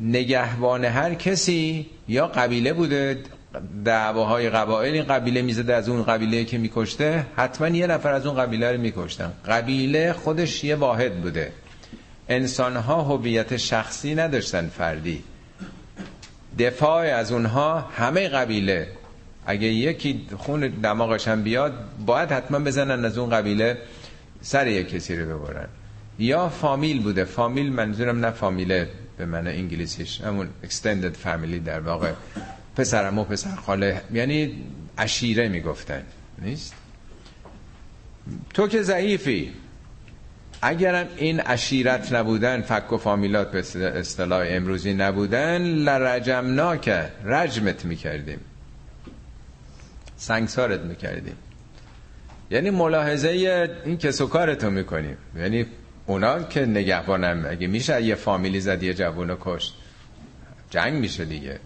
نگهبان 0.00 0.84
هر 0.84 1.14
کسی 1.14 1.86
یا 2.08 2.26
قبیله 2.26 2.72
بوده 2.72 3.18
دعواهای 3.84 4.50
قبایل 4.50 4.94
این 4.94 5.02
قبیله 5.02 5.42
می‌زده 5.42 5.74
از 5.74 5.88
اون 5.88 6.02
قبیله 6.02 6.44
که 6.44 6.58
میکشته 6.58 7.26
حتما 7.36 7.68
یه 7.68 7.86
نفر 7.86 8.12
از 8.12 8.26
اون 8.26 8.36
قبیله 8.36 8.72
رو 8.72 8.80
میکشتن. 8.80 9.32
قبیله 9.46 10.12
خودش 10.12 10.64
یه 10.64 10.74
واحد 10.76 11.14
بوده. 11.22 11.52
انسان 12.32 12.76
ها 12.76 13.02
هویت 13.02 13.56
شخصی 13.56 14.14
نداشتن 14.14 14.68
فردی. 14.68 15.22
دفاع 16.58 17.06
از 17.06 17.32
اونها 17.32 17.80
همه 17.80 18.28
قبیله. 18.28 18.88
اگه 19.46 19.66
یکی 19.68 20.26
خون 20.38 20.68
دماغش 20.68 21.28
هم 21.28 21.42
بیاد 21.42 21.72
باید 22.06 22.32
حتما 22.32 22.58
بزنن 22.58 23.04
از 23.04 23.18
اون 23.18 23.30
قبیله 23.30 23.78
سر 24.40 24.66
یک 24.66 24.88
کسی 24.88 25.16
رو 25.16 25.38
ببرن. 25.38 25.68
یا 26.18 26.48
فامیل 26.48 27.02
بوده. 27.02 27.24
فامیل 27.24 27.72
منظورم 27.72 28.24
نه 28.24 28.30
فامیله 28.30 28.88
به 29.18 29.26
من 29.26 29.46
انگلیسیش 29.46 30.20
همون 30.20 30.48
extended 30.64 31.26
family 31.26 31.58
در 31.64 31.80
واقع. 31.80 32.12
پسرم 32.76 33.18
و 33.18 33.24
پسر 33.24 33.56
خاله. 33.56 34.00
یعنی 34.12 34.64
عشیره 34.98 35.48
می‌گفتن. 35.48 36.02
نیست؟ 36.38 36.74
تو 38.54 38.68
که 38.68 38.82
ضعیفی. 38.82 39.52
اگرم 40.62 41.06
این 41.16 41.40
عشیرت 41.40 42.12
نبودن 42.12 42.60
فک 42.62 42.92
و 42.92 42.98
فامیلات 42.98 43.50
به 43.50 43.58
اصطلاح 43.98 44.46
امروزی 44.48 44.94
نبودن 44.94 45.62
لرجمنا 45.62 46.76
که 46.76 47.08
رجمت 47.24 47.84
می‌کردیم. 47.84 48.40
سنگسارت 50.16 50.80
می‌کردیم. 50.80 51.36
یعنی 52.50 52.70
ملاحظه 52.70 53.28
این 53.84 53.98
کس 53.98 54.20
و 54.20 54.26
کارتو 54.26 54.70
می‌کنیم. 54.70 55.16
یعنی 55.36 55.66
اونا 56.06 56.42
که 56.42 56.66
نگهبانم 56.66 57.46
اگه 57.50 57.66
میشه 57.66 58.02
یه 58.02 58.14
فامیلی 58.14 58.60
زد 58.60 58.82
یه 58.82 58.94
جوون 58.94 59.36
کشت 59.40 59.74
جنگ 60.70 60.94
میشه 60.94 61.24
دیگه. 61.24 61.58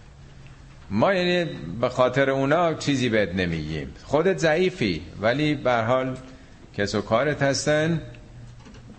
ما 0.89 1.13
یعنی 1.13 1.51
به 1.81 1.89
خاطر 1.89 2.29
اونا 2.29 2.73
چیزی 2.73 3.09
بهت 3.09 3.35
نمیگیم. 3.35 3.93
خودت 4.03 4.37
ضعیفی 4.37 5.01
ولی 5.21 5.55
به 5.55 5.73
حال 5.73 6.17
کس 6.77 6.95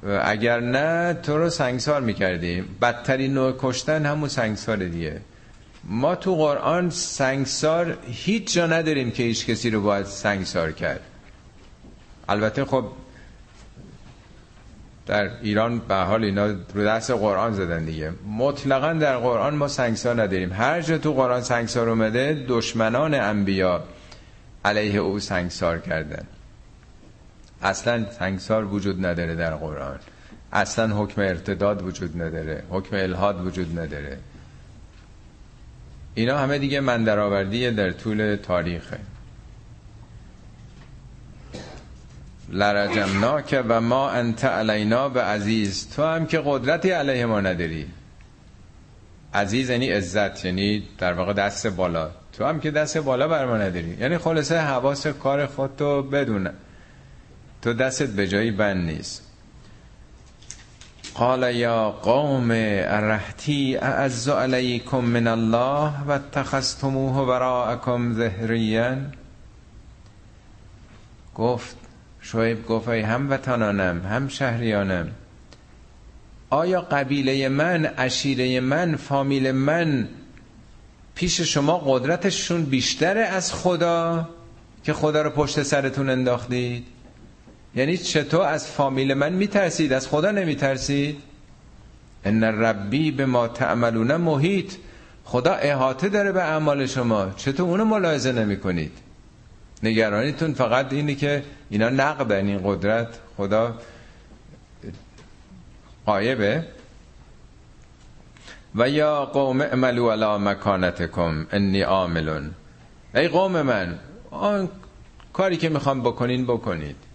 اگر 0.07 0.61
نه 0.61 1.15
تو 1.15 1.39
رو 1.39 1.51
سنگسار 1.51 2.01
می‌کردیم 2.01 2.77
بدترین 2.83 3.35
نوع 3.35 3.55
کشتن 3.59 4.07
همون 4.07 4.29
سنگسار 4.29 4.77
دیگه. 4.77 5.21
ما 5.85 6.15
تو 6.15 6.35
قرآن 6.35 6.91
سنگسار 6.91 7.99
هیچ 8.07 8.55
جا 8.55 8.67
نداریم 8.67 9.11
که 9.11 9.23
هیچ 9.23 9.47
کسی 9.47 9.71
رو 9.71 9.83
باید 9.83 10.07
سنگسار 10.07 10.73
کرد. 10.73 11.01
البته 12.29 12.65
خب 12.65 12.85
در 15.07 15.31
ایران 15.43 15.79
به 15.79 15.95
حال 15.95 16.25
اینا 16.25 16.47
رو 16.47 16.85
دست 16.85 17.11
قرآن 17.11 17.53
زدن 17.53 17.85
دیگه. 17.85 18.13
مطلقا 18.39 18.93
در 18.93 19.17
قرآن 19.17 19.55
ما 19.55 19.69
سنگسار 19.69 20.23
نداریم. 20.23 20.53
هر 20.53 20.81
جا 20.81 20.99
تو 20.99 21.13
قرآن 21.13 21.41
سنگسار 21.43 21.89
اومده 21.89 22.45
دشمنان 22.49 23.15
انبیا 23.15 23.85
علیه 24.65 24.99
او 25.01 25.21
سنگسار 25.21 25.79
کردن. 25.79 26.27
اصلا 27.63 28.11
سنگسار 28.19 28.65
وجود 28.65 29.07
نداره 29.07 29.35
در 29.35 29.55
قرآن. 29.55 29.99
اصلا 30.53 30.97
حکم 30.97 31.21
ارتداد 31.21 31.83
وجود 31.83 32.23
نداره 32.23 32.63
حکم 32.71 32.97
الهاد 32.97 33.47
وجود 33.47 33.79
نداره. 33.79 34.19
اینا 36.15 36.39
همه 36.39 36.59
دیگه 36.59 36.81
من 36.81 37.05
درآوردی 37.05 37.71
در 37.71 37.93
طول 37.93 38.37
تاریخه. 38.43 38.99
لرجمناک 42.49 43.65
و 43.69 43.81
ما 43.81 44.11
انت 44.11 44.45
علینا 44.45 45.09
به 45.09 45.23
عزیز. 45.23 45.89
تو 45.97 46.05
هم 46.05 46.27
که 46.27 46.43
قدرتی 46.45 46.91
علیه 46.91 47.27
ما 47.27 47.41
نداری. 47.41 47.87
عزیز 49.35 49.71
یعنی 49.71 49.91
عزت 49.91 50.45
یعنی 50.45 50.89
در 50.99 51.13
واقع 51.13 51.33
دست 51.33 51.67
بالا. 51.67 52.11
تو 52.33 52.45
هم 52.45 52.61
که 52.61 52.71
دست 52.71 52.99
بالا 52.99 53.29
بر 53.29 53.47
ما 53.47 53.57
نداری. 53.57 53.97
یعنی 54.01 54.19
خلاصه 54.19 54.61
حواس 54.61 55.07
کار 55.07 55.47
خودتو 55.47 56.03
بدون 56.03 56.51
تو 57.69 57.75
دستت 57.75 58.09
به 58.09 58.29
جایی 58.29 58.51
بند 58.51 58.91
نیست. 58.91 59.23
قال 61.15 61.55
یا 61.57 61.91
قوم 61.91 62.51
ارحتی 62.51 63.77
اعز 63.77 64.29
علیکم 64.29 65.01
من 65.01 65.27
الله 65.27 65.93
و 66.07 66.11
اتخذتموه 66.11 67.17
وراءکم 67.17 68.15
ظهریا 68.15 68.97
گفت 71.35 71.77
شعیب 72.21 72.67
گفت 72.67 72.89
ای 72.89 73.01
هم 73.01 73.31
وطنانم 73.31 74.07
هم 74.07 74.29
شهریانم 74.29 75.09
آیا 76.51 76.81
قبیله 76.81 77.49
من 77.49 77.87
عشیره 77.87 78.61
من 78.61 78.97
فامیل 78.97 79.53
من 79.53 80.09
پیش 81.15 81.41
شما 81.41 81.79
قدرتشون 81.79 82.65
بیشتره 82.65 83.21
از 83.21 83.53
خدا 83.53 84.29
که 84.85 84.93
خدا 84.93 85.23
رو 85.23 85.31
پشت 85.31 85.63
سرتون 85.63 86.11
انداختید؟ 86.11 86.98
یعنی 87.75 87.97
چطور 87.97 88.47
از 88.47 88.67
فامیل 88.67 89.15
من 89.15 89.33
میترسید؟ 89.33 89.93
از 89.93 90.09
خدا 90.09 90.31
نمیترسید؟ 90.31 91.23
ان 92.25 92.45
ربی 92.45 93.11
به 93.11 93.27
ما 93.27 93.49
تعملون 93.49 94.17
محیط. 94.17 94.73
خدا 95.25 95.53
احاطه 95.53 96.09
داره 96.09 96.33
به 96.33 96.43
اعمال 96.43 96.87
شما. 96.87 97.31
چطور 97.37 97.69
اونو 97.69 97.85
ملاحظه 97.85 98.33
نمی 98.33 98.57
کنید 98.57 98.93
نگرانیتون 99.83 100.55
فقط 100.55 100.93
اینه 100.93 101.15
که 101.15 101.43
اینا 101.71 101.89
نقدن 101.89 102.47
این 102.47 102.61
قدرت. 102.65 103.09
خدا 103.37 103.75
قایبه 106.07 106.65
و 108.75 108.89
یا 108.89 109.25
قوم 109.25 109.61
اعملوا 109.61 110.13
علی 110.13 110.45
مکانتکم 110.45 111.47
انی 111.53 111.83
عاملون. 111.83 112.51
ای 113.15 113.29
قوم 113.29 113.63
من 113.63 113.99
آن 114.31 114.69
کاری 115.33 115.57
که 115.57 115.69
می‌خوام 115.69 116.03
بکنین 116.03 116.45
بکنید. 116.45 117.08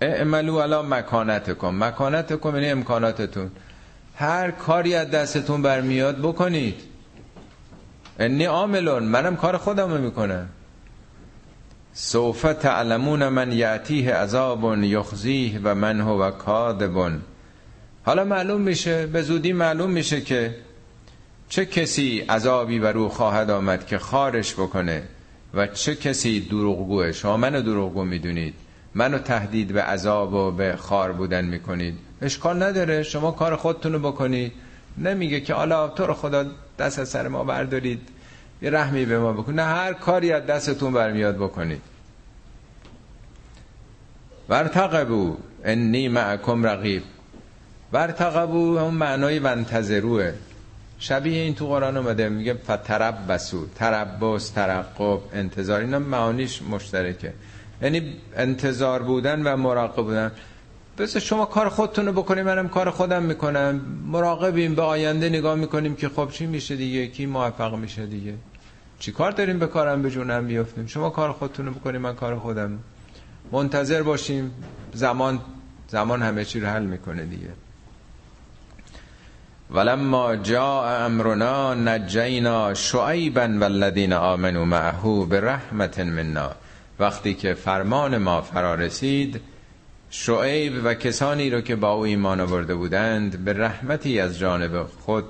اعملوا 0.00 0.62
علی 0.62 0.88
مکانتکم. 0.88 1.84
مکانتکم 1.84 2.54
یعنی 2.54 2.70
امکاناتتون. 2.70 3.50
هر 4.14 4.50
کاری 4.50 4.94
از 4.94 5.10
دستتون 5.10 5.62
برمیاد 5.62 6.18
بکنید. 6.18 6.74
انی 8.18 8.44
عاملون. 8.44 9.02
منم 9.02 9.36
کار 9.36 9.56
خودم 9.56 9.90
می‌کنم. 9.90 10.48
سوف 11.92 12.42
تعلمون 12.42 13.28
من 13.28 13.52
یعتیه 13.52 14.14
عذاب 14.14 14.84
یخزیه 14.84 15.60
و 15.64 15.74
من 15.74 16.00
هو 16.00 16.30
کاذب. 16.30 17.12
حالا 18.04 18.24
معلوم 18.24 18.60
میشه 18.60 19.06
به 19.06 19.22
زودی 19.22 19.52
معلوم 19.52 19.90
میشه 19.90 20.20
که 20.20 20.54
چه 21.48 21.66
کسی 21.66 22.20
عذابی 22.20 22.78
بر 22.78 22.96
او 22.96 23.08
خواهد 23.08 23.50
آمد 23.50 23.86
که 23.86 23.98
خارش 23.98 24.54
بکنه 24.54 25.02
و 25.54 25.66
چه 25.66 25.94
کسی 25.94 26.40
دروغگوه 26.40 27.12
شما 27.12 27.36
منو 27.36 27.62
دروغگو 27.62 28.04
می‌دونید. 28.04 28.54
منو 28.94 29.18
تهدید 29.18 29.72
به 29.72 29.82
عذاب 29.82 30.34
و 30.34 30.50
به 30.50 30.76
خار 30.76 31.12
بودن 31.12 31.44
می‌کنید. 31.44 31.98
اشکال 32.22 32.62
نداره 32.62 33.02
شما 33.02 33.30
کار 33.30 33.56
خودتونو 33.56 33.98
بکنید. 33.98 34.52
نمیگه 34.98 35.40
که 35.40 35.54
حالا 35.54 35.88
تو 35.88 36.06
رو 36.06 36.14
خدا 36.14 36.46
دست 36.78 36.98
از 36.98 37.08
سر 37.08 37.28
ما 37.28 37.44
بردارید 37.44 38.08
یه 38.62 38.70
رحمی 38.70 39.04
به 39.04 39.18
ما 39.18 39.32
بکن. 39.32 39.52
نه 39.52 39.62
هر 39.62 39.92
کاری 39.92 40.32
از 40.32 40.46
دستتون 40.46 40.92
برمیاد 40.92 41.36
بکنید. 41.36 41.82
ورتقبو 44.48 45.36
انی 45.64 46.08
معکم 46.08 46.66
رقیب. 46.66 47.02
ورتقبو 47.92 48.78
همون 48.78 48.94
معنای 48.94 49.38
ونتظروه 49.38 50.32
شبیه 50.98 51.42
این 51.42 51.54
تو 51.54 51.66
قرآن 51.66 51.96
اومده 51.96 52.28
میگه 52.28 52.54
فتربسو 52.54 53.66
تربس 53.74 54.50
ترقب 54.50 55.20
انتظار. 55.32 55.80
اینا 55.80 55.98
معانیش 55.98 56.62
مشترکه. 56.62 57.32
یعنی 57.82 58.16
انتظار 58.36 59.02
بودن 59.02 59.42
و 59.42 59.56
مراقب 59.56 60.02
بودن. 60.02 60.32
بس 60.98 61.16
شما 61.16 61.44
کار 61.44 61.68
خودتون 61.68 62.06
رو 62.06 62.12
بکنیم 62.12 62.44
منم 62.44 62.68
کار 62.68 62.90
خودم 62.90 63.22
می‌کنم. 63.22 63.80
مراقبیم 64.06 64.74
به 64.74 64.82
آینده 64.82 65.28
نگاه 65.28 65.54
می‌کنیم 65.54 65.96
که 65.96 66.08
خب 66.08 66.28
چی 66.30 66.46
میشه 66.46 66.76
دیگه؟ 66.76 67.06
کی 67.06 67.26
موفق 67.26 67.74
میشه 67.74 68.06
دیگه؟ 68.06 68.34
چی 68.98 69.12
کار 69.12 69.30
داریم 69.30 69.58
به 69.58 69.66
کارم 69.66 70.02
به 70.02 70.10
جونم 70.10 70.46
بیافتیم 70.46 70.86
شما 70.86 71.10
کار 71.10 71.32
خودتون 71.32 71.66
رو 71.66 71.72
بکنیم 71.72 72.00
من 72.00 72.14
کار 72.14 72.38
خودم. 72.38 72.78
منتظر 73.52 74.02
باشیم. 74.02 74.50
زمان 74.92 75.40
زمان 75.88 76.22
همه 76.22 76.44
چی 76.44 76.60
رو 76.60 76.66
حل 76.66 76.82
می‌کنه 76.82 77.24
دیگه. 77.24 77.50
ولما 79.70 80.36
جاء 80.36 81.04
امرنا 81.04 81.74
نجینا 81.74 82.74
شعیبا 82.74 83.48
والذین 83.60 84.12
آمنوا 84.12 84.64
معه 84.64 85.26
برحمت 85.26 85.98
منا. 85.98 86.50
وقتی 87.00 87.34
که 87.34 87.54
فرمان 87.54 88.18
ما 88.18 88.40
فرا 88.42 88.74
رسید 88.74 89.40
شعیب 90.10 90.72
و 90.84 90.94
کسانی 90.94 91.50
رو 91.50 91.60
که 91.60 91.76
با 91.76 91.92
او 91.92 92.02
ایمان 92.02 92.40
آورده 92.40 92.74
بودند 92.74 93.44
به 93.44 93.52
رحمتی 93.52 94.20
از 94.20 94.38
جانب 94.38 94.82
خود 94.82 95.24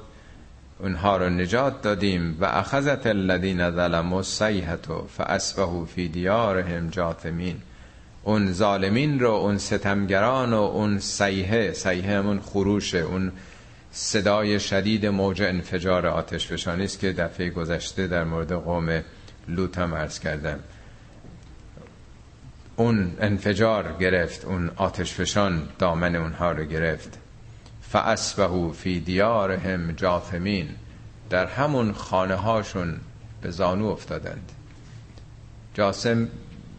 اونها 0.79 1.17
رو 1.17 1.31
نجات 1.31 1.83
دادیم 1.83 2.37
و 2.41 2.45
اخذت 2.45 3.07
الذین 3.07 3.71
ظلموا 3.71 4.17
الصیحه 4.17 4.79
فاصبحوا 5.17 5.85
فی 5.85 6.09
دیارهم 6.09 6.89
جاثمین. 6.89 7.57
اون 8.23 8.53
ظالمین 8.53 9.21
رو 9.21 9.31
اون 9.31 9.59
ستمگران 9.59 10.53
و 10.53 10.57
اون 10.57 10.99
سیحه 10.99 11.73
سیحه 11.73 12.19
همون 12.19 12.41
خروشه 12.41 12.99
اون 12.99 13.33
صدای 13.93 14.61
شدید 14.61 15.07
موج 15.07 15.43
انفجار 15.43 16.07
آتش 16.07 16.47
فشانی 16.47 16.85
است 16.85 17.01
که 17.01 17.13
دفعه 17.13 17.51
گذشته 17.51 18.07
در 18.07 18.25
مورد 18.25 18.53
قوم 18.53 19.03
لوط 19.49 19.79
هم 19.79 19.95
عرض 19.95 20.19
کردم. 20.19 20.59
اون 22.79 23.13
انفجار 23.21 23.97
گرفت 24.01 24.45
اون 24.45 24.71
آتش 24.77 25.15
فشان 25.15 25.69
دامن 25.79 26.17
اونها 26.17 26.53
رو 26.53 26.65
گرفت. 26.65 27.19
فاسبهو 27.83 28.73
فی 28.73 29.01
دیارهم 29.01 29.93
جاثمین. 29.93 30.69
در 31.31 31.47
همون 31.47 31.93
خانه 31.93 32.35
هاشون 32.35 32.97
به 33.43 33.51
زانو 33.51 33.87
افتادند. 33.87 34.53
جاسم 35.75 36.29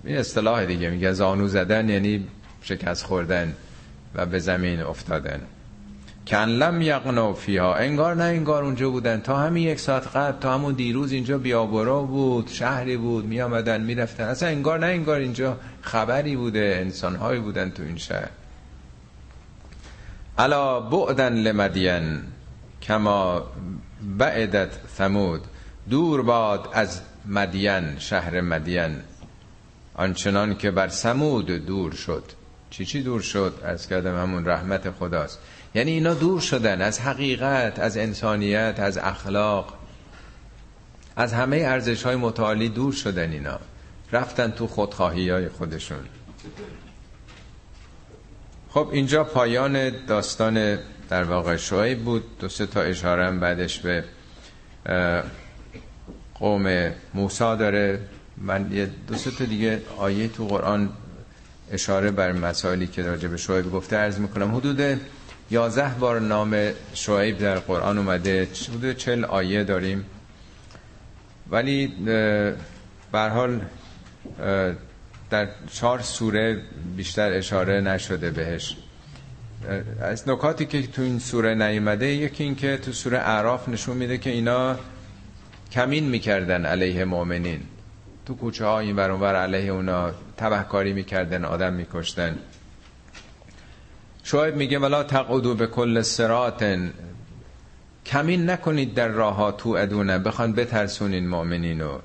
این 0.03 0.17
اصطلاح 0.17 0.65
دیگه 0.65 0.89
میگه 0.89 1.13
زانو 1.13 1.47
زدن 1.47 1.89
یعنی 1.89 2.27
شکست 2.61 3.05
خوردن 3.05 3.55
و 4.15 4.25
به 4.25 4.39
زمین 4.39 4.81
افتادن. 4.81 5.41
کن 6.29 6.49
لم 6.49 6.81
یقنو 6.81 7.33
فیها. 7.33 7.75
انگار 7.75 8.15
نه 8.15 8.23
انگار 8.23 8.63
اونجا 8.63 8.89
بودن. 8.89 9.21
تا 9.21 9.37
همین 9.37 9.63
یک 9.63 9.79
ساعت 9.79 10.07
قبل 10.07 10.39
تا 10.39 10.53
همون 10.53 10.73
دیروز 10.73 11.11
اینجا 11.11 11.37
بیابرا 11.37 12.01
بود 12.01 12.47
شهری 12.47 12.97
بود 12.97 13.25
می 13.25 13.41
آمدن 13.41 13.81
می 13.81 13.99
اصلا 13.99 14.49
انگار 14.49 14.79
نه 14.79 14.85
انگار 14.85 15.19
اینجا 15.19 15.57
خبری 15.81 16.35
بوده 16.35 16.77
انسانهایی 16.81 17.39
بودن 17.39 17.69
تو 17.69 17.83
این 17.83 17.97
شهر. 17.97 18.29
الا 20.37 20.79
بعدن 20.79 21.33
لمدین 21.33 22.21
کما 22.81 23.43
بعدت 24.17 24.69
ثمود. 24.97 25.41
دور 25.89 26.21
باد 26.21 26.69
از 26.73 27.01
مدین 27.25 27.99
شهر 27.99 28.41
مدین. 28.41 28.95
آنچنان 29.95 30.57
که 30.57 30.71
بر 30.71 30.87
سمود 30.87 31.45
دور 31.45 31.91
شد. 31.91 32.23
چی 32.69 32.85
چی 32.85 33.03
دور 33.03 33.21
شد؟ 33.21 33.53
از 33.63 33.87
کردم 33.87 34.21
همون 34.21 34.45
رحمت 34.45 34.91
خداست. 34.91 35.39
یعنی 35.75 35.91
اینا 35.91 36.13
دور 36.13 36.39
شدن 36.39 36.81
از 36.81 36.99
حقیقت 36.99 37.79
از 37.79 37.97
انسانیت 37.97 38.75
از 38.79 38.97
اخلاق. 38.97 39.79
از 41.15 41.33
همه 41.33 41.57
ارزش 41.57 42.03
های 42.03 42.15
متعالی 42.15 42.69
دور 42.69 42.93
شدن 42.93 43.31
اینا. 43.31 43.59
رفتن 44.11 44.51
تو 44.51 44.67
خودخواهی 44.67 45.29
های 45.29 45.49
خودشون. 45.49 45.99
خب 48.69 48.89
اینجا 48.91 49.23
پایان 49.23 50.05
داستان 50.05 50.77
در 51.09 51.23
واقع 51.23 51.55
شعیب 51.55 51.99
بود. 51.99 52.23
دو 52.39 52.49
سه 52.49 52.65
تا 52.65 52.81
اشاره 52.81 53.31
بعدش 53.31 53.79
به 53.79 54.03
قوم 56.33 56.91
موسا 57.13 57.55
داره. 57.55 57.99
من 58.37 58.71
یه 58.71 58.89
دو 59.07 59.15
سه 59.15 59.31
تا 59.31 59.45
دیگه 59.45 59.81
آیه 59.97 60.27
تو 60.27 60.47
قرآن 60.47 60.89
اشاره 61.71 62.11
بر 62.11 62.31
مسائلی 62.31 62.87
که 62.87 63.03
راجع 63.03 63.27
به 63.27 63.37
شعیب 63.37 63.71
گفته 63.71 63.95
عرض 63.95 64.19
می‌کنم. 64.19 64.55
حدود 64.55 64.99
یازده 65.51 65.95
بار 65.99 66.19
نام 66.19 66.71
شعیب 66.93 67.37
در 67.37 67.59
قرآن 67.59 67.97
اومده. 67.97 68.47
حدود 68.69 68.97
چل 68.97 69.25
آیه 69.25 69.63
داریم. 69.63 70.05
ولی 71.49 71.93
حال 73.13 73.61
در 75.29 75.47
چهار 75.73 76.01
سوره 76.01 76.61
بیشتر 76.97 77.33
اشاره 77.33 77.81
نشده 77.81 78.29
بهش. 78.31 78.77
از 80.01 80.29
نکاتی 80.29 80.65
که 80.65 80.87
تو 80.87 81.01
این 81.01 81.19
سوره 81.19 81.55
نیومده 81.55 82.07
یکی 82.07 82.43
این 82.43 82.55
که 82.55 82.77
تو 82.77 82.91
سوره 82.91 83.17
اعراف 83.17 83.69
نشون 83.69 83.97
میده 83.97 84.17
که 84.17 84.29
اینا 84.29 84.75
کمین 85.71 86.09
می‌کردن 86.09 86.65
علیه 86.65 87.05
مؤمنین. 87.05 87.61
تو 88.25 88.35
کوچه 88.35 88.65
ها 88.65 88.79
این 88.79 88.95
برانور 88.95 89.35
علیه 89.35 89.71
اونا 89.71 90.11
تبهکاری 90.37 90.93
می‌کردن 90.93 91.45
آدم 91.45 91.73
میکشتن. 91.73 92.37
شاید 94.23 94.55
میگه 94.55 94.79
ولا 94.79 95.03
تقعدو 95.03 95.55
به 95.55 95.67
کل 95.67 96.01
سراتن 96.01 96.93
کمین 98.05 98.49
نکنید 98.49 98.93
در 98.93 99.07
راه 99.07 99.35
ها 99.35 99.51
تو 99.51 99.69
ادونه 99.69 100.19
بخوان 100.19 100.53
بترسونین 100.53 101.27
مؤمنینو 101.27 101.99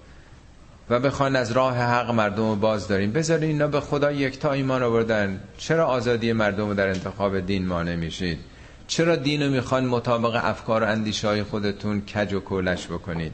و 0.90 1.00
بخوان 1.00 1.36
از 1.36 1.52
راه 1.52 1.76
حق 1.76 2.10
مردم 2.10 2.48
رو 2.48 2.56
باز 2.56 2.88
داریم 2.88 3.12
بذارین 3.12 3.50
اینا 3.50 3.66
به 3.66 3.80
خدا 3.80 4.12
یکتا 4.12 4.52
ایمان 4.52 4.82
آوردن. 4.82 5.40
چرا 5.58 5.86
آزادی 5.86 6.32
مردم 6.32 6.68
رو 6.68 6.74
در 6.74 6.88
انتخاب 6.88 7.40
دین 7.40 7.66
مانع 7.66 7.96
میشید؟ 7.96 8.38
چرا 8.86 9.16
دین 9.16 9.42
رو 9.42 9.50
می‌خوان 9.50 9.86
مطابق 9.86 10.40
افکار 10.44 10.82
و 10.82 10.86
اندیشه 10.86 11.44
خودتون 11.44 12.00
کج 12.00 12.32
و 12.32 12.40
کولش 12.40 12.86
بکنید؟ 12.86 13.32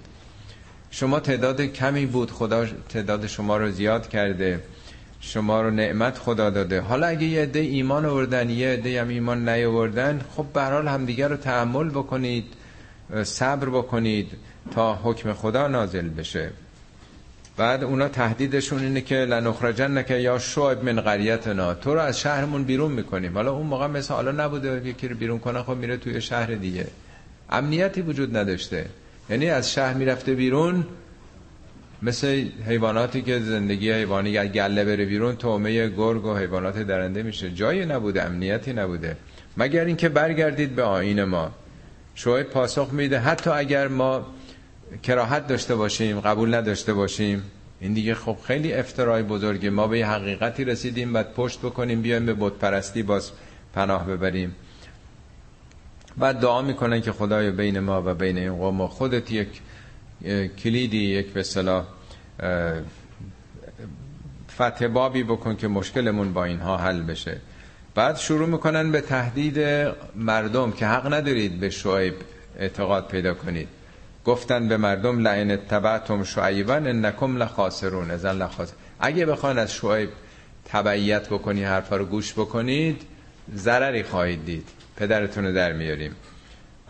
شما 0.91 1.21
تعداد 1.21 1.61
کمی 1.61 2.07
بود. 2.07 2.31
خدا 2.31 2.67
تعداد 2.89 3.27
شما 3.27 3.57
رو 3.57 3.71
زیاد 3.71 4.09
کرده. 4.09 4.61
شما 5.21 5.63
رو 5.63 5.71
نعمت 5.71 6.19
خدا 6.19 6.51
داده. 6.51 6.81
حالا 6.81 7.07
اگه 7.07 7.25
یه 7.25 7.43
عده 7.43 7.59
ایمان 7.59 8.05
آوردن 8.05 8.51
یه 8.51 8.69
عده 8.69 9.01
هم 9.01 9.09
ایمان 9.09 9.49
نیاوردن 9.49 10.21
خب 10.37 10.47
به 10.55 10.63
حال 10.63 10.89
همدیگه 10.89 11.29
رو 11.29 11.37
تحمل 11.37 11.89
بکنید 11.89 12.45
صبر 13.23 13.69
بکنید 13.69 14.29
تا 14.75 14.95
حکم 14.95 15.33
خدا 15.33 15.69
نازل 15.69 16.09
بشه. 16.09 16.51
بعد 17.57 17.85
اونا 17.85 18.09
تهدیدشون 18.09 18.83
اینه 18.83 19.01
که 19.01 19.15
لنخرجن 19.15 20.03
که 20.03 20.15
یا 20.15 20.39
شعب 20.39 20.85
من 20.85 21.01
قریتنا. 21.01 21.75
تو 21.75 21.95
رو 21.95 22.01
از 22.01 22.21
شهرمون 22.21 22.65
بیرون 22.65 22.93
می‌کنیم. 22.93 23.35
حالا 23.35 23.53
اون 23.53 23.67
موقع 23.67 23.87
مثل 23.87 24.15
حالا 24.15 24.33
نبوده 24.33 24.89
یکی 24.89 25.09
رو 25.09 25.17
بیرون 25.17 25.39
کنه 25.39 25.63
خب 25.63 25.77
میره 25.77 25.97
توی 25.97 26.21
شهر 26.21 26.55
دیگه. 26.55 26.87
امنیتی 27.51 28.01
وجود 28.01 28.37
نداشته. 28.37 28.87
یعنی 29.31 29.51
از 29.51 29.73
شهر 29.73 29.95
می‌رفته 29.95 30.35
بیرون 30.35 30.87
مثل 32.03 32.49
حیواناتی 32.67 33.23
که 33.23 33.41
زندگی 33.41 33.93
حیوانی 33.93 34.49
گله 34.49 34.85
بره 34.85 35.05
بیرون 35.05 35.37
تومه 35.37 35.89
گرگ 35.89 36.25
و 36.25 36.37
حیوانات 36.37 36.79
درنده 36.79 37.23
میشه. 37.23 37.51
جایی 37.51 37.87
نبوده 37.87 38.23
امنیتی 38.23 38.73
نبوده. 38.73 39.17
مگر 39.57 39.85
اینکه 39.85 40.09
برگردید 40.09 40.75
به 40.75 40.83
آین 40.83 41.25
ما. 41.25 41.51
شعیب 42.15 42.47
پاسخ 42.47 42.89
میده 42.93 43.19
حتی 43.19 43.51
اگر 43.51 43.89
ما 43.89 44.27
کراهت 45.03 45.47
داشته 45.47 45.75
باشیم 45.75 46.21
قبول 46.21 46.55
نداشته 46.55 46.95
باشیم 46.95 47.43
این 47.81 47.93
دیگه 47.95 48.15
خب 48.15 48.37
خیلی 48.45 48.73
افترای 48.73 49.23
بزرگه. 49.23 49.71
ما 49.71 49.87
به 49.87 50.07
حقیقتی 50.07 50.65
رسیدیم 50.65 51.13
بعد 51.13 51.35
پشت 51.35 51.59
بکنیم 51.59 52.03
بیایم 52.03 52.27
به 52.27 52.35
بت 52.35 52.53
پرستی 52.53 53.03
باز 53.03 53.31
پناه 53.75 54.07
ببریم. 54.07 54.55
بعد 56.17 56.41
دعا 56.41 56.63
می‌کنن 56.63 57.01
که 57.01 57.13
خدای 57.13 57.51
بین 57.51 57.81
ما 57.81 58.03
و 58.07 58.15
بین 58.15 58.39
این 58.39 58.57
قوم 58.57 58.87
خودت 58.87 59.33
یک 59.33 59.49
کلیدی 60.63 61.05
یک 61.05 61.27
به 61.27 61.43
صلاح 61.43 61.85
فتح 64.55 64.87
بابی 64.87 65.23
بکن 65.23 65.57
که 65.57 65.69
مشکلمون 65.69 66.33
با 66.33 66.45
اینها 66.45 66.77
حل 66.77 67.03
بشه. 67.03 67.37
بعد 67.95 68.17
شروع 68.17 68.49
می‌کنن 68.49 68.93
به 68.93 69.01
تهدید 69.01 69.59
مردم 70.17 70.73
که 70.73 70.87
حق 70.87 71.15
ندارید 71.15 71.61
به 71.61 71.71
شعیب 71.71 72.15
اعتقاد 72.59 73.09
پیدا 73.09 73.35
کنید. 73.35 73.69
گفتن 74.25 74.69
به 74.69 74.77
مردم 74.77 75.19
لعن 75.19 75.57
تبعتم 75.57 76.25
شعیبا 76.25 76.75
انکم 76.75 77.37
لخاسرون. 77.37 78.11
ازن 78.11 78.37
لخاسر 78.37 78.75
اگه 79.01 79.27
بخوان 79.27 79.59
از 79.59 79.75
شعیب 79.75 80.11
تبعیت 80.65 81.29
بکنی 81.29 81.65
حرفا 81.65 81.97
رو 81.97 82.05
گوش 82.05 82.33
بکنید 82.33 83.03
ضرری 83.55 84.03
خواهید 84.03 84.45
دید. 84.45 84.69
پدرتون 84.97 85.45
رو 85.45 85.53
در 85.53 85.73
میاریم. 85.73 86.15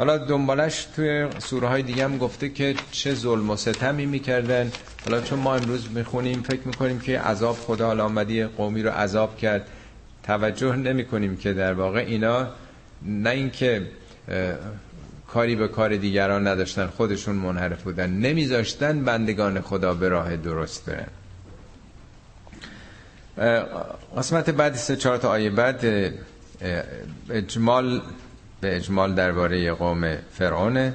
حالا 0.01 0.19
دنبالش 0.19 0.85
توی 0.85 1.27
سوره 1.39 1.69
های 1.69 1.83
دیگه 1.83 2.05
هم 2.05 2.19
گفته 2.19 2.49
که 2.49 2.75
چه 2.91 3.15
ظلم 3.15 3.51
و 3.51 3.57
ستمی 3.57 4.07
می‌کردن. 4.07 4.73
حالا 5.05 5.21
چون 5.21 5.39
ما 5.39 5.55
امروز 5.55 5.91
می‌خونیم 5.91 6.43
فکر 6.43 6.61
می‌کنیم 6.65 7.01
که 7.01 7.21
عذاب 7.21 7.57
خدا 7.57 7.87
حالا 7.87 8.05
آمدی 8.05 8.45
قومی 8.45 8.83
رو 8.83 8.91
عذاب 8.91 9.37
کرد. 9.37 9.67
توجه 10.23 10.77
نمی 10.77 11.05
کنیم 11.05 11.37
که 11.37 11.53
در 11.53 11.73
واقع 11.73 11.99
اینا 11.99 12.47
نه 13.03 13.31
اینکه 13.31 13.87
کاری 15.29 15.57
به 15.57 15.69
کار 15.69 15.97
دیگران 15.97 16.47
نداشتن 16.47 16.87
خودشون 16.87 17.37
منحرف 17.37 17.83
بودن. 17.83 18.11
نمیذاشتن 18.11 19.05
بندگان 19.05 19.61
خدا 19.61 19.95
به 19.95 20.09
راه 20.09 20.37
درست 20.37 20.91
برن. 20.91 21.07
قسمت 24.17 24.51
بعد 24.51 24.75
سه 24.75 24.97
چهار 24.97 25.17
تا 25.17 25.31
آیه 25.31 25.51
بعد 25.51 26.13
اجمال 27.31 28.03
به 28.61 28.77
اجمال 28.77 29.15
درباره 29.15 29.73
قوم 29.73 30.17
فرعون 30.33 30.93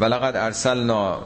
ولقد 0.00 0.36
ارسلنا 0.36 1.22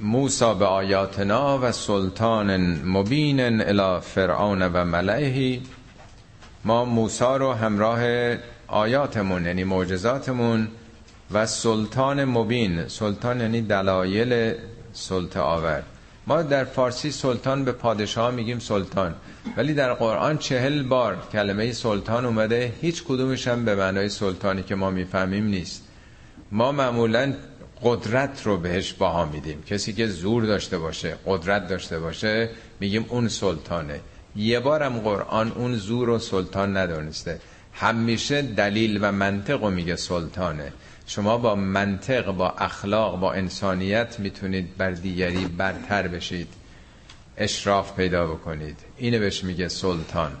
موسا 0.00 0.54
به 0.54 0.64
آیاتنا 0.66 1.58
و 1.58 1.72
سلطان 1.72 2.56
مبین 2.84 3.40
الى 3.40 4.00
فرعون 4.00 4.62
و 4.62 4.84
ملعه 4.84 5.60
ما 6.64 6.84
موسا 6.84 7.36
رو 7.36 7.52
همراه 7.52 8.00
آیاتمون 8.68 9.46
یعنی 9.46 9.64
معجزاتمون 9.64 10.68
و 11.32 11.46
سلطان 11.46 12.24
مبین. 12.24 12.88
سلطان 12.88 13.40
یعنی 13.40 13.60
دلایل 13.60 14.54
سلطه 14.92 15.40
آور 15.40 15.82
ما 16.28 16.42
در 16.42 16.64
فارسی 16.64 17.10
سلطان 17.10 17.64
به 17.64 17.72
پادشاه 17.72 18.30
میگیم 18.30 18.58
سلطان 18.58 19.14
ولی 19.56 19.74
در 19.74 19.94
قرآن 19.94 20.38
چهل 20.38 20.82
بار 20.82 21.18
کلمه 21.32 21.72
سلطان 21.72 22.24
اومده 22.24 22.72
هیچ 22.80 23.04
کدومش 23.04 23.48
هم 23.48 23.64
به 23.64 23.74
معنای 23.74 24.08
سلطانی 24.08 24.62
که 24.62 24.74
ما 24.74 24.90
می‌فهمیم 24.90 25.44
نیست. 25.44 25.84
ما 26.52 26.72
معمولا 26.72 27.34
قدرت 27.82 28.42
رو 28.44 28.56
بهش 28.56 28.92
باها 28.92 29.24
میدیم. 29.24 29.62
کسی 29.62 29.92
که 29.92 30.06
زور 30.06 30.44
داشته 30.44 30.78
باشه 30.78 31.16
قدرت 31.26 31.68
داشته 31.68 31.98
باشه 31.98 32.50
میگیم 32.80 33.06
اون 33.08 33.28
سلطانه. 33.28 34.00
یه 34.36 34.60
بارم 34.60 34.98
قرآن 34.98 35.52
اون 35.52 35.74
زور 35.74 36.08
و 36.08 36.18
سلطان 36.18 36.76
ندانسته. 36.76 37.40
همیشه 37.72 38.42
دلیل 38.42 38.98
و 39.02 39.12
منطق 39.12 39.62
رو 39.62 39.70
میگه 39.70 39.96
سلطانه. 39.96 40.72
شما 41.06 41.38
با 41.38 41.54
منطق 41.54 42.30
با 42.30 42.50
اخلاق 42.50 43.20
با 43.20 43.32
انسانیت 43.32 44.20
می‌تونید 44.20 44.76
بر 44.76 44.90
دیگری 44.90 45.44
برتر 45.44 46.08
بشید. 46.08 46.48
اشراف 47.36 47.96
پیدا 47.96 48.26
بکنید. 48.26 48.78
اینو 48.96 49.18
بهش 49.18 49.44
میگه 49.44 49.68
سلطان. 49.68 50.32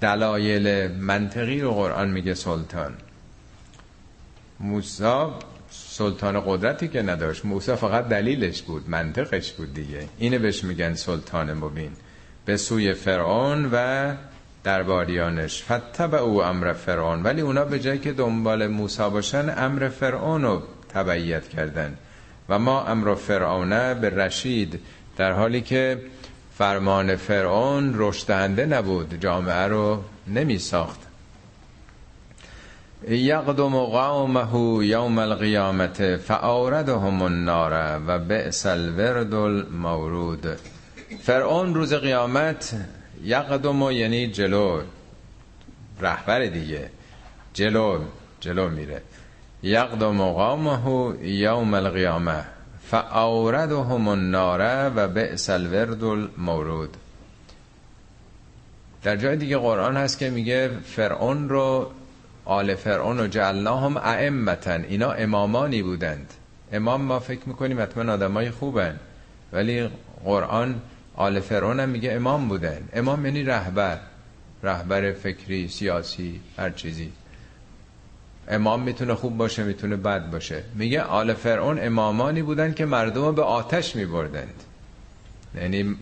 دلایل 0.00 0.92
منطقی 0.92 1.60
رو 1.60 1.72
قرآن 1.72 2.10
میگه 2.10 2.34
سلطان. 2.34 2.94
موسا 4.60 5.38
سلطان 5.70 6.42
قدرتی 6.46 6.88
که 6.88 7.02
نداشت. 7.02 7.44
موسی 7.44 7.74
فقط 7.74 8.08
دلیلش 8.08 8.62
بود 8.62 8.90
منطقش 8.90 9.52
بود 9.52 9.74
دیگه. 9.74 10.08
اینو 10.18 10.38
بهش 10.38 10.64
میگن 10.64 10.94
سلطان 10.94 11.54
مبین. 11.54 11.92
به 12.44 12.56
سوی 12.56 12.94
فرعون 12.94 13.68
و 13.72 14.14
درباریانش 14.64 15.62
فتب 15.62 16.14
او 16.14 16.44
امر 16.44 16.72
فرعون. 16.72 17.22
ولی 17.22 17.40
اونا 17.40 17.64
به 17.64 17.78
جایی 17.78 17.98
که 17.98 18.12
دنبال 18.12 18.66
موسی 18.66 19.10
باشن 19.10 19.54
امر 19.56 19.88
فرعون 19.88 20.42
رو 20.42 20.62
تبعیت 20.94 21.48
کردن. 21.48 21.96
و 22.48 22.58
ما 22.58 22.84
امر 22.84 23.14
فرعونه 23.14 23.94
به 23.94 24.10
رشید 24.10 24.80
در 25.16 25.32
حالی 25.32 25.60
که 25.60 26.00
فرمان 26.58 27.16
فرعون 27.16 27.94
رشدهنده 27.96 28.66
نبود 28.66 29.20
جامعه 29.20 29.66
رو 29.66 30.02
نمی 30.28 30.58
ساخت 30.58 31.00
یقدم 33.08 33.84
قومه 33.84 34.84
یوم 34.86 35.18
القیامت 35.18 36.16
فآوردهم 36.16 37.22
النار 37.22 38.00
و 38.06 38.18
بئس 38.18 38.66
الورد 38.66 39.34
المورود. 39.34 40.46
فرعون 41.22 41.74
روز 41.74 41.94
قیامت 41.94 42.74
یقدم 43.24 43.90
یعنی 43.90 44.26
جلو. 44.26 44.82
رهبر 46.00 46.46
دیگه. 46.46 46.90
جلو 47.54 48.04
جلو 48.40 48.68
میره. 48.68 49.02
یقدم 49.62 50.32
قومه 50.32 51.16
یوم 51.22 51.74
القیامه. 51.74 52.44
فاوردهم 52.90 54.08
النار 54.08 54.92
و 54.96 55.08
بئس 55.08 55.50
الورد 55.50 56.04
المورود. 56.04 56.96
در 59.02 59.16
جای 59.16 59.36
دیگه 59.36 59.58
قرآن 59.58 59.96
هست 59.96 60.18
که 60.18 60.30
میگه 60.30 60.70
فرعون 60.84 61.48
رو 61.48 61.90
آل 62.44 62.74
فرعون 62.74 63.20
و 63.20 63.26
جعلناهم 63.26 63.96
ائمتن. 63.96 64.84
اینا 64.88 65.12
امامانی 65.12 65.82
بودند. 65.82 66.34
امام 66.72 67.02
ما 67.02 67.20
فکر 67.20 67.40
می‌کنیم 67.46 67.82
حتما 67.82 68.12
آدمای 68.12 68.50
خوبن. 68.50 69.00
ولی 69.52 69.90
قرآن 70.24 70.80
آل 71.20 71.40
فرعون 71.40 71.80
هم 71.80 71.88
میگه 71.88 72.12
امام 72.12 72.48
بودن 72.48 72.88
امام 72.92 73.26
یعنی 73.26 73.42
رهبر. 73.42 73.98
رهبر 74.62 75.12
فکری 75.12 75.68
سیاسی 75.68 76.40
هر 76.58 76.70
چیزی. 76.70 77.12
امام 78.48 78.82
می‌تونه 78.82 79.14
خوب 79.14 79.36
باشه 79.36 79.64
می‌تونه 79.64 79.96
بد 79.96 80.30
باشه. 80.30 80.62
میگه 80.74 81.02
آل 81.02 81.34
فرعون 81.34 81.78
امامانی 81.82 82.42
بودن 82.42 82.74
که 82.74 82.84
مردم 82.84 83.34
به 83.34 83.42
آتش 83.42 83.96
میبردند. 83.96 84.62
یعنی 85.54 85.96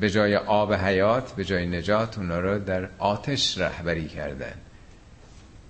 به 0.00 0.10
جای 0.10 0.36
آب 0.36 0.72
حیات 0.72 1.32
به 1.32 1.44
جای 1.44 1.66
نجات 1.66 2.18
اونا 2.18 2.40
رو 2.40 2.58
در 2.58 2.88
آتش 2.98 3.58
رهبری 3.58 4.08
کردن. 4.08 4.54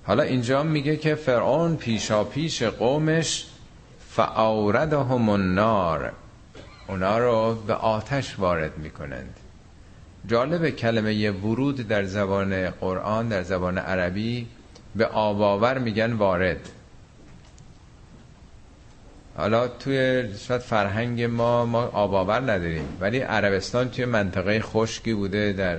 حالا 0.05 0.23
اینجا 0.23 0.63
میگه 0.63 0.97
که 0.97 1.15
فرعون 1.15 1.77
پیشا 1.77 2.25
پیش 2.25 2.63
قومش 2.63 3.47
فاوردهم 4.11 5.29
النار. 5.29 6.13
اونا 6.89 7.19
رو 7.19 7.55
به 7.55 7.75
آتش 7.75 8.39
وارد 8.39 8.79
می‌کنند. 8.79 9.35
جالب 10.29 10.71
کلمه 10.71 11.31
ورود 11.31 11.89
در 11.89 12.05
زبان 12.05 12.71
قرآن 12.71 13.29
در 13.29 13.43
زبان 13.43 13.79
عربی 13.79 14.47
به 14.97 15.07
آباور 15.07 15.79
میگن 15.79 16.13
وارد. 16.13 16.69
حالا 19.37 19.69
توی 19.69 20.29
شاید 20.39 20.61
فرهنگ 20.61 21.23
ما 21.23 21.67
ما 21.67 21.83
آباور 21.83 22.41
نداریم 22.41 22.89
ولی 23.01 23.19
عربستان 23.19 23.91
توی 23.91 24.05
منطقه 24.05 24.61
خشکی 24.61 25.15
بوده 25.15 25.53
در 25.53 25.79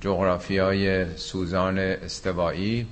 جغرافی 0.00 0.58
های 0.58 1.16
سوزان 1.16 1.78
استوایی. 1.78 2.86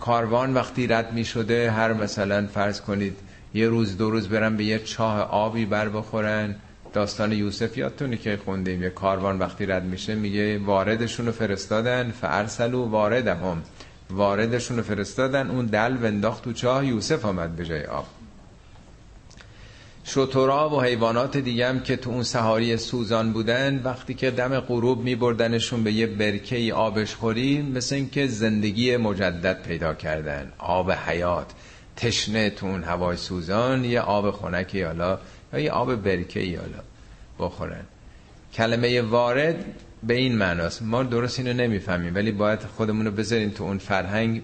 کاروان 0.00 0.54
وقتی 0.54 0.86
رد 0.86 1.12
می 1.12 1.24
شده 1.24 1.70
هر 1.70 1.92
مثلا 1.92 2.46
فرض 2.46 2.80
کنید 2.80 3.16
یه 3.54 3.68
روز 3.68 3.96
دو 3.96 4.10
روز 4.10 4.28
برن 4.28 4.56
به 4.56 4.64
یه 4.64 4.78
چاه 4.78 5.20
آبی 5.20 5.66
بر 5.66 5.88
بخورن. 5.88 6.54
داستان 6.92 7.32
یوسف 7.32 7.78
یادتونه 7.78 8.16
که 8.16 8.38
خوندیم. 8.44 8.82
یه 8.82 8.90
کاروان 8.90 9.38
وقتی 9.38 9.66
رد 9.66 9.84
میشه 9.84 10.14
میگه 10.14 10.58
واردشون 10.58 11.26
رو 11.26 11.32
فرستادن. 11.32 12.10
فارسلو 12.10 12.84
واردهم. 12.84 13.62
واردشون 14.10 14.76
رو 14.76 14.82
فرستادن. 14.82 15.50
اون 15.50 15.66
دل 15.66 15.96
ونداخت 16.02 16.44
تو 16.44 16.52
چاه. 16.52 16.86
یوسف 16.86 17.24
آمد 17.24 17.56
به 17.56 17.64
جای 17.64 17.84
آب. 17.84 18.06
شطورا 20.06 20.70
و 20.70 20.82
حیوانات 20.82 21.36
دیگه 21.36 21.68
هم 21.68 21.80
که 21.80 21.96
تو 21.96 22.10
اون 22.10 22.22
سهاری 22.22 22.76
سوزان 22.76 23.32
بودن 23.32 23.80
وقتی 23.84 24.14
که 24.14 24.30
دم 24.30 24.60
غروب 24.60 25.02
میبردنشون 25.02 25.84
به 25.84 25.92
یه 25.92 26.06
برکه 26.06 26.56
ای 26.56 26.72
آبش 26.72 27.14
خوری 27.14 27.62
مثل 27.62 27.94
اینکه 27.94 28.26
زندگی 28.26 28.96
مجدد 28.96 29.62
پیدا 29.62 29.94
کردن. 29.94 30.52
آب 30.58 30.92
حیات. 30.92 31.46
تشنه 31.96 32.50
تو 32.50 32.66
اون 32.66 32.84
هوای 32.84 33.16
سوزان 33.16 33.84
یه 33.84 34.00
آب 34.00 34.30
خنکی 34.30 34.82
حالا 34.82 35.18
یا 35.52 35.58
یه 35.58 35.70
آب 35.70 35.94
برکه 35.94 36.58
حالا 36.58 36.82
بخورن. 37.38 37.84
کلمه 38.54 39.02
وارد 39.02 39.64
به 40.02 40.14
این 40.14 40.36
معناست. 40.36 40.82
ما 40.82 41.02
درست 41.02 41.38
اینو 41.38 41.52
نمی‌فهمیم 41.52 42.14
ولی 42.14 42.32
باید 42.32 42.60
خودمون 42.76 43.06
رو 43.06 43.12
بذاریم 43.12 43.50
تو 43.50 43.64
اون 43.64 43.78
فرهنگ. 43.78 44.42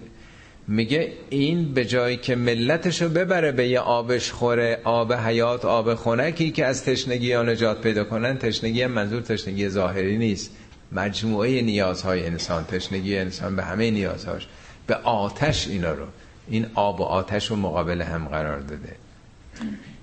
میگه 0.67 1.13
این 1.29 1.73
به 1.73 1.85
جایی 1.85 2.17
که 2.17 2.35
ملتشو 2.35 3.09
ببره 3.09 3.51
به 3.51 3.67
یه 3.67 3.79
آبش 3.79 4.31
خوره 4.31 4.79
آب 4.83 5.13
حیات 5.13 5.65
آب 5.65 5.93
خونکی 5.93 6.51
که 6.51 6.65
از 6.65 6.85
تشنگی 6.85 7.33
ها 7.33 7.43
نجات 7.43 7.81
پیدا 7.81 8.03
کنن 8.03 8.37
تشنگی 8.37 8.81
هم 8.81 8.91
منظور 8.91 9.21
تشنگی 9.21 9.69
ظاهری 9.69 10.17
نیست. 10.17 10.51
مجموعه 10.91 11.61
نیازهای 11.61 12.25
انسان 12.25 12.65
تشنگی 12.65 13.17
انسان 13.17 13.55
به 13.55 13.63
همه 13.63 13.91
نیازهاش 13.91 14.47
به 14.87 14.95
آتش 14.95 15.67
اینا 15.67 15.91
رو. 15.91 16.05
این 16.51 16.67
آب 16.75 16.99
و 16.99 17.03
آتش 17.03 17.47
رو 17.47 17.55
مقابل 17.55 18.01
هم 18.01 18.27
قرار 18.27 18.59
داده. 18.59 18.95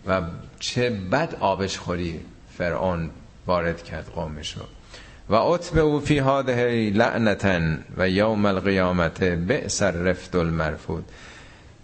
و 0.06 0.22
چه 0.60 0.90
بد 0.90 1.34
آبش 1.40 1.78
خوری 1.78 2.20
فرعون 2.58 3.10
وارد 3.46 3.84
کرد 3.84 4.06
قومش 4.14 4.56
رو. 4.56 4.62
و 5.28 5.34
اطبع 5.34 5.80
او 5.80 6.00
فی 6.00 6.18
هاده 6.18 6.90
لعنتن 6.90 7.84
و 7.96 8.08
یوم 8.08 8.46
القیامت 8.46 9.24
بئس 9.24 9.82
الرفد 9.82 10.36
المرفود. 10.36 11.04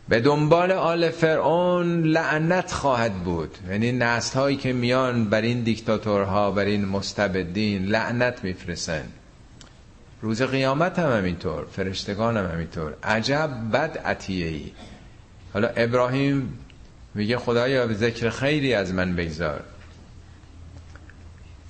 به 0.09 0.21
دنبال 0.21 0.73
آل 0.73 1.11
فرعون 1.11 2.03
لعنت 2.03 2.73
خواهد 2.73 3.15
بود. 3.15 3.59
یعنی 3.71 3.93
نسل 3.93 4.39
هایی 4.39 4.57
که 4.57 4.73
میان 4.73 5.25
بر 5.25 5.41
این 5.43 5.61
دیکتاتورها 5.61 6.51
بر 6.51 6.65
این 6.65 6.85
مستبدین 6.85 7.85
لعنت 7.85 8.45
میفرسن 8.45 9.05
روز 10.25 10.43
قیامت 10.43 10.99
هم 10.99 11.17
همینطور 11.17 11.65
فرشتگان 11.73 12.37
هم 12.37 12.51
همینطور. 12.51 12.95
عجب 13.03 13.51
بد 13.73 13.99
عطیه 13.99 14.47
ای 14.47 14.73
حالا 15.53 15.69
ابراهیم 15.69 16.59
میگه 17.15 17.39
خدایا 17.39 17.87
به 17.87 17.95
ذکر 17.95 18.31
خیری 18.31 18.75
از 18.75 18.95
من 18.95 19.17
بگذار. 19.17 19.61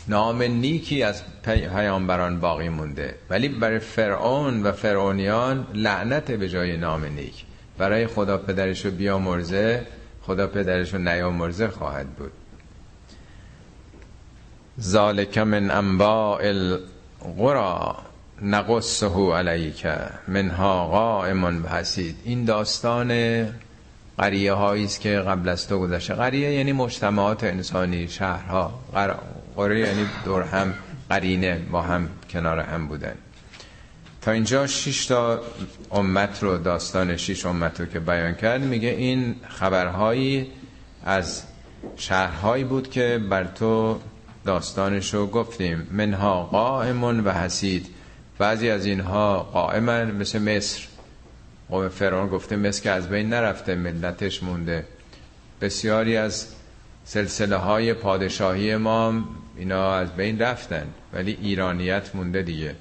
نام 0.09 0.43
نیکی 0.43 1.03
از 1.03 1.23
پیامبران 1.45 2.41
باقی 2.41 2.69
مونده. 2.69 3.15
ولی 3.31 3.49
برای 3.49 3.79
فرعون 3.79 4.63
و 4.63 4.73
فرعونیان 4.73 5.67
لعنت 5.75 6.31
به 6.31 6.49
جای 6.49 6.77
نام 6.77 7.05
نیک. 7.05 7.45
برای 7.79 8.07
خدا 8.07 8.39
پدرشو 8.39 8.91
بیامرزه 8.91 9.87
خدا 10.23 10.47
پدرشو 10.47 10.99
نیامرزه 10.99 11.69
خواهد 11.69 12.07
بود. 12.11 12.33
ذالک 14.81 15.39
من 15.39 15.71
انباء 15.71 16.41
القرى 16.43 18.14
نقصه 18.43 19.33
علیک 19.35 19.87
منها 20.29 20.87
قائم 20.87 21.63
بحسید 21.63 22.17
این 22.25 22.45
داستان 22.45 23.09
قریه 24.19 24.53
هایی 24.53 24.85
است 24.85 25.01
که 25.01 25.19
قبل 25.19 25.49
از 25.49 25.69
تو 25.69 25.79
گذشته. 25.79 26.15
قریه 26.15 26.53
یعنی 26.53 26.73
مجتمعات 26.73 27.45
انسانی 27.45 28.09
شهرها. 28.09 28.81
قره 29.57 29.81
یعنی 29.81 30.07
دور 30.25 30.43
هم 30.43 30.75
قرینه 31.09 31.59
با 31.71 31.83
هم 31.83 32.09
کنار 32.31 32.61
هم 32.61 32.89
بودن. 32.89 33.15
تا 34.23 34.31
اینجا 34.31 34.67
شش 34.67 35.07
تا 35.07 35.41
امت 35.91 36.43
رو 36.43 36.59
داستان 36.59 37.17
شش 37.17 37.47
امت 37.47 37.81
رو 37.81 37.87
که 37.87 38.01
بیان 38.01 38.35
کرد 38.35 38.63
میگه 38.63 38.89
این 38.89 39.37
خبرهایی 39.49 40.47
از 41.05 41.43
شهرهایی 41.97 42.65
بود 42.65 42.91
که 42.91 43.21
بر 43.31 43.45
تو 43.45 43.99
داستانش 44.45 45.15
رو 45.15 45.27
گفتیم. 45.27 45.87
منها 45.91 46.43
قائمون 46.43 47.21
و 47.21 47.33
حسید 47.33 47.87
بعضی 48.39 48.71
از 48.71 48.87
اینها 48.87 49.43
قائمن 49.43 50.11
مثل 50.11 50.39
مصر. 50.57 50.83
قوم 51.71 51.89
فرعون 51.89 52.29
گفته 52.29 52.57
مصر 52.57 52.83
که 52.83 52.91
از 52.91 53.09
بین 53.09 53.29
نرفته 53.29 53.75
ملتش 53.75 54.43
مونده. 54.43 54.87
بسیاری 55.61 56.17
از 56.17 56.47
سلسله 57.05 57.57
های 57.57 57.95
پادشاهی 57.95 58.77
ما 58.77 59.25
اینا 59.57 59.95
از 59.95 60.17
بین 60.17 60.39
رفتن 60.39 60.87
ولی 61.13 61.39
ایرانیت 61.43 62.15
مونده 62.15 62.43
دیگه. 62.43 62.75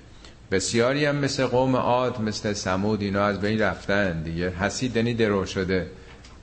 بسیاری 0.51 1.05
هم 1.05 1.15
مثل 1.15 1.45
قوم 1.45 1.75
عاد 1.75 2.21
مثل 2.21 2.53
سمود 2.53 3.01
اینا 3.01 3.25
از 3.25 3.41
بین 3.41 3.61
رفتن 3.61 4.23
دیگه. 4.23 4.49
حسید 4.49 4.95
یعنی 4.95 5.13
درو 5.13 5.45
شده. 5.45 5.87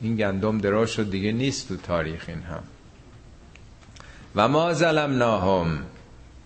این 0.00 0.16
گندم 0.16 0.58
درو 0.58 0.86
شد 0.86 1.11
دیگه 1.11 1.32
نیست 1.32 1.68
تو 1.68 1.76
تاریخ 1.76 2.24
این 2.28 2.42
هم. 2.42 2.62
و 4.36 4.48
ما 4.48 4.74
ظلمناهم. 4.74 5.78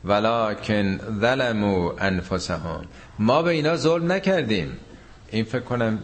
ولکن 0.05 0.99
ظلموا 1.21 1.93
انفسهم. 1.99 2.85
ما 3.19 3.43
به 3.43 3.51
اینا 3.51 3.77
ظلم 3.77 4.13
نکردیم. 4.13 4.77
این 5.31 5.45
فکر 5.45 5.61
کنم 5.61 5.99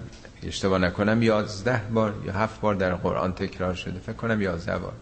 اشتباه 0.46 0.78
نکنم 0.78 1.22
یازده 1.22 1.80
بار 1.94 2.14
یا 2.26 2.32
هفت 2.32 2.60
بار 2.60 2.74
در 2.74 2.94
قرآن 2.94 3.32
تکرار 3.32 3.74
شده. 3.74 3.98
فکر 3.98 4.12
کنم 4.12 4.40
یازده 4.40 4.78
بار. 4.78 4.92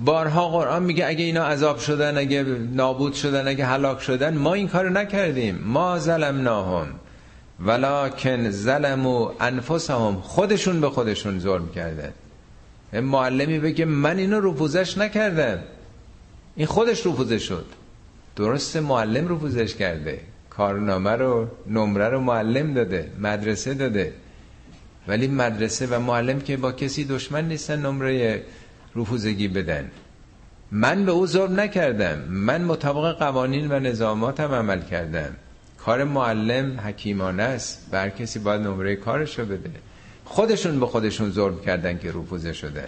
بارها 0.00 0.48
قرآن 0.48 0.82
میگه 0.82 1.06
اگه 1.06 1.24
اینا 1.24 1.44
عذاب 1.44 1.78
شدن 1.78 2.18
اگه 2.18 2.42
نابود 2.72 3.14
شدن 3.14 3.48
اگه 3.48 3.66
هلاک 3.66 4.00
شدن 4.00 4.36
ما 4.36 4.54
این 4.54 4.68
کارو 4.68 4.90
نکردیم. 4.90 5.58
ما 5.64 5.98
ظلمناهم. 5.98 6.86
ولکن 7.60 8.50
ظلموا 8.50 9.32
انفسهم. 9.40 10.20
خودشون 10.20 10.80
به 10.80 10.90
خودشون 10.90 11.38
ظلم 11.38 11.68
کردن 11.68 12.12
معلمی 12.92 13.58
بگه 13.58 13.84
من 13.84 14.18
اینو 14.18 14.40
رفوزش 14.40 14.98
نکردم. 14.98 15.58
این 16.56 16.66
خودش 16.66 17.06
رفوزه 17.06 17.38
شد. 17.38 17.66
درست 18.36 18.76
معلم 18.76 19.28
رفوزش 19.28 19.74
کرده. 19.74 20.20
کارنامه 20.50 21.10
رو 21.10 21.48
نمره 21.66 22.08
رو 22.08 22.20
معلم 22.20 22.74
داده 22.74 23.10
مدرسه 23.20 23.74
داده. 23.74 24.12
ولی 25.08 25.28
مدرسه 25.28 25.86
و 25.86 26.00
معلم 26.00 26.40
که 26.40 26.56
با 26.56 26.72
کسی 26.72 27.04
دشمن 27.04 27.48
نیستن 27.48 27.86
نمره 27.86 28.42
رفوزگی 28.96 29.48
بدن. 29.48 29.90
من 30.72 31.04
به 31.04 31.12
او 31.12 31.26
ظلم 31.26 31.60
نکردم. 31.60 32.18
من 32.18 32.64
مطابق 32.64 33.18
قوانین 33.18 33.72
و 33.72 33.80
نظاماتم 33.80 34.52
عمل 34.52 34.80
کردم. 34.80 35.36
کار 35.78 36.04
معلم 36.04 36.80
حکیمانه 36.80 37.42
است. 37.42 37.90
بر 37.90 38.08
کسی 38.08 38.38
باید 38.38 38.60
نمره 38.60 38.96
کارشو 38.96 39.44
بده. 39.44 39.70
خودشون 40.24 40.80
به 40.80 40.86
خودشون 40.86 41.30
ظلم 41.30 41.60
کردن 41.60 41.98
که 41.98 42.10
روپوزه 42.10 42.52
شده 42.52 42.84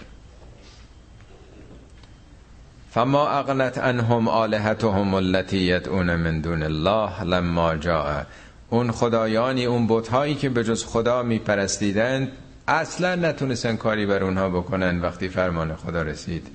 فما 2.91 3.29
اغنت 3.29 3.77
عنهم 3.77 4.27
آلهتهم 4.27 5.13
التي 5.13 5.57
یدعون 5.57 6.15
من 6.15 6.41
دون 6.41 6.63
الله 6.63 7.23
لما 7.23 7.75
جاء. 7.75 8.23
اون 8.69 8.91
خدایانی 8.91 9.65
اون 9.65 9.87
بتهایی 9.87 10.35
که 10.35 10.49
به 10.49 10.63
جز 10.63 10.85
خدا 10.85 11.23
میپرستیدند 11.23 12.31
اصلا 12.67 13.15
نتونستن 13.15 13.75
کاری 13.75 14.05
بر 14.05 14.23
اونها 14.23 14.49
بکنن 14.49 15.01
وقتی 15.01 15.29
فرمان 15.29 15.75
خدا 15.75 16.01
رسید. 16.01 16.47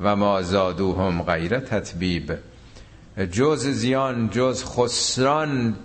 و 0.00 0.16
ما 0.16 0.42
زادوهم 0.42 1.22
غیر 1.22 1.58
تطبیب. 1.58 2.32
جز 3.32 3.66
زیان 3.66 4.30
جز 4.30 4.64
خسران 4.64 5.76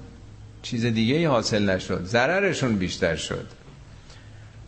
چیز 0.61 0.85
دیگه 0.85 1.29
حاصل 1.29 1.69
نشد. 1.69 2.05
ضررشون 2.05 2.75
بیشتر 2.75 3.15
شد. 3.15 3.47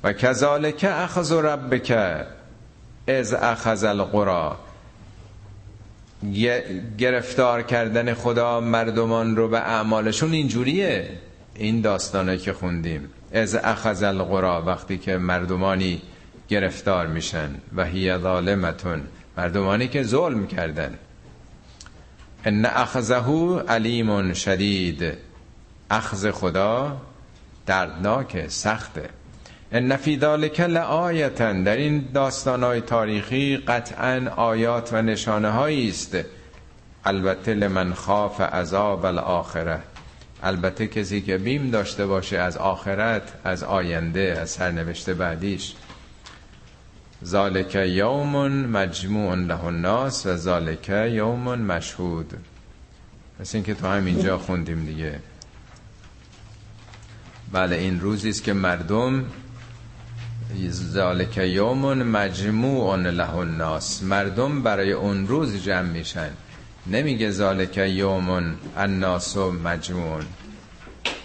و 0.04 0.14
کذالک 0.14 0.86
اخذ 0.90 1.32
ربک 1.32 1.98
از 3.08 3.34
اخذ 3.34 3.84
القرا 3.84 4.58
گرفتار 6.98 7.62
کردن 7.62 8.14
خدا 8.14 8.60
مردمان 8.60 9.36
رو 9.36 9.48
به 9.48 9.60
اعمالشون 9.60 10.32
اینجوریه. 10.32 11.10
این 11.56 11.82
داستانه 11.82 12.38
که 12.38 12.54
خوندیم. 12.54 13.10
از 13.34 13.56
اخذ 13.56 14.04
القرا 14.04 14.62
وقتی 14.62 14.98
که 14.98 15.18
مردمانی 15.18 16.02
گرفتار 16.50 17.08
میشن. 17.08 17.50
و 17.76 17.86
هی 17.86 18.18
ظالمتون. 18.18 19.02
مردمانی 19.38 19.88
که 19.88 20.04
ظلم 20.04 20.48
کردن. 20.48 21.00
ان 22.46 22.66
اخذه 22.66 23.60
علیم 23.68 24.34
شدید. 24.34 25.04
اخذ 25.90 26.32
خدا 26.32 27.02
دردناک 27.66 28.48
سخته. 28.48 29.10
ان 29.72 29.96
فی 29.96 30.18
ذلک 30.20 30.60
لآیتا 30.60 31.54
در 31.54 31.76
این 31.76 32.06
داستانهای 32.14 32.82
تاریخی 32.82 33.58
قطعا 33.58 34.30
آیات 34.36 34.90
و 34.94 35.02
نشانه 35.02 35.50
هایی 35.50 35.90
است. 35.90 36.18
البته 37.06 37.54
لمن 37.54 37.94
خاف 37.94 38.42
عذاب 38.42 39.06
الاخره. 39.06 39.80
البته 40.44 40.88
کسی 40.88 41.22
که 41.22 41.38
بیم 41.38 41.70
داشته 41.70 42.06
باشه 42.06 42.38
از 42.38 42.58
آخرت 42.58 43.34
از 43.44 43.64
آینده 43.64 44.38
از 44.42 44.50
سرنوشت 44.50 45.10
بعدیش. 45.10 45.76
ذالک 47.26 47.76
یوم 47.76 48.52
مجموع 48.52 49.36
له 49.36 49.66
الناس 49.66 50.26
و 50.26 50.36
ذالک 50.36 50.90
یوم 50.90 51.62
مشهود. 51.62 52.34
مثل 53.40 53.58
اینکه 53.58 53.74
تو 53.74 53.88
همینجا 53.88 54.38
خوندیم 54.38 54.86
دیگه. 54.86 55.20
بله 57.52 57.76
این 57.76 58.00
روزی 58.00 58.30
است 58.30 58.44
که 58.44 58.54
مردم 58.54 59.26
ذالک 60.72 61.38
یوم 61.38 62.04
مجموع 62.04 62.96
له 62.96 63.36
الناس. 63.36 64.04
مردم 64.04 64.62
برای 64.64 64.92
اون 64.92 65.28
روز 65.28 65.64
جمع 65.64 65.90
میشن. 65.90 66.30
نمیگه 66.88 67.32
ذالک 67.32 67.78
یوم 67.78 68.56
الناس 68.78 69.38
مجموع. 69.38 70.22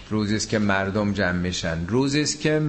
روزی 0.09 0.35
است 0.35 0.49
که 0.49 0.59
مردم 0.59 1.13
جمع 1.13 1.31
میشن. 1.31 1.77
روزی 1.87 2.21
است 2.21 2.41
که 2.41 2.59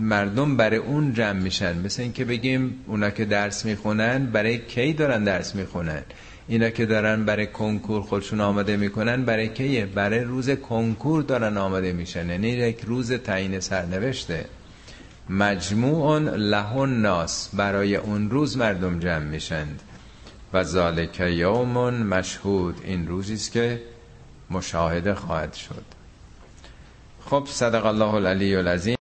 مردم 0.00 0.56
برای 0.56 0.78
اون 0.78 1.14
جمع 1.14 1.32
میشن. 1.32 1.78
مثل 1.78 2.02
اینکه 2.02 2.24
بگیم 2.24 2.74
اونا 2.86 3.10
که 3.10 3.24
درس 3.24 3.64
می‌خونن 3.64 4.26
برای 4.26 4.58
کی 4.58 4.92
دارن 4.92 5.24
درس 5.24 5.54
می‌خونن؟ 5.54 6.02
اینا 6.48 6.70
که 6.70 6.86
دارن 6.86 7.24
برای 7.24 7.46
کنکور 7.46 8.02
خودشون 8.02 8.40
آماده 8.40 8.76
می‌کنن 8.76 9.24
برای 9.24 9.48
کیه؟ 9.48 9.86
برای 9.86 10.20
روز 10.20 10.50
کنکور 10.50 11.22
دارن 11.22 11.56
آماده 11.56 11.92
میشن. 11.92 12.28
یعنی 12.28 12.48
یک 12.48 12.80
روز 12.86 13.12
تعیین 13.12 13.60
سرنوشته. 13.60 14.44
مجموع 15.28 16.18
له 16.18 16.86
ناس 16.86 17.48
برای 17.52 17.96
اون 17.96 18.30
روز 18.30 18.56
مردم 18.56 18.98
جمع 18.98 19.24
میشند 19.24 19.82
و 20.52 20.64
ذالک 20.64 21.20
یوم 21.20 21.94
مشهود 21.94 22.80
این 22.84 23.08
روزی 23.08 23.34
است 23.34 23.52
که 23.52 23.82
مشاهده 24.50 25.14
خواهد 25.14 25.54
شد. 25.54 25.84
خب 27.24 27.44
صدق 27.46 27.86
الله 27.86 28.14
العلی 28.14 28.56
العظیم. 28.56 28.96